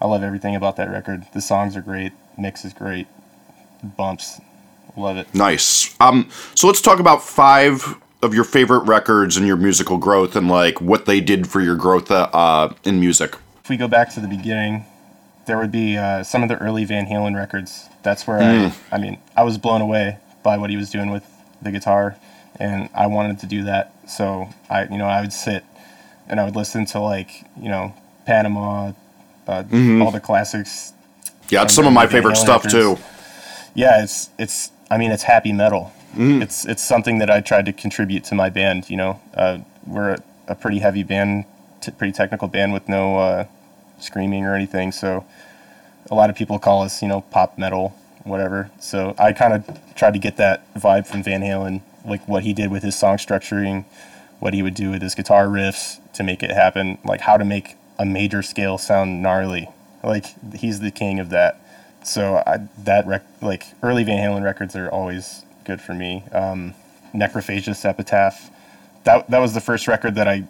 I 0.00 0.06
love 0.06 0.22
everything 0.22 0.56
about 0.56 0.76
that 0.76 0.90
record. 0.90 1.26
The 1.32 1.40
songs 1.40 1.76
are 1.76 1.82
great. 1.82 2.12
Mix 2.36 2.64
is 2.64 2.72
great. 2.72 3.06
Bumps, 3.82 4.40
love 4.96 5.16
it. 5.16 5.32
Nice. 5.34 5.94
Um, 6.00 6.28
so 6.54 6.66
let's 6.66 6.80
talk 6.80 6.98
about 6.98 7.22
five 7.22 7.96
of 8.22 8.34
your 8.34 8.44
favorite 8.44 8.84
records 8.84 9.36
and 9.36 9.46
your 9.46 9.56
musical 9.56 9.98
growth 9.98 10.36
and 10.36 10.48
like 10.48 10.80
what 10.80 11.06
they 11.06 11.20
did 11.20 11.48
for 11.48 11.60
your 11.60 11.76
growth 11.76 12.10
uh, 12.10 12.28
uh, 12.32 12.72
in 12.84 13.00
music. 13.00 13.36
if 13.62 13.68
we 13.68 13.76
go 13.76 13.88
back 13.88 14.12
to 14.14 14.20
the 14.20 14.28
beginning, 14.28 14.86
there 15.46 15.58
would 15.58 15.72
be 15.72 15.96
uh, 15.96 16.22
some 16.22 16.42
of 16.42 16.48
the 16.48 16.56
early 16.58 16.84
Van 16.84 17.06
Halen 17.06 17.36
records. 17.36 17.88
That's 18.02 18.26
where 18.26 18.38
I, 18.38 18.74
I 18.92 18.98
mean, 18.98 19.18
I 19.36 19.42
was 19.42 19.58
blown 19.58 19.80
away 19.80 20.18
by 20.42 20.56
what 20.56 20.70
he 20.70 20.76
was 20.76 20.90
doing 20.90 21.10
with 21.10 21.24
the 21.60 21.70
guitar, 21.70 22.16
and 22.58 22.88
I 22.94 23.06
wanted 23.08 23.40
to 23.40 23.46
do 23.46 23.64
that. 23.64 23.92
So 24.08 24.48
I, 24.70 24.84
you 24.84 24.98
know, 24.98 25.06
I 25.06 25.20
would 25.20 25.32
sit 25.32 25.64
and 26.32 26.40
I 26.40 26.44
would 26.44 26.56
listen 26.56 26.86
to 26.86 26.98
like, 26.98 27.44
you 27.60 27.68
know, 27.68 27.94
Panama, 28.24 28.92
uh, 29.46 29.64
all 30.00 30.10
the 30.10 30.20
classics. 30.20 30.94
Yeah, 31.50 31.62
it's 31.62 31.74
some 31.74 31.86
of 31.86 31.92
my 31.92 32.06
favorite 32.06 32.36
stuff 32.36 32.66
too. 32.66 32.98
Yeah, 33.74 34.02
it's 34.02 34.30
it's. 34.38 34.70
I 34.90 34.96
mean, 34.96 35.10
it's 35.12 35.22
happy 35.22 35.52
metal. 35.52 35.92
It's 36.16 36.64
it's 36.64 36.82
something 36.82 37.18
that 37.18 37.30
I 37.30 37.40
tried 37.40 37.66
to 37.66 37.72
contribute 37.72 38.24
to 38.24 38.34
my 38.34 38.48
band. 38.48 38.88
You 38.88 38.96
know, 38.96 39.20
uh, 39.34 39.58
we're 39.86 40.12
a, 40.12 40.18
a 40.48 40.54
pretty 40.54 40.78
heavy 40.78 41.02
band, 41.02 41.44
t- 41.82 41.92
pretty 41.92 42.12
technical 42.12 42.48
band 42.48 42.72
with 42.72 42.88
no 42.88 43.18
uh, 43.18 43.44
screaming 43.98 44.44
or 44.44 44.54
anything. 44.54 44.90
So 44.92 45.26
a 46.10 46.14
lot 46.14 46.30
of 46.30 46.36
people 46.36 46.58
call 46.58 46.82
us, 46.82 47.02
you 47.02 47.08
know, 47.08 47.22
pop 47.30 47.58
metal, 47.58 47.94
whatever. 48.24 48.70
So 48.80 49.14
I 49.18 49.32
kind 49.34 49.52
of 49.52 49.94
tried 49.94 50.12
to 50.12 50.18
get 50.18 50.38
that 50.38 50.72
vibe 50.74 51.06
from 51.06 51.22
Van 51.22 51.42
Halen, 51.42 51.82
like 52.06 52.26
what 52.26 52.42
he 52.42 52.54
did 52.54 52.70
with 52.70 52.82
his 52.82 52.94
song 52.94 53.16
structuring, 53.16 53.84
what 54.38 54.54
he 54.54 54.62
would 54.62 54.74
do 54.74 54.90
with 54.90 55.02
his 55.02 55.14
guitar 55.14 55.46
riffs 55.46 56.01
to 56.14 56.22
make 56.22 56.42
it 56.42 56.50
happen, 56.50 56.98
like 57.04 57.20
how 57.22 57.36
to 57.36 57.44
make 57.44 57.76
a 57.98 58.04
major 58.04 58.42
scale 58.42 58.78
sound 58.78 59.22
gnarly. 59.22 59.68
Like 60.02 60.26
he's 60.54 60.80
the 60.80 60.90
king 60.90 61.20
of 61.20 61.30
that. 61.30 61.60
So 62.04 62.42
I, 62.46 62.68
that 62.78 63.06
rec- 63.06 63.26
like 63.40 63.66
early 63.82 64.04
Van 64.04 64.18
Halen 64.18 64.42
records 64.42 64.74
are 64.74 64.88
always 64.90 65.44
good 65.64 65.80
for 65.80 65.94
me. 65.94 66.24
Um, 66.32 66.74
Necrophagist 67.14 67.84
Epitaph, 67.84 68.50
that 69.04 69.28
that 69.30 69.38
was 69.38 69.54
the 69.54 69.60
first 69.60 69.86
record 69.86 70.14
that 70.16 70.26
I 70.26 70.44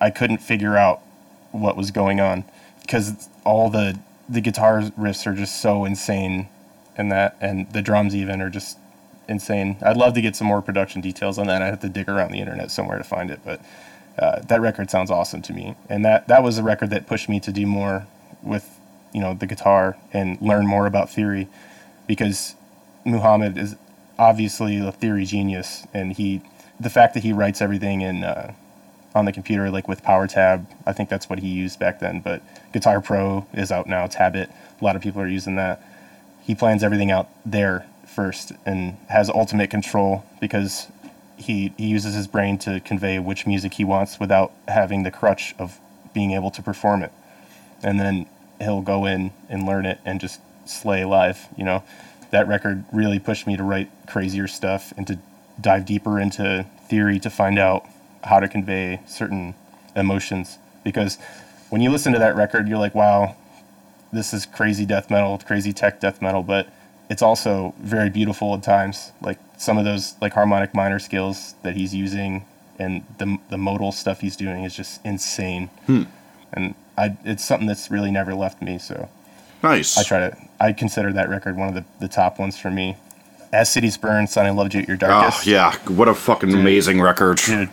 I 0.00 0.10
couldn't 0.10 0.38
figure 0.38 0.76
out 0.76 1.00
what 1.52 1.76
was 1.76 1.90
going 1.90 2.20
on 2.20 2.44
because 2.82 3.28
all 3.44 3.70
the 3.70 3.98
the 4.28 4.40
guitar 4.40 4.82
riffs 4.98 5.26
are 5.26 5.34
just 5.34 5.60
so 5.60 5.84
insane 5.84 6.48
and 6.96 7.10
that 7.10 7.36
and 7.40 7.72
the 7.72 7.80
drums 7.80 8.14
even 8.14 8.42
are 8.42 8.50
just 8.50 8.78
insane. 9.28 9.76
I'd 9.82 9.96
love 9.96 10.14
to 10.14 10.20
get 10.20 10.36
some 10.36 10.46
more 10.46 10.60
production 10.62 11.00
details 11.00 11.38
on 11.38 11.46
that. 11.46 11.62
I 11.62 11.66
have 11.66 11.80
to 11.80 11.88
dig 11.88 12.08
around 12.08 12.32
the 12.32 12.40
internet 12.40 12.70
somewhere 12.70 12.98
to 12.98 13.04
find 13.04 13.30
it, 13.30 13.40
but 13.44 13.60
uh, 14.18 14.40
that 14.42 14.60
record 14.60 14.90
sounds 14.90 15.10
awesome 15.10 15.42
to 15.42 15.52
me. 15.52 15.76
And 15.88 16.04
that 16.04 16.28
that 16.28 16.42
was 16.42 16.58
a 16.58 16.62
record 16.62 16.90
that 16.90 17.06
pushed 17.06 17.28
me 17.28 17.40
to 17.40 17.52
do 17.52 17.66
more 17.66 18.06
with 18.42 18.78
you 19.12 19.20
know 19.20 19.34
the 19.34 19.46
guitar 19.46 19.96
and 20.12 20.40
learn 20.40 20.66
more 20.66 20.86
about 20.86 21.10
theory. 21.10 21.48
Because 22.06 22.54
Muhammed 23.04 23.56
is 23.58 23.76
obviously 24.18 24.78
a 24.78 24.90
theory 24.90 25.24
genius 25.24 25.86
and 25.94 26.12
he 26.12 26.42
the 26.80 26.90
fact 26.90 27.14
that 27.14 27.22
he 27.22 27.32
writes 27.32 27.62
everything 27.62 28.00
in 28.00 28.24
uh, 28.24 28.52
on 29.14 29.24
the 29.24 29.32
computer 29.32 29.70
like 29.70 29.86
with 29.86 30.02
PowerTab 30.02 30.66
I 30.86 30.92
think 30.92 31.08
that's 31.08 31.30
what 31.30 31.38
he 31.38 31.48
used 31.48 31.78
back 31.78 32.00
then. 32.00 32.20
But 32.20 32.42
Guitar 32.72 33.00
Pro 33.00 33.46
is 33.52 33.70
out 33.70 33.86
now 33.86 34.06
Tabit 34.06 34.50
a 34.80 34.84
lot 34.84 34.96
of 34.96 35.02
people 35.02 35.20
are 35.20 35.28
using 35.28 35.56
that. 35.56 35.82
He 36.42 36.54
plans 36.54 36.82
everything 36.82 37.10
out 37.10 37.28
there 37.44 37.86
first 38.06 38.52
and 38.64 38.96
has 39.08 39.28
ultimate 39.28 39.70
control 39.70 40.24
because 40.40 40.88
he, 41.38 41.72
he 41.76 41.86
uses 41.86 42.14
his 42.14 42.26
brain 42.26 42.58
to 42.58 42.80
convey 42.80 43.18
which 43.18 43.46
music 43.46 43.74
he 43.74 43.84
wants 43.84 44.18
without 44.20 44.52
having 44.66 45.02
the 45.02 45.10
crutch 45.10 45.54
of 45.58 45.78
being 46.12 46.32
able 46.32 46.50
to 46.50 46.62
perform 46.62 47.02
it. 47.02 47.12
And 47.82 47.98
then 48.00 48.26
he'll 48.60 48.82
go 48.82 49.06
in 49.06 49.32
and 49.48 49.64
learn 49.64 49.86
it 49.86 50.00
and 50.04 50.20
just 50.20 50.40
slay 50.66 51.04
live 51.04 51.48
you 51.56 51.64
know? 51.64 51.82
That 52.30 52.46
record 52.46 52.84
really 52.92 53.18
pushed 53.18 53.46
me 53.46 53.56
to 53.56 53.62
write 53.62 53.90
crazier 54.06 54.46
stuff 54.46 54.92
and 54.96 55.06
to 55.06 55.18
dive 55.60 55.86
deeper 55.86 56.20
into 56.20 56.66
theory 56.88 57.18
to 57.20 57.30
find 57.30 57.58
out 57.58 57.86
how 58.24 58.40
to 58.40 58.48
convey 58.48 59.00
certain 59.06 59.54
emotions. 59.96 60.58
Because 60.84 61.18
when 61.70 61.80
you 61.80 61.90
listen 61.90 62.12
to 62.12 62.18
that 62.18 62.36
record 62.36 62.68
you're 62.68 62.78
like 62.78 62.94
wow 62.94 63.36
this 64.12 64.32
is 64.32 64.46
crazy 64.46 64.86
death 64.86 65.10
metal 65.10 65.38
crazy 65.38 65.72
tech 65.72 66.00
death 66.00 66.20
metal. 66.20 66.42
But 66.42 66.68
it's 67.10 67.22
also 67.22 67.74
very 67.80 68.10
beautiful 68.10 68.54
at 68.54 68.62
times 68.62 69.12
like 69.20 69.38
some 69.56 69.78
of 69.78 69.84
those 69.84 70.14
like 70.20 70.32
harmonic 70.32 70.74
minor 70.74 70.98
scales 70.98 71.54
that 71.62 71.74
he's 71.74 71.94
using 71.94 72.44
and 72.78 73.04
the, 73.18 73.38
the 73.50 73.58
modal 73.58 73.90
stuff 73.90 74.20
he's 74.20 74.36
doing 74.36 74.64
is 74.64 74.74
just 74.74 75.04
insane 75.04 75.68
hmm. 75.86 76.02
and 76.52 76.74
I, 76.96 77.16
it's 77.24 77.44
something 77.44 77.68
that's 77.68 77.90
really 77.90 78.10
never 78.10 78.34
left 78.34 78.60
me 78.60 78.78
so 78.78 79.08
Nice. 79.62 79.98
I 79.98 80.02
try 80.02 80.18
to. 80.20 80.36
I 80.60 80.72
consider 80.72 81.12
that 81.12 81.28
record 81.28 81.56
one 81.56 81.68
of 81.68 81.74
the, 81.74 81.84
the 82.00 82.08
top 82.08 82.38
ones 82.38 82.58
for 82.58 82.70
me. 82.70 82.96
As 83.52 83.70
Cities 83.70 83.96
Burn, 83.96 84.26
Son, 84.26 84.44
I 84.44 84.50
Loved 84.50 84.74
You 84.74 84.82
at 84.82 84.88
Your 84.88 84.98
ah, 85.02 85.06
darkest. 85.06 85.46
Oh, 85.46 85.50
yeah. 85.50 85.76
What 85.88 86.08
a 86.08 86.14
fucking 86.14 86.52
amazing 86.52 87.00
record. 87.00 87.38
Dude, 87.38 87.70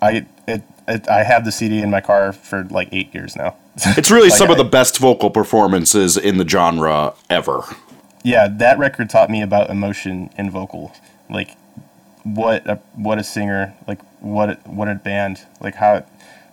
I 0.00 0.26
it, 0.46 0.62
it 0.88 1.08
I 1.08 1.22
have 1.22 1.44
the 1.44 1.52
CD 1.52 1.80
in 1.80 1.90
my 1.90 2.00
car 2.00 2.32
for 2.32 2.64
like 2.64 2.88
eight 2.92 3.14
years 3.14 3.36
now. 3.36 3.56
It's 3.76 4.10
really 4.10 4.28
Like, 4.30 4.38
some 4.38 4.50
of 4.50 4.56
the 4.56 4.64
best 4.64 4.98
vocal 4.98 5.30
performances 5.30 6.16
in 6.16 6.38
the 6.38 6.48
genre 6.48 7.14
ever. 7.28 7.62
Yeah, 8.22 8.48
that 8.48 8.78
record 8.78 9.10
taught 9.10 9.30
me 9.30 9.42
about 9.42 9.70
emotion 9.70 10.30
in 10.36 10.50
vocal, 10.50 10.92
like 11.28 11.56
what 12.24 12.66
a 12.68 12.76
what 12.94 13.18
a 13.18 13.24
singer, 13.24 13.74
like 13.86 14.00
what 14.20 14.50
a, 14.50 14.54
what 14.66 14.88
a 14.88 14.94
band, 14.94 15.46
like 15.60 15.76
how, 15.76 16.04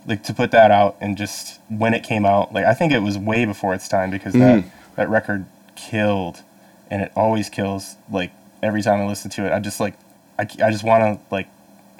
like 0.05 0.23
to 0.23 0.33
put 0.33 0.51
that 0.51 0.71
out 0.71 0.95
and 1.01 1.17
just 1.17 1.59
when 1.69 1.93
it 1.93 2.03
came 2.03 2.25
out, 2.25 2.53
like 2.53 2.65
I 2.65 2.73
think 2.73 2.93
it 2.93 2.99
was 2.99 3.17
way 3.17 3.45
before 3.45 3.73
its 3.73 3.87
time 3.87 4.09
because 4.09 4.33
that 4.33 4.63
mm-hmm. 4.63 4.69
that 4.95 5.09
record 5.09 5.45
killed, 5.75 6.41
and 6.89 7.01
it 7.01 7.11
always 7.15 7.49
kills. 7.49 7.95
Like 8.09 8.31
every 8.63 8.81
time 8.81 9.01
I 9.01 9.07
listen 9.07 9.29
to 9.31 9.45
it, 9.45 9.51
I 9.51 9.59
just 9.59 9.79
like 9.79 9.95
I, 10.39 10.43
I 10.43 10.71
just 10.71 10.83
want 10.83 11.03
to 11.03 11.33
like 11.33 11.47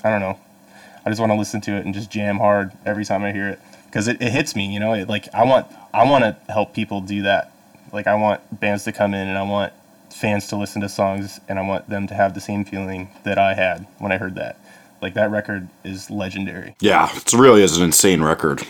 I 0.04 0.10
don't 0.10 0.22
know, 0.22 0.40
I 1.06 1.10
just 1.10 1.20
want 1.20 1.32
to 1.32 1.38
listen 1.38 1.62
to 1.62 1.72
it 1.76 1.86
and 1.86 1.94
just 1.94 2.10
jam 2.10 2.38
hard 2.38 2.72
every 2.86 3.06
time 3.06 3.24
I 3.24 3.32
hear 3.32 3.50
it 3.50 3.60
because 3.86 4.08
it, 4.08 4.22
it 4.22 4.32
hits 4.32 4.56
me, 4.56 4.74
you 4.74 4.80
know. 4.80 4.94
It, 4.94 5.10
like 5.10 5.28
I 5.34 5.44
want 5.44 5.68
I 5.94 6.04
want 6.04 6.24
to 6.24 6.38
help 6.52 6.74
people 6.74 7.02
do 7.02 7.24
that. 7.24 7.52
Like 7.92 8.08
I 8.08 8.16
want 8.16 8.60
bands 8.60 8.84
to 8.86 8.92
come 8.92 9.14
in 9.14 9.28
and 9.28 9.38
I 9.38 9.44
want 9.44 9.74
fans 10.12 10.48
to 10.48 10.56
listen 10.56 10.82
to 10.82 10.90
songs 10.90 11.40
and 11.48 11.60
I 11.60 11.62
want 11.62 11.90
them 11.90 12.08
to 12.08 12.14
have 12.14 12.34
the 12.34 12.42
same 12.42 12.66
feeling 12.66 13.10
that 13.24 13.38
I 13.38 13.54
had 13.54 13.88
when 14.00 14.12
I 14.12 14.18
heard 14.18 14.36
that. 14.36 14.60
Like 15.02 15.14
that 15.14 15.30
record 15.30 15.70
is 15.84 16.10
legendary. 16.10 16.76
Yeah, 16.80 17.10
it 17.16 17.34
really 17.34 17.62
is 17.62 17.78
an 17.78 17.84
insane 17.84 18.22
record. 18.22 18.64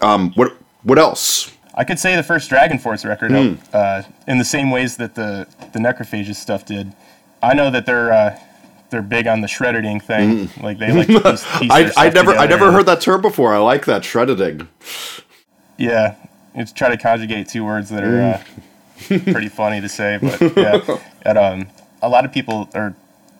Um, 0.00 0.32
what 0.34 0.56
what 0.82 0.98
else? 0.98 1.50
I 1.74 1.84
could 1.84 1.98
say 1.98 2.16
the 2.16 2.22
first 2.22 2.50
DragonForce 2.50 3.08
record 3.08 3.32
uh, 3.72 4.02
in 4.28 4.36
the 4.36 4.44
same 4.44 4.70
ways 4.70 4.96
that 4.98 5.14
the 5.14 5.46
the 5.72 5.78
Necrophagist 5.78 6.36
stuff 6.36 6.66
did. 6.66 6.92
I 7.42 7.54
know 7.54 7.70
that 7.70 7.86
they're 7.86 8.12
uh, 8.12 8.38
they're 8.90 9.02
big 9.02 9.26
on 9.26 9.40
the 9.40 9.48
shredding 9.48 10.00
thing. 10.00 10.50
Like 10.62 10.78
they 10.78 10.92
like 10.92 11.06
piece, 11.24 11.58
piece 11.58 11.70
I, 11.70 11.92
I 11.96 12.10
never 12.10 12.32
I 12.32 12.46
never 12.46 12.70
heard 12.70 12.86
that 12.86 13.00
term 13.00 13.22
before. 13.22 13.54
I 13.54 13.58
like 13.58 13.86
that 13.86 14.04
shredding. 14.04 14.68
Yeah, 15.78 16.14
it's 16.54 16.72
try 16.72 16.88
to 16.88 16.96
conjugate 16.96 17.48
two 17.48 17.64
words 17.64 17.90
that 17.90 18.04
are 18.04 18.20
uh, 18.20 18.42
pretty 19.06 19.48
funny 19.48 19.80
to 19.80 19.88
say, 19.88 20.18
but 20.20 20.40
yeah, 20.56 20.98
and, 21.22 21.38
um, 21.38 21.68
a 22.02 22.08
lot 22.08 22.24
of 22.24 22.32
people 22.32 22.68
are 22.74 22.94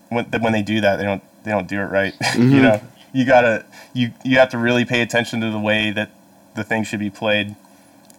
when 0.08 0.24
when 0.26 0.52
they 0.52 0.62
do 0.62 0.80
that, 0.80 0.96
they 0.96 1.04
don't 1.04 1.22
they 1.44 1.50
don't 1.50 1.68
do 1.68 1.80
it 1.80 1.86
right. 1.86 2.14
you 2.38 2.62
know, 2.62 2.80
you 3.12 3.24
gotta 3.26 3.64
you 3.92 4.12
you 4.24 4.38
have 4.38 4.50
to 4.50 4.58
really 4.58 4.84
pay 4.84 5.02
attention 5.02 5.40
to 5.40 5.50
the 5.50 5.58
way 5.58 5.90
that 5.90 6.10
the 6.54 6.64
thing 6.64 6.84
should 6.84 7.00
be 7.00 7.10
played. 7.10 7.56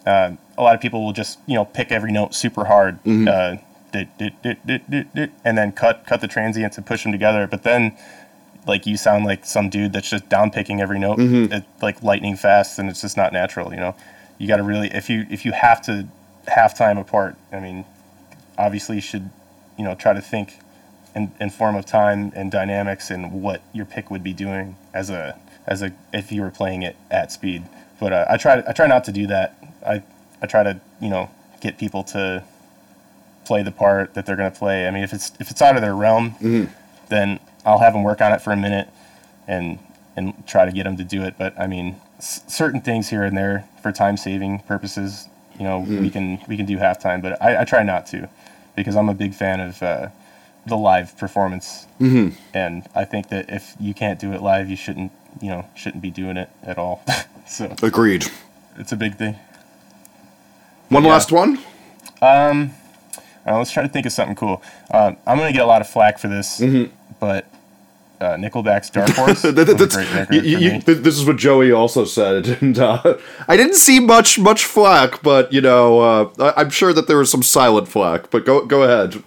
Uh, 0.05 0.33
a 0.57 0.61
lot 0.61 0.75
of 0.75 0.81
people 0.81 1.03
will 1.03 1.13
just 1.13 1.39
you 1.45 1.55
know 1.55 1.65
pick 1.65 1.91
every 1.91 2.11
note 2.11 2.35
super 2.35 2.65
hard, 2.65 2.99
uh, 3.27 3.55
dit, 3.91 4.07
dit, 4.17 4.33
dit, 5.13 5.31
and 5.45 5.57
then 5.57 5.71
cut 5.71 6.05
cut 6.05 6.19
the 6.21 6.27
transients 6.27 6.77
and 6.77 6.85
push 6.85 7.03
them 7.03 7.11
together. 7.11 7.47
But 7.47 7.63
then 7.63 7.97
like 8.67 8.85
you 8.85 8.97
sound 8.97 9.25
like 9.25 9.45
some 9.45 9.69
dude 9.69 9.93
that's 9.93 10.09
just 10.09 10.29
down 10.29 10.51
picking 10.51 10.81
every 10.81 10.99
note 10.99 11.19
at, 11.51 11.65
like 11.81 12.01
lightning 12.03 12.35
fast, 12.35 12.79
and 12.79 12.89
it's 12.89 13.01
just 13.01 13.17
not 13.17 13.33
natural. 13.33 13.73
You 13.73 13.79
know, 13.79 13.95
you 14.37 14.47
got 14.47 14.57
to 14.57 14.63
really 14.63 14.87
if 14.93 15.09
you 15.09 15.25
if 15.29 15.45
you 15.45 15.51
have 15.51 15.81
to 15.83 16.07
half 16.47 16.77
time 16.77 16.97
apart. 16.97 17.35
I 17.51 17.59
mean, 17.59 17.85
obviously 18.57 18.95
you 18.97 19.01
should 19.01 19.29
you 19.77 19.83
know 19.83 19.95
try 19.95 20.13
to 20.13 20.21
think 20.21 20.59
in, 21.15 21.31
in 21.39 21.49
form 21.49 21.75
of 21.75 21.85
time 21.85 22.31
and 22.35 22.51
dynamics 22.51 23.09
and 23.11 23.31
what 23.41 23.61
your 23.73 23.85
pick 23.85 24.09
would 24.11 24.23
be 24.23 24.33
doing 24.33 24.75
as 24.93 25.09
a 25.09 25.39
as 25.67 25.81
a 25.81 25.91
if 26.11 26.31
you 26.31 26.41
were 26.41 26.49
playing 26.51 26.83
it 26.83 26.95
at 27.11 27.31
speed. 27.31 27.63
But 27.99 28.13
uh, 28.13 28.25
I 28.29 28.37
try 28.37 28.63
I 28.67 28.73
try 28.73 28.87
not 28.87 29.03
to 29.05 29.11
do 29.11 29.27
that. 29.27 29.55
I 29.85 30.03
I 30.41 30.47
try 30.47 30.63
to 30.63 30.79
you 30.99 31.09
know 31.09 31.29
get 31.61 31.77
people 31.77 32.03
to 32.03 32.43
play 33.45 33.61
the 33.63 33.71
part 33.71 34.13
that 34.13 34.25
they're 34.25 34.35
going 34.37 34.51
to 34.51 34.57
play. 34.57 34.87
I 34.87 34.91
mean, 34.91 35.03
if 35.03 35.13
it's 35.13 35.31
if 35.39 35.51
it's 35.51 35.61
out 35.61 35.75
of 35.75 35.81
their 35.81 35.95
realm, 35.95 36.35
then 37.09 37.39
I'll 37.65 37.79
have 37.79 37.93
them 37.93 38.03
work 38.03 38.21
on 38.21 38.31
it 38.33 38.41
for 38.41 38.51
a 38.51 38.57
minute 38.57 38.87
and 39.47 39.79
and 40.15 40.45
try 40.47 40.65
to 40.65 40.71
get 40.71 40.83
them 40.83 40.97
to 40.97 41.03
do 41.03 41.23
it. 41.23 41.35
But 41.37 41.57
I 41.59 41.67
mean, 41.67 41.95
s- 42.19 42.41
certain 42.47 42.81
things 42.81 43.09
here 43.09 43.23
and 43.23 43.35
there 43.37 43.67
for 43.83 43.91
time 43.91 44.17
saving 44.17 44.59
purposes, 44.59 45.27
you 45.59 45.63
know, 45.65 45.79
we 45.79 46.09
can 46.09 46.39
we 46.47 46.57
can 46.57 46.65
do 46.65 46.77
halftime. 46.77 47.21
But 47.21 47.39
I, 47.41 47.61
I 47.61 47.65
try 47.65 47.83
not 47.83 48.07
to 48.07 48.27
because 48.75 48.95
I'm 48.95 49.09
a 49.09 49.13
big 49.13 49.35
fan 49.35 49.59
of 49.59 49.83
uh, 49.83 50.07
the 50.65 50.75
live 50.75 51.15
performance, 51.17 51.85
mm-hmm. 51.99 52.35
and 52.55 52.87
I 52.95 53.05
think 53.05 53.29
that 53.29 53.49
if 53.49 53.75
you 53.79 53.93
can't 53.93 54.19
do 54.19 54.33
it 54.33 54.41
live, 54.41 54.69
you 54.69 54.75
shouldn't 54.77 55.11
you 55.41 55.49
know 55.49 55.67
shouldn't 55.75 56.01
be 56.01 56.09
doing 56.09 56.37
it 56.37 56.49
at 56.63 56.77
all. 56.79 57.03
so 57.47 57.75
Agreed. 57.83 58.25
it's 58.77 58.91
a 58.91 58.95
big 58.95 59.15
thing. 59.17 59.35
One 60.89 61.03
Yeah. 61.03 61.11
last 61.11 61.31
one. 61.31 61.59
Uh, 63.45 63.57
let's 63.57 63.71
try 63.71 63.83
to 63.83 63.89
think 63.89 64.05
of 64.05 64.11
something 64.13 64.35
cool. 64.35 64.61
Um, 64.91 65.17
I'm 65.27 65.37
gonna 65.37 65.51
get 65.51 65.61
a 65.61 65.65
lot 65.67 65.81
of 65.81 65.87
flack 65.89 66.17
for 66.17 66.29
this, 66.29 66.61
but 67.19 67.45
uh, 68.23 68.35
Nickelback's 68.37 68.89
Dark 68.89 69.09
Horse 69.19 69.41
That- 69.43 70.27
you- 70.31 70.57
you- 70.57 70.81
th- 70.81 70.99
this 70.99 71.17
is 71.19 71.25
what 71.25 71.35
Joey 71.37 71.71
also 71.71 72.05
said, 72.05 72.47
and 72.61 72.77
uh, 72.79 73.17
I 73.47 73.57
didn't 73.57 73.75
see 73.75 73.99
much 73.99 74.39
much 74.39 74.65
flack, 74.65 75.21
but 75.21 75.51
you 75.53 75.61
know, 75.61 75.99
uh, 75.99 76.29
I- 76.39 76.61
I'm 76.61 76.69
sure 76.69 76.93
that 76.93 77.07
there 77.07 77.17
was 77.17 77.29
some 77.29 77.43
silent 77.43 77.87
flack. 77.87 78.31
But 78.31 78.45
go 78.45 78.65
go 78.65 78.83
ahead. 78.83 79.21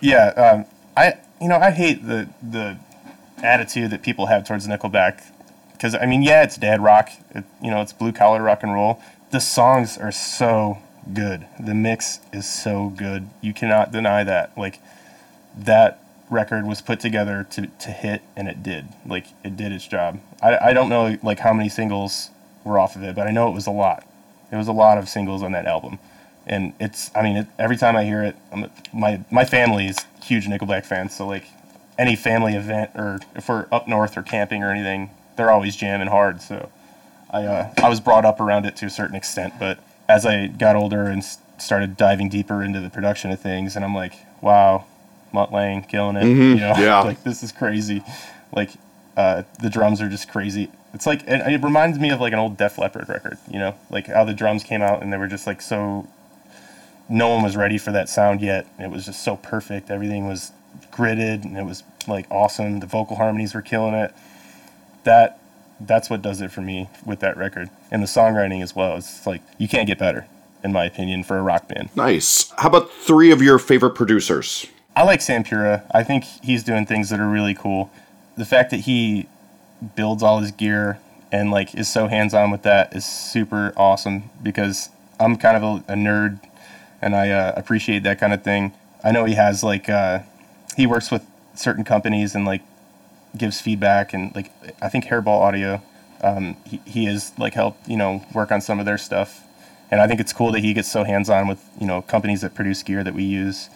Yeah, 0.00 0.28
um, 0.36 0.64
I 0.96 1.14
you 1.40 1.48
know 1.48 1.56
I 1.58 1.70
hate 1.70 2.06
the 2.06 2.28
the 2.42 2.78
attitude 3.42 3.90
that 3.90 4.02
people 4.02 4.26
have 4.26 4.46
towards 4.46 4.66
Nickelback 4.66 5.22
because 5.72 5.94
I 5.94 6.04
mean 6.06 6.22
yeah 6.22 6.42
it's 6.42 6.56
dad 6.56 6.82
rock, 6.82 7.08
it, 7.34 7.44
you 7.62 7.70
know 7.70 7.80
it's 7.80 7.92
blue 7.92 8.12
collar 8.12 8.42
rock 8.42 8.62
and 8.62 8.72
roll. 8.74 9.00
The 9.30 9.40
songs 9.40 9.96
are 9.96 10.10
so 10.12 10.78
good. 11.14 11.46
The 11.58 11.74
mix 11.74 12.20
is 12.32 12.48
so 12.48 12.88
good. 12.88 13.28
You 13.40 13.54
cannot 13.54 13.92
deny 13.92 14.24
that. 14.24 14.56
Like 14.58 14.80
that 15.56 16.02
record 16.30 16.66
was 16.66 16.80
put 16.80 17.00
together 17.00 17.46
to, 17.50 17.66
to 17.66 17.90
hit 17.90 18.22
and 18.36 18.48
it 18.48 18.62
did. 18.62 18.88
Like 19.04 19.26
it 19.44 19.56
did 19.56 19.72
its 19.72 19.86
job. 19.86 20.20
I, 20.42 20.56
I 20.58 20.72
don't 20.72 20.88
know 20.88 21.16
like 21.22 21.40
how 21.40 21.52
many 21.52 21.68
singles 21.68 22.30
were 22.64 22.78
off 22.78 22.96
of 22.96 23.02
it, 23.02 23.14
but 23.14 23.26
I 23.26 23.30
know 23.30 23.48
it 23.48 23.54
was 23.54 23.66
a 23.66 23.72
lot. 23.72 24.06
It 24.52 24.56
was 24.56 24.68
a 24.68 24.72
lot 24.72 24.98
of 24.98 25.08
singles 25.08 25.42
on 25.42 25.52
that 25.52 25.66
album. 25.66 25.98
And 26.46 26.72
it's 26.80 27.10
I 27.14 27.22
mean 27.22 27.36
it, 27.36 27.46
every 27.58 27.76
time 27.76 27.96
I 27.96 28.04
hear 28.04 28.22
it, 28.22 28.36
I'm, 28.52 28.70
my 28.92 29.20
my 29.30 29.44
family 29.44 29.86
is 29.86 29.98
huge 30.22 30.46
Nickelback 30.46 30.84
fans, 30.84 31.14
so 31.14 31.26
like 31.26 31.44
any 31.98 32.16
family 32.16 32.54
event 32.54 32.90
or 32.94 33.20
if 33.34 33.48
we're 33.48 33.66
up 33.70 33.86
north 33.86 34.16
or 34.16 34.22
camping 34.22 34.62
or 34.62 34.70
anything, 34.70 35.10
they're 35.36 35.50
always 35.50 35.76
jamming 35.76 36.08
hard. 36.08 36.40
So 36.40 36.70
I 37.30 37.44
uh, 37.44 37.74
I 37.82 37.88
was 37.88 38.00
brought 38.00 38.24
up 38.24 38.40
around 38.40 38.66
it 38.66 38.76
to 38.76 38.86
a 38.86 38.90
certain 38.90 39.16
extent, 39.16 39.54
but 39.58 39.78
as 40.08 40.24
I 40.26 40.46
got 40.46 40.76
older 40.76 41.04
and 41.04 41.24
started 41.58 41.96
diving 41.96 42.28
deeper 42.28 42.62
into 42.62 42.80
the 42.80 42.90
production 42.90 43.30
of 43.30 43.40
things, 43.40 43.76
and 43.76 43.84
I'm 43.84 43.94
like, 43.94 44.14
wow, 44.40 44.84
Mutt 45.32 45.52
Lange 45.52 45.82
killing 45.82 46.16
it. 46.16 46.24
You 46.24 46.54
know, 46.56 46.74
yeah. 46.78 47.00
like 47.02 47.22
this 47.22 47.42
is 47.42 47.52
crazy. 47.52 48.02
Like 48.52 48.70
uh, 49.16 49.42
the 49.60 49.70
drums 49.70 50.00
are 50.00 50.08
just 50.08 50.30
crazy. 50.30 50.70
It's 50.92 51.06
like 51.06 51.22
it, 51.22 51.52
it 51.52 51.62
reminds 51.62 51.98
me 51.98 52.10
of 52.10 52.20
like 52.20 52.32
an 52.32 52.38
old 52.38 52.56
Def 52.56 52.78
Leppard 52.78 53.08
record. 53.08 53.38
You 53.50 53.58
know, 53.58 53.74
like 53.90 54.06
how 54.06 54.24
the 54.24 54.34
drums 54.34 54.64
came 54.64 54.82
out 54.82 55.02
and 55.02 55.12
they 55.12 55.16
were 55.16 55.28
just 55.28 55.46
like 55.46 55.60
so. 55.60 56.08
No 57.08 57.28
one 57.28 57.42
was 57.42 57.56
ready 57.56 57.76
for 57.76 57.90
that 57.90 58.08
sound 58.08 58.40
yet. 58.40 58.66
It 58.78 58.90
was 58.90 59.06
just 59.06 59.24
so 59.24 59.36
perfect. 59.36 59.90
Everything 59.90 60.28
was 60.28 60.52
gridded 60.92 61.44
and 61.44 61.56
it 61.56 61.64
was 61.64 61.82
like 62.06 62.26
awesome. 62.30 62.80
The 62.80 62.86
vocal 62.86 63.16
harmonies 63.16 63.52
were 63.52 63.62
killing 63.62 63.94
it. 63.94 64.14
That 65.04 65.40
that's 65.80 66.10
what 66.10 66.22
does 66.22 66.40
it 66.40 66.52
for 66.52 66.60
me 66.60 66.88
with 67.04 67.20
that 67.20 67.36
record 67.36 67.70
and 67.90 68.02
the 68.02 68.06
songwriting 68.06 68.62
as 68.62 68.76
well. 68.76 68.96
It's 68.96 69.26
like 69.26 69.42
you 69.58 69.68
can't 69.68 69.86
get 69.86 69.98
better, 69.98 70.26
in 70.62 70.72
my 70.72 70.84
opinion, 70.84 71.24
for 71.24 71.38
a 71.38 71.42
rock 71.42 71.68
band. 71.68 71.90
Nice. 71.96 72.52
How 72.58 72.68
about 72.68 72.90
three 72.90 73.30
of 73.30 73.42
your 73.42 73.58
favorite 73.58 73.94
producers? 73.94 74.66
I 74.96 75.04
like 75.04 75.20
Sam 75.20 75.44
Pura. 75.44 75.84
I 75.92 76.02
think 76.02 76.24
he's 76.42 76.62
doing 76.62 76.84
things 76.84 77.10
that 77.10 77.20
are 77.20 77.28
really 77.28 77.54
cool. 77.54 77.90
The 78.36 78.44
fact 78.44 78.70
that 78.70 78.80
he 78.80 79.28
builds 79.94 80.22
all 80.22 80.40
his 80.40 80.50
gear 80.50 80.98
and 81.32 81.50
like 81.50 81.74
is 81.74 81.88
so 81.88 82.08
hands 82.08 82.34
on 82.34 82.50
with 82.50 82.62
that 82.62 82.94
is 82.94 83.04
super 83.04 83.72
awesome 83.76 84.30
because 84.42 84.90
I'm 85.18 85.36
kind 85.36 85.56
of 85.56 85.62
a, 85.62 85.92
a 85.92 85.96
nerd 85.96 86.40
and 87.00 87.14
I 87.14 87.30
uh, 87.30 87.52
appreciate 87.56 88.02
that 88.02 88.18
kind 88.18 88.32
of 88.32 88.42
thing. 88.42 88.72
I 89.04 89.12
know 89.12 89.24
he 89.24 89.34
has 89.34 89.62
like 89.62 89.88
uh, 89.88 90.20
he 90.76 90.86
works 90.86 91.10
with 91.10 91.24
certain 91.54 91.84
companies 91.84 92.34
and 92.34 92.44
like 92.44 92.62
gives 93.36 93.60
feedback 93.60 94.12
and 94.12 94.34
like 94.34 94.52
I 94.82 94.88
think 94.88 95.06
Hairball 95.06 95.40
Audio 95.40 95.82
um, 96.22 96.56
he, 96.66 96.80
he 96.84 97.04
has 97.06 97.32
like 97.38 97.54
helped 97.54 97.88
you 97.88 97.96
know 97.96 98.24
work 98.34 98.50
on 98.50 98.60
some 98.60 98.80
of 98.80 98.86
their 98.86 98.98
stuff 98.98 99.44
and 99.90 100.00
I 100.00 100.06
think 100.06 100.20
it's 100.20 100.32
cool 100.32 100.52
that 100.52 100.60
he 100.60 100.74
gets 100.74 100.90
so 100.90 101.04
hands 101.04 101.30
on 101.30 101.46
with 101.46 101.64
you 101.80 101.86
know 101.86 102.02
companies 102.02 102.40
that 102.40 102.54
produce 102.54 102.82
gear 102.82 103.04
that 103.04 103.14
we 103.14 103.22
use 103.22 103.70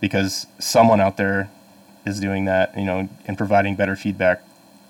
because 0.00 0.46
someone 0.58 1.00
out 1.00 1.16
there 1.16 1.50
is 2.06 2.20
doing 2.20 2.44
that, 2.46 2.76
you 2.78 2.84
know, 2.84 3.08
and 3.26 3.36
providing 3.36 3.76
better 3.76 3.96
feedback 3.96 4.42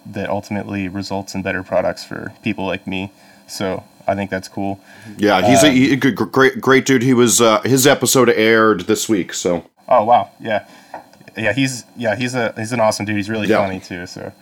that 0.07 0.29
ultimately 0.31 0.89
results 0.89 1.35
in 1.35 1.43
better 1.43 1.63
products 1.63 2.05
for 2.05 2.33
people 2.43 2.67
like 2.67 2.87
me. 2.87 3.13
So 3.47 3.85
I 4.07 4.15
think 4.15 4.31
that's 4.31 4.49
cool. 4.49 4.81
Yeah, 5.19 5.47
he's 5.47 5.63
a, 5.63 5.71
he, 5.71 5.93
a 5.93 5.97
great 5.97 6.61
great 6.61 6.87
dude. 6.87 7.03
He 7.03 7.15
was 7.15 7.41
uh, 7.41 7.61
his 7.63 7.87
episode 7.87 8.29
aired 8.31 8.83
this 8.83 9.09
week, 9.09 9.33
so 9.35 9.67
Oh 9.89 10.05
wow, 10.05 10.31
yeah, 10.41 10.67
yeah. 11.37 11.53
He's 11.53 11.85
yeah 11.97 12.15
he's 12.17 12.35
a 12.35 12.55
he's 12.57 12.73
an 12.73 12.81
awesome 12.81 13.05
dude. 13.07 13.17
He's 13.17 13.29
really 13.29 13.49
Yeah. 13.49 13.59
funny 13.59 13.81
too. 13.81 14.07
So 14.07 14.33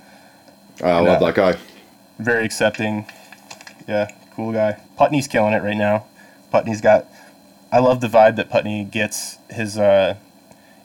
I 0.85 1.01
love 1.01 1.21
Yeah. 1.23 1.27
that 1.27 1.35
guy. 1.35 1.57
very 2.19 2.45
accepting. 2.45 3.07
Yeah, 3.89 4.09
cool 4.37 4.53
guy. 4.53 4.77
Putney's 4.97 5.27
killing 5.27 5.55
it 5.55 5.63
right 5.63 5.77
now. 5.77 6.05
Putney's 6.51 6.81
got. 6.83 7.07
I 7.73 7.79
love 7.81 8.01
the 8.01 8.09
vibe 8.09 8.37
that 8.37 8.51
Putney 8.51 8.85
gets. 8.85 9.39
His 9.51 9.79
uh, 9.79 10.17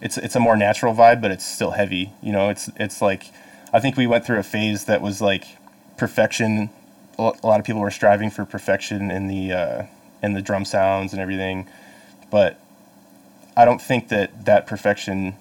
it's 0.04 0.18
it's 0.18 0.36
a 0.36 0.39
more 0.39 0.58
natural 0.58 0.93
vibe, 0.93 1.22
but 1.22 1.32
it's 1.32 1.45
still 1.45 1.72
heavy. 1.72 2.12
You 2.22 2.34
know, 2.34 2.49
it's 2.49 2.70
it's 2.76 3.01
like 3.01 3.32
I 3.72 3.80
think 3.80 3.95
we 3.95 4.06
went 4.06 4.26
through 4.26 4.38
a 4.38 4.43
phase 4.43 4.84
that 4.86 5.01
was 5.01 5.22
like 5.22 5.45
perfection. 5.97 6.70
A 7.18 7.22
lot 7.22 7.60
of 7.60 7.66
people 7.66 7.80
were 7.80 7.89
striving 7.89 8.30
for 8.30 8.43
perfection 8.43 9.10
in 9.10 9.28
the 9.28 9.54
uh, 9.54 9.84
in 10.22 10.34
the 10.34 10.41
drum 10.41 10.66
sounds 10.66 11.14
and 11.14 11.22
everything, 11.22 11.70
but 12.30 12.60
I 13.56 13.64
don't 13.64 13.82
think 13.82 14.10
that 14.10 14.43
that 14.43 14.68
perfection 14.68 15.36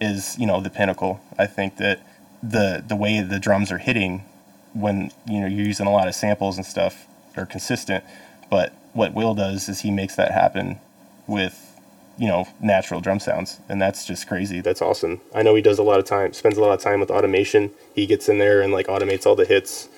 is 0.00 0.38
you 0.38 0.46
know 0.46 0.60
the 0.60 0.70
pinnacle. 0.70 1.20
I 1.36 1.46
think 1.46 1.78
that 1.78 2.00
the 2.40 2.84
the 2.86 2.94
way 2.94 3.20
the 3.20 3.40
drums 3.40 3.72
are 3.72 3.78
hitting 3.78 4.24
when 4.74 5.10
you 5.26 5.40
know 5.40 5.48
you're 5.48 5.66
using 5.66 5.88
a 5.88 5.92
lot 5.92 6.06
of 6.06 6.14
samples 6.14 6.56
and 6.56 6.64
stuff 6.64 7.08
are 7.36 7.46
consistent. 7.46 8.04
But 8.48 8.72
what 8.92 9.12
Will 9.12 9.34
does 9.34 9.68
is 9.68 9.80
he 9.80 9.90
makes 9.90 10.14
that 10.14 10.30
happen 10.30 10.78
with 11.26 11.71
you 12.18 12.28
know 12.28 12.46
natural 12.60 13.00
drum 13.00 13.20
sounds, 13.20 13.60
and 13.68 13.80
that's 13.80 14.06
just 14.06 14.26
crazy. 14.26 14.60
That's 14.60 14.82
awesome. 14.82 15.20
I 15.34 15.42
know 15.42 15.54
he 15.54 15.62
does 15.62 15.78
a 15.78 15.82
lot 15.82 15.98
of 15.98 16.04
time, 16.04 16.32
spends 16.32 16.56
a 16.56 16.60
lot 16.60 16.72
of 16.72 16.80
time 16.80 17.00
with 17.00 17.10
automation. 17.10 17.70
He 17.94 18.06
gets 18.06 18.28
in 18.28 18.38
there 18.38 18.60
and 18.60 18.72
like 18.72 18.86
automates 18.86 19.26
all 19.26 19.36
the 19.36 19.44
hits, 19.44 19.88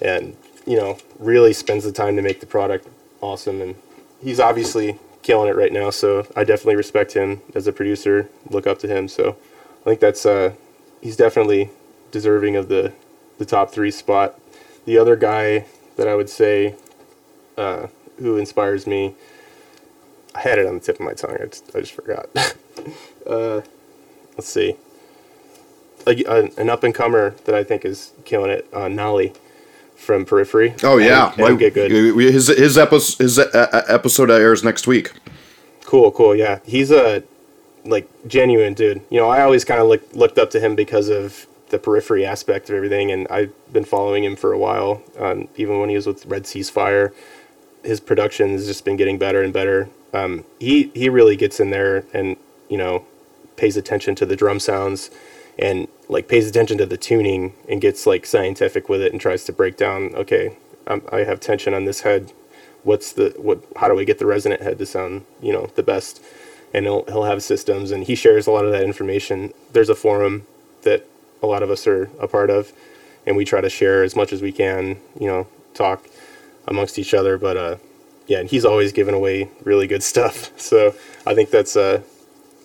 and 0.00 0.36
you 0.66 0.76
know 0.76 0.98
really 1.18 1.52
spends 1.52 1.84
the 1.84 1.92
time 1.92 2.16
to 2.16 2.22
make 2.22 2.40
the 2.40 2.46
product 2.46 2.88
awesome. 3.20 3.60
And 3.60 3.74
he's 4.22 4.40
obviously 4.40 4.98
killing 5.22 5.48
it 5.48 5.56
right 5.56 5.72
now. 5.72 5.90
So 5.90 6.26
I 6.36 6.44
definitely 6.44 6.76
respect 6.76 7.12
him 7.14 7.42
as 7.54 7.66
a 7.66 7.72
producer. 7.72 8.28
Look 8.48 8.66
up 8.66 8.78
to 8.80 8.88
him. 8.88 9.08
So 9.08 9.36
I 9.80 9.84
think 9.84 10.00
that's 10.00 10.24
uh, 10.24 10.54
he's 11.02 11.16
definitely 11.16 11.70
deserving 12.10 12.56
of 12.56 12.68
the 12.68 12.92
the 13.38 13.44
top 13.44 13.70
three 13.70 13.90
spot. 13.90 14.38
The 14.84 14.98
other 14.98 15.16
guy 15.16 15.66
that 15.96 16.06
I 16.06 16.14
would 16.14 16.30
say 16.30 16.76
uh, 17.56 17.88
who 18.18 18.36
inspires 18.36 18.86
me, 18.86 19.14
I 20.36 20.40
had 20.40 20.58
it 20.58 20.66
on 20.66 20.74
the 20.74 20.80
tip 20.80 20.96
of 20.96 21.06
my 21.06 21.14
tongue. 21.14 21.36
I 21.40 21.46
just, 21.46 21.74
I 21.74 21.80
just 21.80 21.92
forgot. 21.92 22.28
uh, 23.26 23.62
let's 24.36 24.48
see. 24.48 24.76
A, 26.06 26.22
a- 26.24 26.50
an 26.60 26.68
up 26.70 26.84
and 26.84 26.94
comer 26.94 27.30
that 27.44 27.54
I 27.54 27.64
think 27.64 27.84
is 27.84 28.12
killing 28.24 28.50
it, 28.50 28.68
uh, 28.72 28.88
Nolly 28.88 29.32
from 29.96 30.24
Periphery. 30.24 30.74
Oh 30.82 30.98
yeah, 30.98 31.32
Adam 31.38 31.58
Getgood. 31.58 31.90
His 32.30 32.48
his 32.48 32.78
episode 32.78 33.22
his 33.22 33.38
uh, 33.38 33.48
uh, 33.54 33.82
episode 33.88 34.30
airs 34.30 34.62
next 34.62 34.86
week. 34.86 35.12
Cool, 35.84 36.10
cool. 36.12 36.36
Yeah, 36.36 36.60
he's 36.64 36.90
a 36.90 37.22
like 37.84 38.08
genuine 38.28 38.74
dude. 38.74 39.00
You 39.10 39.20
know, 39.20 39.28
I 39.28 39.42
always 39.42 39.64
kind 39.64 39.80
of 39.80 39.88
look, 39.88 40.02
looked 40.14 40.38
up 40.38 40.50
to 40.50 40.60
him 40.60 40.74
because 40.76 41.08
of 41.08 41.46
the 41.70 41.78
periphery 41.78 42.24
aspect 42.24 42.68
of 42.68 42.76
everything, 42.76 43.10
and 43.10 43.26
I've 43.28 43.52
been 43.72 43.84
following 43.84 44.22
him 44.24 44.36
for 44.36 44.52
a 44.52 44.58
while. 44.58 45.02
Um, 45.18 45.48
even 45.56 45.80
when 45.80 45.88
he 45.88 45.96
was 45.96 46.06
with 46.06 46.26
Red 46.26 46.46
Seas 46.46 46.70
Fire, 46.70 47.12
his 47.82 48.00
production 48.00 48.50
has 48.50 48.66
just 48.66 48.84
been 48.84 48.96
getting 48.96 49.18
better 49.18 49.42
and 49.42 49.52
better. 49.52 49.88
Um, 50.12 50.44
he 50.58 50.90
he 50.94 51.08
really 51.08 51.36
gets 51.36 51.60
in 51.60 51.70
there 51.70 52.04
and 52.12 52.36
you 52.68 52.78
know 52.78 53.04
pays 53.56 53.76
attention 53.76 54.14
to 54.16 54.26
the 54.26 54.36
drum 54.36 54.60
sounds, 54.60 55.10
and 55.58 55.88
like 56.08 56.28
pays 56.28 56.48
attention 56.48 56.78
to 56.78 56.86
the 56.86 56.96
tuning 56.96 57.54
and 57.68 57.80
gets 57.80 58.06
like 58.06 58.26
scientific 58.26 58.88
with 58.88 59.02
it 59.02 59.12
and 59.12 59.20
tries 59.20 59.44
to 59.44 59.52
break 59.52 59.76
down. 59.76 60.14
Okay, 60.14 60.56
um, 60.86 61.02
I 61.12 61.18
have 61.18 61.40
tension 61.40 61.74
on 61.74 61.84
this 61.84 62.02
head. 62.02 62.32
What's 62.82 63.12
the 63.12 63.34
what? 63.38 63.62
How 63.76 63.88
do 63.88 63.94
we 63.94 64.04
get 64.04 64.18
the 64.18 64.26
resonant 64.26 64.62
head 64.62 64.78
to 64.78 64.86
sound 64.86 65.24
you 65.42 65.52
know 65.52 65.66
the 65.74 65.82
best? 65.82 66.22
And 66.74 66.84
he'll 66.86 67.04
he'll 67.06 67.24
have 67.24 67.42
systems 67.42 67.90
and 67.90 68.04
he 68.04 68.14
shares 68.14 68.46
a 68.46 68.50
lot 68.50 68.64
of 68.64 68.72
that 68.72 68.82
information. 68.84 69.54
There's 69.72 69.88
a 69.88 69.94
forum 69.94 70.46
that 70.82 71.06
a 71.42 71.46
lot 71.46 71.62
of 71.62 71.70
us 71.70 71.86
are 71.86 72.10
a 72.20 72.28
part 72.28 72.50
of, 72.50 72.72
and 73.26 73.36
we 73.36 73.44
try 73.44 73.60
to 73.60 73.70
share 73.70 74.02
as 74.02 74.16
much 74.16 74.32
as 74.32 74.42
we 74.42 74.52
can. 74.52 74.98
You 75.18 75.26
know, 75.28 75.48
talk 75.74 76.06
amongst 76.66 76.98
each 76.98 77.14
other. 77.14 77.38
But 77.38 77.56
uh, 77.56 77.76
yeah, 78.26 78.38
and 78.38 78.48
he's 78.48 78.64
always 78.64 78.92
giving 78.92 79.14
away 79.14 79.50
really 79.64 79.86
good 79.86 80.02
stuff. 80.02 80.50
So 80.60 80.94
I 81.24 81.34
think 81.34 81.50
that's 81.50 81.76
uh, 81.76 82.02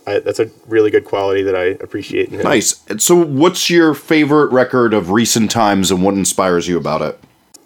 I, 0.07 0.20
that's 0.20 0.39
a 0.39 0.49
really 0.68 0.89
good 0.89 1.05
quality 1.05 1.43
that 1.43 1.55
I 1.55 1.66
appreciate. 1.84 2.30
In 2.30 2.39
him. 2.39 2.43
Nice. 2.43 2.84
So, 2.97 3.16
what's 3.16 3.70
your 3.70 3.93
favorite 3.93 4.51
record 4.51 4.93
of 4.93 5.12
recent 5.12 5.51
times, 5.51 5.91
and 5.91 6.03
what 6.03 6.16
inspires 6.16 6.68
you 6.68 6.78
about 6.78 7.01
it? 7.01 7.20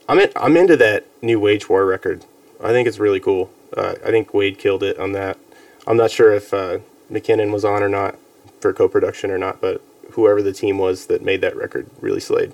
I'm 0.10 0.20
in, 0.20 0.30
I'm 0.36 0.58
into 0.58 0.76
that 0.78 1.06
new 1.22 1.39
Wage 1.39 1.70
War 1.70 1.86
record. 1.86 2.26
I 2.64 2.70
think 2.70 2.88
it's 2.88 3.00
really 3.00 3.20
cool. 3.20 3.52
Uh, 3.76 3.96
I 4.06 4.12
think 4.12 4.34
Wade 4.34 4.58
killed 4.58 4.84
it 4.84 5.00
on 5.00 5.14
that. 5.14 5.38
I'm 5.88 5.98
not 5.98 6.12
sure 6.12 6.34
if 6.34 6.54
uh, 6.54 6.80
McKinnon 7.12 7.52
was 7.52 7.64
on 7.66 7.82
or 7.82 7.89
not 7.89 8.16
for 8.60 8.74
co-production 8.74 9.32
or 9.32 9.38
not, 9.38 9.62
but 9.62 9.82
whoever 10.12 10.41
the 10.41 10.54
team 10.54 10.78
was 10.78 11.08
that 11.08 11.24
made 11.24 11.41
that 11.41 11.56
record 11.56 11.89
really 12.02 12.20
slayed. 12.20 12.54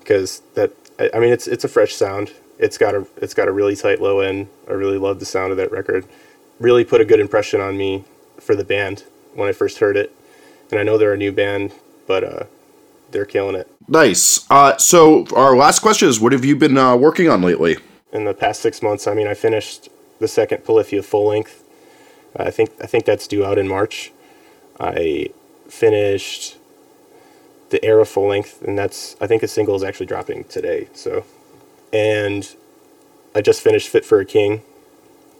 Because 0.00 0.40
that, 0.54 0.72
I, 0.98 1.10
I 1.14 1.18
mean, 1.18 1.32
it's 1.32 1.46
it's 1.46 1.64
a 1.64 1.68
fresh 1.68 1.94
sound. 1.94 2.32
It's 2.58 2.76
got 2.76 2.94
a 2.94 3.06
it's 3.16 3.34
got 3.34 3.48
a 3.48 3.52
really 3.52 3.76
tight 3.76 4.00
low 4.00 4.20
end. 4.20 4.48
I 4.68 4.72
really 4.72 4.98
love 4.98 5.20
the 5.20 5.26
sound 5.26 5.52
of 5.52 5.56
that 5.58 5.70
record. 5.70 6.06
Really 6.58 6.84
put 6.84 7.00
a 7.00 7.04
good 7.04 7.20
impression 7.20 7.60
on 7.60 7.76
me 7.76 8.04
for 8.40 8.56
the 8.56 8.64
band 8.64 9.04
when 9.34 9.48
I 9.48 9.52
first 9.52 9.78
heard 9.78 9.96
it. 9.96 10.14
And 10.70 10.78
I 10.78 10.82
know 10.82 10.98
they're 10.98 11.14
a 11.14 11.18
new 11.18 11.32
band, 11.32 11.72
but 12.06 12.24
uh, 12.24 12.44
they're 13.10 13.24
killing 13.24 13.54
it. 13.54 13.70
Nice. 13.86 14.44
Uh, 14.50 14.76
so, 14.76 15.26
our 15.34 15.56
last 15.56 15.80
question 15.80 16.08
is 16.08 16.20
what 16.20 16.32
have 16.32 16.44
you 16.44 16.56
been 16.56 16.76
uh, 16.76 16.96
working 16.96 17.28
on 17.28 17.42
lately? 17.42 17.76
In 18.12 18.24
the 18.24 18.34
past 18.34 18.60
six 18.60 18.82
months, 18.82 19.06
I 19.06 19.14
mean, 19.14 19.26
I 19.26 19.34
finished 19.34 19.88
the 20.18 20.28
second 20.28 20.64
Polyphia 20.64 21.02
full 21.02 21.28
length. 21.28 21.64
I 22.36 22.50
think 22.50 22.70
I 22.82 22.86
think 22.86 23.04
that's 23.04 23.26
due 23.26 23.44
out 23.44 23.58
in 23.58 23.68
March. 23.68 24.12
I 24.78 25.30
finished 25.68 26.56
the 27.70 27.84
Erra 27.84 28.06
full 28.06 28.28
length, 28.28 28.62
and 28.62 28.78
that's 28.78 29.16
I 29.20 29.26
think 29.26 29.42
a 29.42 29.48
single 29.48 29.74
is 29.74 29.82
actually 29.82 30.06
dropping 30.06 30.44
today. 30.44 30.88
So, 30.92 31.24
and 31.92 32.54
I 33.34 33.40
just 33.40 33.60
finished 33.60 33.88
Fit 33.88 34.04
for 34.04 34.20
a 34.20 34.24
King, 34.24 34.62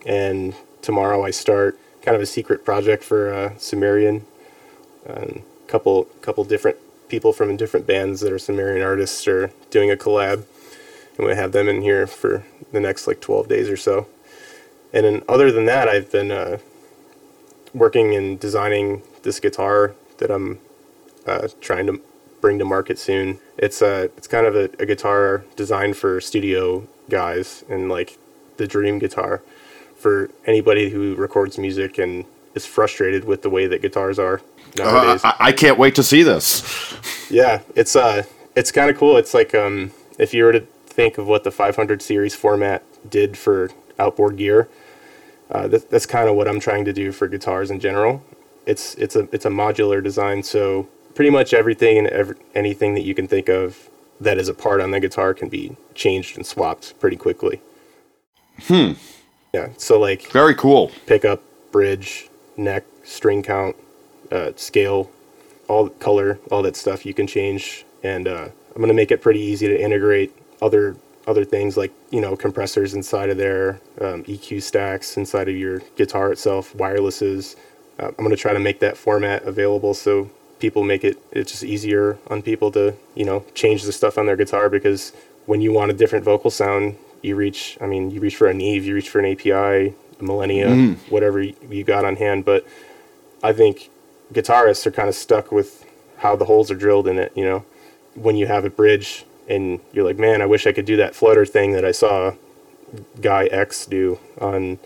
and 0.05 0.55
tomorrow 0.81 1.23
I 1.23 1.31
start 1.31 1.79
kind 2.01 2.15
of 2.15 2.21
a 2.21 2.25
secret 2.25 2.63
project 2.63 3.03
for 3.03 3.33
uh, 3.33 3.57
Sumerian. 3.57 4.25
A 5.05 5.41
couple 5.67 6.05
couple 6.21 6.43
different 6.43 6.77
people 7.09 7.33
from 7.33 7.57
different 7.57 7.87
bands 7.87 8.21
that 8.21 8.31
are 8.31 8.39
Sumerian 8.39 8.85
artists 8.85 9.27
are 9.27 9.51
doing 9.69 9.91
a 9.91 9.95
collab, 9.95 10.45
and 11.17 11.27
we 11.27 11.33
have 11.35 11.51
them 11.51 11.67
in 11.67 11.81
here 11.81 12.07
for 12.07 12.45
the 12.71 12.79
next 12.79 13.07
like 13.07 13.19
12 13.19 13.47
days 13.47 13.69
or 13.69 13.77
so. 13.77 14.07
And 14.93 15.05
then 15.05 15.23
other 15.27 15.51
than 15.51 15.65
that, 15.65 15.87
I've 15.87 16.11
been 16.11 16.31
uh, 16.31 16.57
working 17.73 18.15
and 18.15 18.39
designing 18.39 19.01
this 19.23 19.39
guitar 19.39 19.93
that 20.17 20.31
I'm 20.31 20.59
uh, 21.27 21.47
trying 21.61 21.87
to 21.87 22.01
bring 22.41 22.59
to 22.59 22.65
market 22.65 22.99
soon. 22.99 23.39
It's 23.57 23.81
a 23.81 24.03
it's 24.17 24.27
kind 24.27 24.45
of 24.45 24.55
a, 24.55 24.69
a 24.79 24.85
guitar 24.85 25.43
designed 25.55 25.97
for 25.97 26.21
studio 26.21 26.87
guys 27.09 27.63
and 27.69 27.89
like 27.89 28.17
the 28.57 28.67
dream 28.67 28.99
guitar 28.99 29.41
for 29.95 30.29
anybody 30.45 30.89
who 30.89 31.15
records 31.15 31.57
music 31.57 31.97
and 31.97 32.25
is 32.55 32.65
frustrated 32.65 33.25
with 33.25 33.41
the 33.41 33.49
way 33.49 33.67
that 33.67 33.81
guitars 33.81 34.17
are 34.17 34.41
nowadays. 34.77 35.23
Uh, 35.23 35.33
I-, 35.39 35.47
I 35.47 35.51
can't 35.51 35.77
wait 35.77 35.95
to 35.95 36.03
see 36.03 36.23
this. 36.23 36.93
yeah, 37.29 37.61
it's 37.75 37.95
uh, 37.95 38.23
it's 38.55 38.71
kind 38.71 38.89
of 38.89 38.97
cool. 38.97 39.17
It's 39.17 39.33
like 39.33 39.53
um, 39.53 39.91
if 40.17 40.33
you 40.33 40.43
were 40.43 40.53
to 40.53 40.61
think 40.85 41.17
of 41.17 41.27
what 41.27 41.43
the 41.43 41.51
500 41.51 42.01
series 42.01 42.35
format 42.35 42.83
did 43.09 43.37
for 43.37 43.69
outboard 43.97 44.37
gear, 44.37 44.67
uh, 45.49 45.67
that, 45.67 45.89
that's 45.89 46.05
kind 46.05 46.29
of 46.29 46.35
what 46.35 46.47
I'm 46.47 46.59
trying 46.59 46.85
to 46.85 46.93
do 46.93 47.11
for 47.11 47.27
guitars 47.27 47.71
in 47.71 47.79
general. 47.79 48.23
It's 48.65 48.95
it's 48.95 49.15
a 49.15 49.27
it's 49.31 49.45
a 49.45 49.49
modular 49.49 50.03
design, 50.03 50.43
so 50.43 50.87
pretty 51.19 51.31
much 51.31 51.53
everything 51.53 51.97
and 51.97 52.07
every, 52.07 52.37
anything 52.55 52.93
that 52.93 53.01
you 53.01 53.13
can 53.13 53.27
think 53.27 53.49
of 53.49 53.89
that 54.21 54.37
is 54.37 54.47
a 54.47 54.53
part 54.53 54.79
on 54.79 54.91
the 54.91 55.01
guitar 55.01 55.33
can 55.33 55.49
be 55.49 55.75
changed 55.93 56.37
and 56.37 56.45
swapped 56.45 56.97
pretty 56.97 57.17
quickly. 57.17 57.59
Hmm. 58.69 58.93
Yeah. 59.53 59.67
So 59.75 59.99
like 59.99 60.31
very 60.31 60.55
cool. 60.55 60.93
Pickup, 61.07 61.43
bridge, 61.73 62.29
neck, 62.55 62.85
string 63.03 63.43
count, 63.43 63.75
uh, 64.31 64.53
scale, 64.55 65.11
all 65.67 65.89
color, 65.89 66.39
all 66.51 66.61
that 66.61 66.77
stuff 66.77 67.05
you 67.05 67.13
can 67.13 67.27
change, 67.27 67.83
and 68.01 68.25
uh, 68.25 68.47
I'm 68.73 68.81
gonna 68.81 68.93
make 68.93 69.11
it 69.11 69.21
pretty 69.21 69.41
easy 69.41 69.67
to 69.67 69.77
integrate 69.77 70.33
other 70.61 70.95
other 71.27 71.43
things 71.43 71.75
like 71.75 71.91
you 72.11 72.21
know 72.21 72.37
compressors 72.37 72.93
inside 72.93 73.29
of 73.29 73.35
there, 73.35 73.81
um, 73.99 74.23
EQ 74.23 74.63
stacks 74.63 75.17
inside 75.17 75.49
of 75.49 75.57
your 75.57 75.79
guitar 75.97 76.31
itself, 76.31 76.71
wirelesses. 76.75 77.57
Uh, 77.99 78.07
I'm 78.07 78.23
gonna 78.23 78.37
try 78.37 78.53
to 78.53 78.59
make 78.59 78.79
that 78.79 78.95
format 78.95 79.43
available 79.43 79.93
so 79.93 80.29
people 80.59 80.83
make 80.83 81.03
it 81.03 81.17
it's 81.31 81.51
just 81.51 81.63
easier 81.63 82.17
on 82.27 82.41
people 82.41 82.71
to 82.71 82.93
you 83.15 83.25
know 83.25 83.45
change 83.55 83.83
the 83.83 83.91
stuff 83.91 84.17
on 84.17 84.25
their 84.25 84.35
guitar 84.35 84.69
because 84.69 85.13
when 85.45 85.61
you 85.61 85.71
want 85.71 85.91
a 85.91 85.93
different 85.93 86.23
vocal 86.23 86.51
sound 86.51 86.95
you 87.21 87.35
reach 87.35 87.77
i 87.81 87.85
mean 87.85 88.11
you 88.11 88.19
reach 88.19 88.35
for 88.35 88.47
a 88.47 88.53
neve 88.53 88.85
you 88.85 88.93
reach 88.93 89.09
for 89.09 89.19
an 89.19 89.31
api 89.31 89.51
a 89.51 89.93
millennia 90.19 90.67
mm. 90.67 90.97
whatever 91.09 91.41
you 91.41 91.83
got 91.83 92.05
on 92.05 92.15
hand 92.15 92.45
but 92.45 92.65
i 93.41 93.53
think 93.53 93.89
guitarists 94.33 94.85
are 94.85 94.91
kind 94.91 95.09
of 95.09 95.15
stuck 95.15 95.51
with 95.51 95.85
how 96.17 96.35
the 96.35 96.45
holes 96.45 96.69
are 96.69 96.75
drilled 96.75 97.07
in 97.07 97.17
it 97.17 97.31
you 97.35 97.43
know 97.43 97.63
when 98.15 98.35
you 98.35 98.47
have 98.47 98.65
a 98.65 98.69
bridge 98.69 99.25
and 99.47 99.79
you're 99.93 100.05
like 100.05 100.17
man 100.17 100.41
i 100.41 100.45
wish 100.45 100.67
i 100.67 100.71
could 100.71 100.85
do 100.85 100.97
that 100.97 101.15
flutter 101.15 101.45
thing 101.45 101.71
that 101.71 101.85
i 101.85 101.91
saw 101.91 102.33
guy 103.21 103.45
x 103.45 103.85
do 103.85 104.19
on 104.41 104.77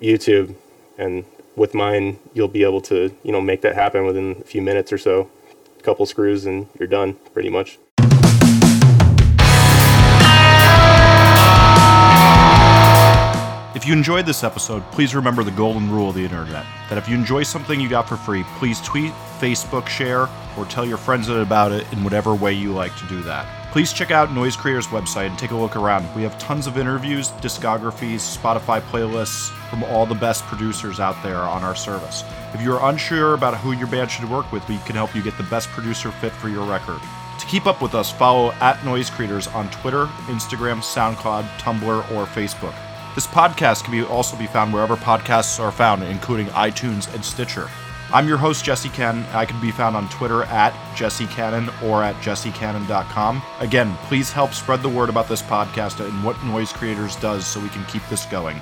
youtube 0.00 0.54
and 0.98 1.24
with 1.60 1.74
mine, 1.74 2.18
you'll 2.32 2.48
be 2.48 2.64
able 2.64 2.80
to, 2.80 3.14
you 3.22 3.30
know, 3.30 3.40
make 3.40 3.60
that 3.60 3.74
happen 3.74 4.06
within 4.06 4.30
a 4.40 4.44
few 4.44 4.62
minutes 4.62 4.90
or 4.94 4.96
so. 4.96 5.30
A 5.78 5.82
couple 5.82 6.06
screws 6.06 6.46
and 6.46 6.66
you're 6.78 6.88
done, 6.88 7.18
pretty 7.34 7.50
much. 7.50 7.78
If 13.76 13.86
you 13.86 13.92
enjoyed 13.92 14.24
this 14.24 14.42
episode, 14.42 14.82
please 14.90 15.14
remember 15.14 15.44
the 15.44 15.50
golden 15.50 15.90
rule 15.90 16.08
of 16.08 16.14
the 16.14 16.24
internet 16.24 16.64
that 16.88 16.96
if 16.96 17.06
you 17.10 17.14
enjoy 17.14 17.42
something 17.42 17.78
you 17.78 17.90
got 17.90 18.08
for 18.08 18.16
free, 18.16 18.42
please 18.56 18.80
tweet, 18.80 19.12
Facebook, 19.38 19.86
share, 19.86 20.30
or 20.56 20.64
tell 20.64 20.86
your 20.86 20.96
friends 20.96 21.28
about 21.28 21.72
it 21.72 21.90
in 21.92 22.02
whatever 22.02 22.34
way 22.34 22.54
you 22.54 22.72
like 22.72 22.96
to 22.96 23.06
do 23.06 23.20
that. 23.24 23.59
Please 23.70 23.92
check 23.92 24.10
out 24.10 24.32
Noise 24.32 24.56
Creator's 24.56 24.88
website 24.88 25.28
and 25.28 25.38
take 25.38 25.52
a 25.52 25.56
look 25.56 25.76
around. 25.76 26.12
We 26.16 26.22
have 26.22 26.36
tons 26.40 26.66
of 26.66 26.76
interviews, 26.76 27.28
discographies, 27.40 28.36
Spotify 28.36 28.80
playlists 28.80 29.50
from 29.68 29.84
all 29.84 30.06
the 30.06 30.14
best 30.16 30.42
producers 30.46 30.98
out 30.98 31.22
there 31.22 31.38
on 31.38 31.62
our 31.62 31.76
service. 31.76 32.24
If 32.52 32.62
you're 32.62 32.80
unsure 32.82 33.34
about 33.34 33.56
who 33.58 33.70
your 33.70 33.86
band 33.86 34.10
should 34.10 34.28
work 34.28 34.50
with, 34.50 34.68
we 34.68 34.78
can 34.78 34.96
help 34.96 35.14
you 35.14 35.22
get 35.22 35.36
the 35.36 35.44
best 35.44 35.68
producer 35.68 36.10
fit 36.10 36.32
for 36.32 36.48
your 36.48 36.66
record. 36.66 37.00
To 37.38 37.46
keep 37.46 37.66
up 37.66 37.80
with 37.80 37.94
us, 37.94 38.10
follow 38.10 38.50
at 38.54 38.84
Noise 38.84 39.08
Creators 39.08 39.46
on 39.46 39.70
Twitter, 39.70 40.06
Instagram, 40.26 40.80
SoundCloud, 40.80 41.44
Tumblr, 41.58 42.10
or 42.10 42.26
Facebook. 42.26 42.74
This 43.14 43.28
podcast 43.28 43.84
can 43.84 43.92
be 43.92 44.02
also 44.02 44.36
be 44.36 44.48
found 44.48 44.72
wherever 44.72 44.96
podcasts 44.96 45.60
are 45.60 45.70
found, 45.70 46.02
including 46.02 46.46
iTunes 46.48 47.12
and 47.14 47.24
Stitcher. 47.24 47.70
I'm 48.12 48.26
your 48.26 48.38
host, 48.38 48.64
Jesse 48.64 48.88
Cannon. 48.88 49.24
I 49.32 49.44
can 49.46 49.60
be 49.60 49.70
found 49.70 49.96
on 49.96 50.08
Twitter 50.08 50.42
at 50.44 50.74
Jesse 50.96 51.28
Cannon 51.28 51.70
or 51.84 52.02
at 52.02 52.16
jessecannon.com. 52.16 53.40
Again, 53.60 53.96
please 54.06 54.32
help 54.32 54.52
spread 54.52 54.82
the 54.82 54.88
word 54.88 55.08
about 55.08 55.28
this 55.28 55.42
podcast 55.42 56.04
and 56.04 56.24
what 56.24 56.42
Noise 56.42 56.72
Creators 56.72 57.14
does 57.16 57.46
so 57.46 57.60
we 57.60 57.68
can 57.68 57.84
keep 57.84 58.02
this 58.08 58.26
going. 58.26 58.60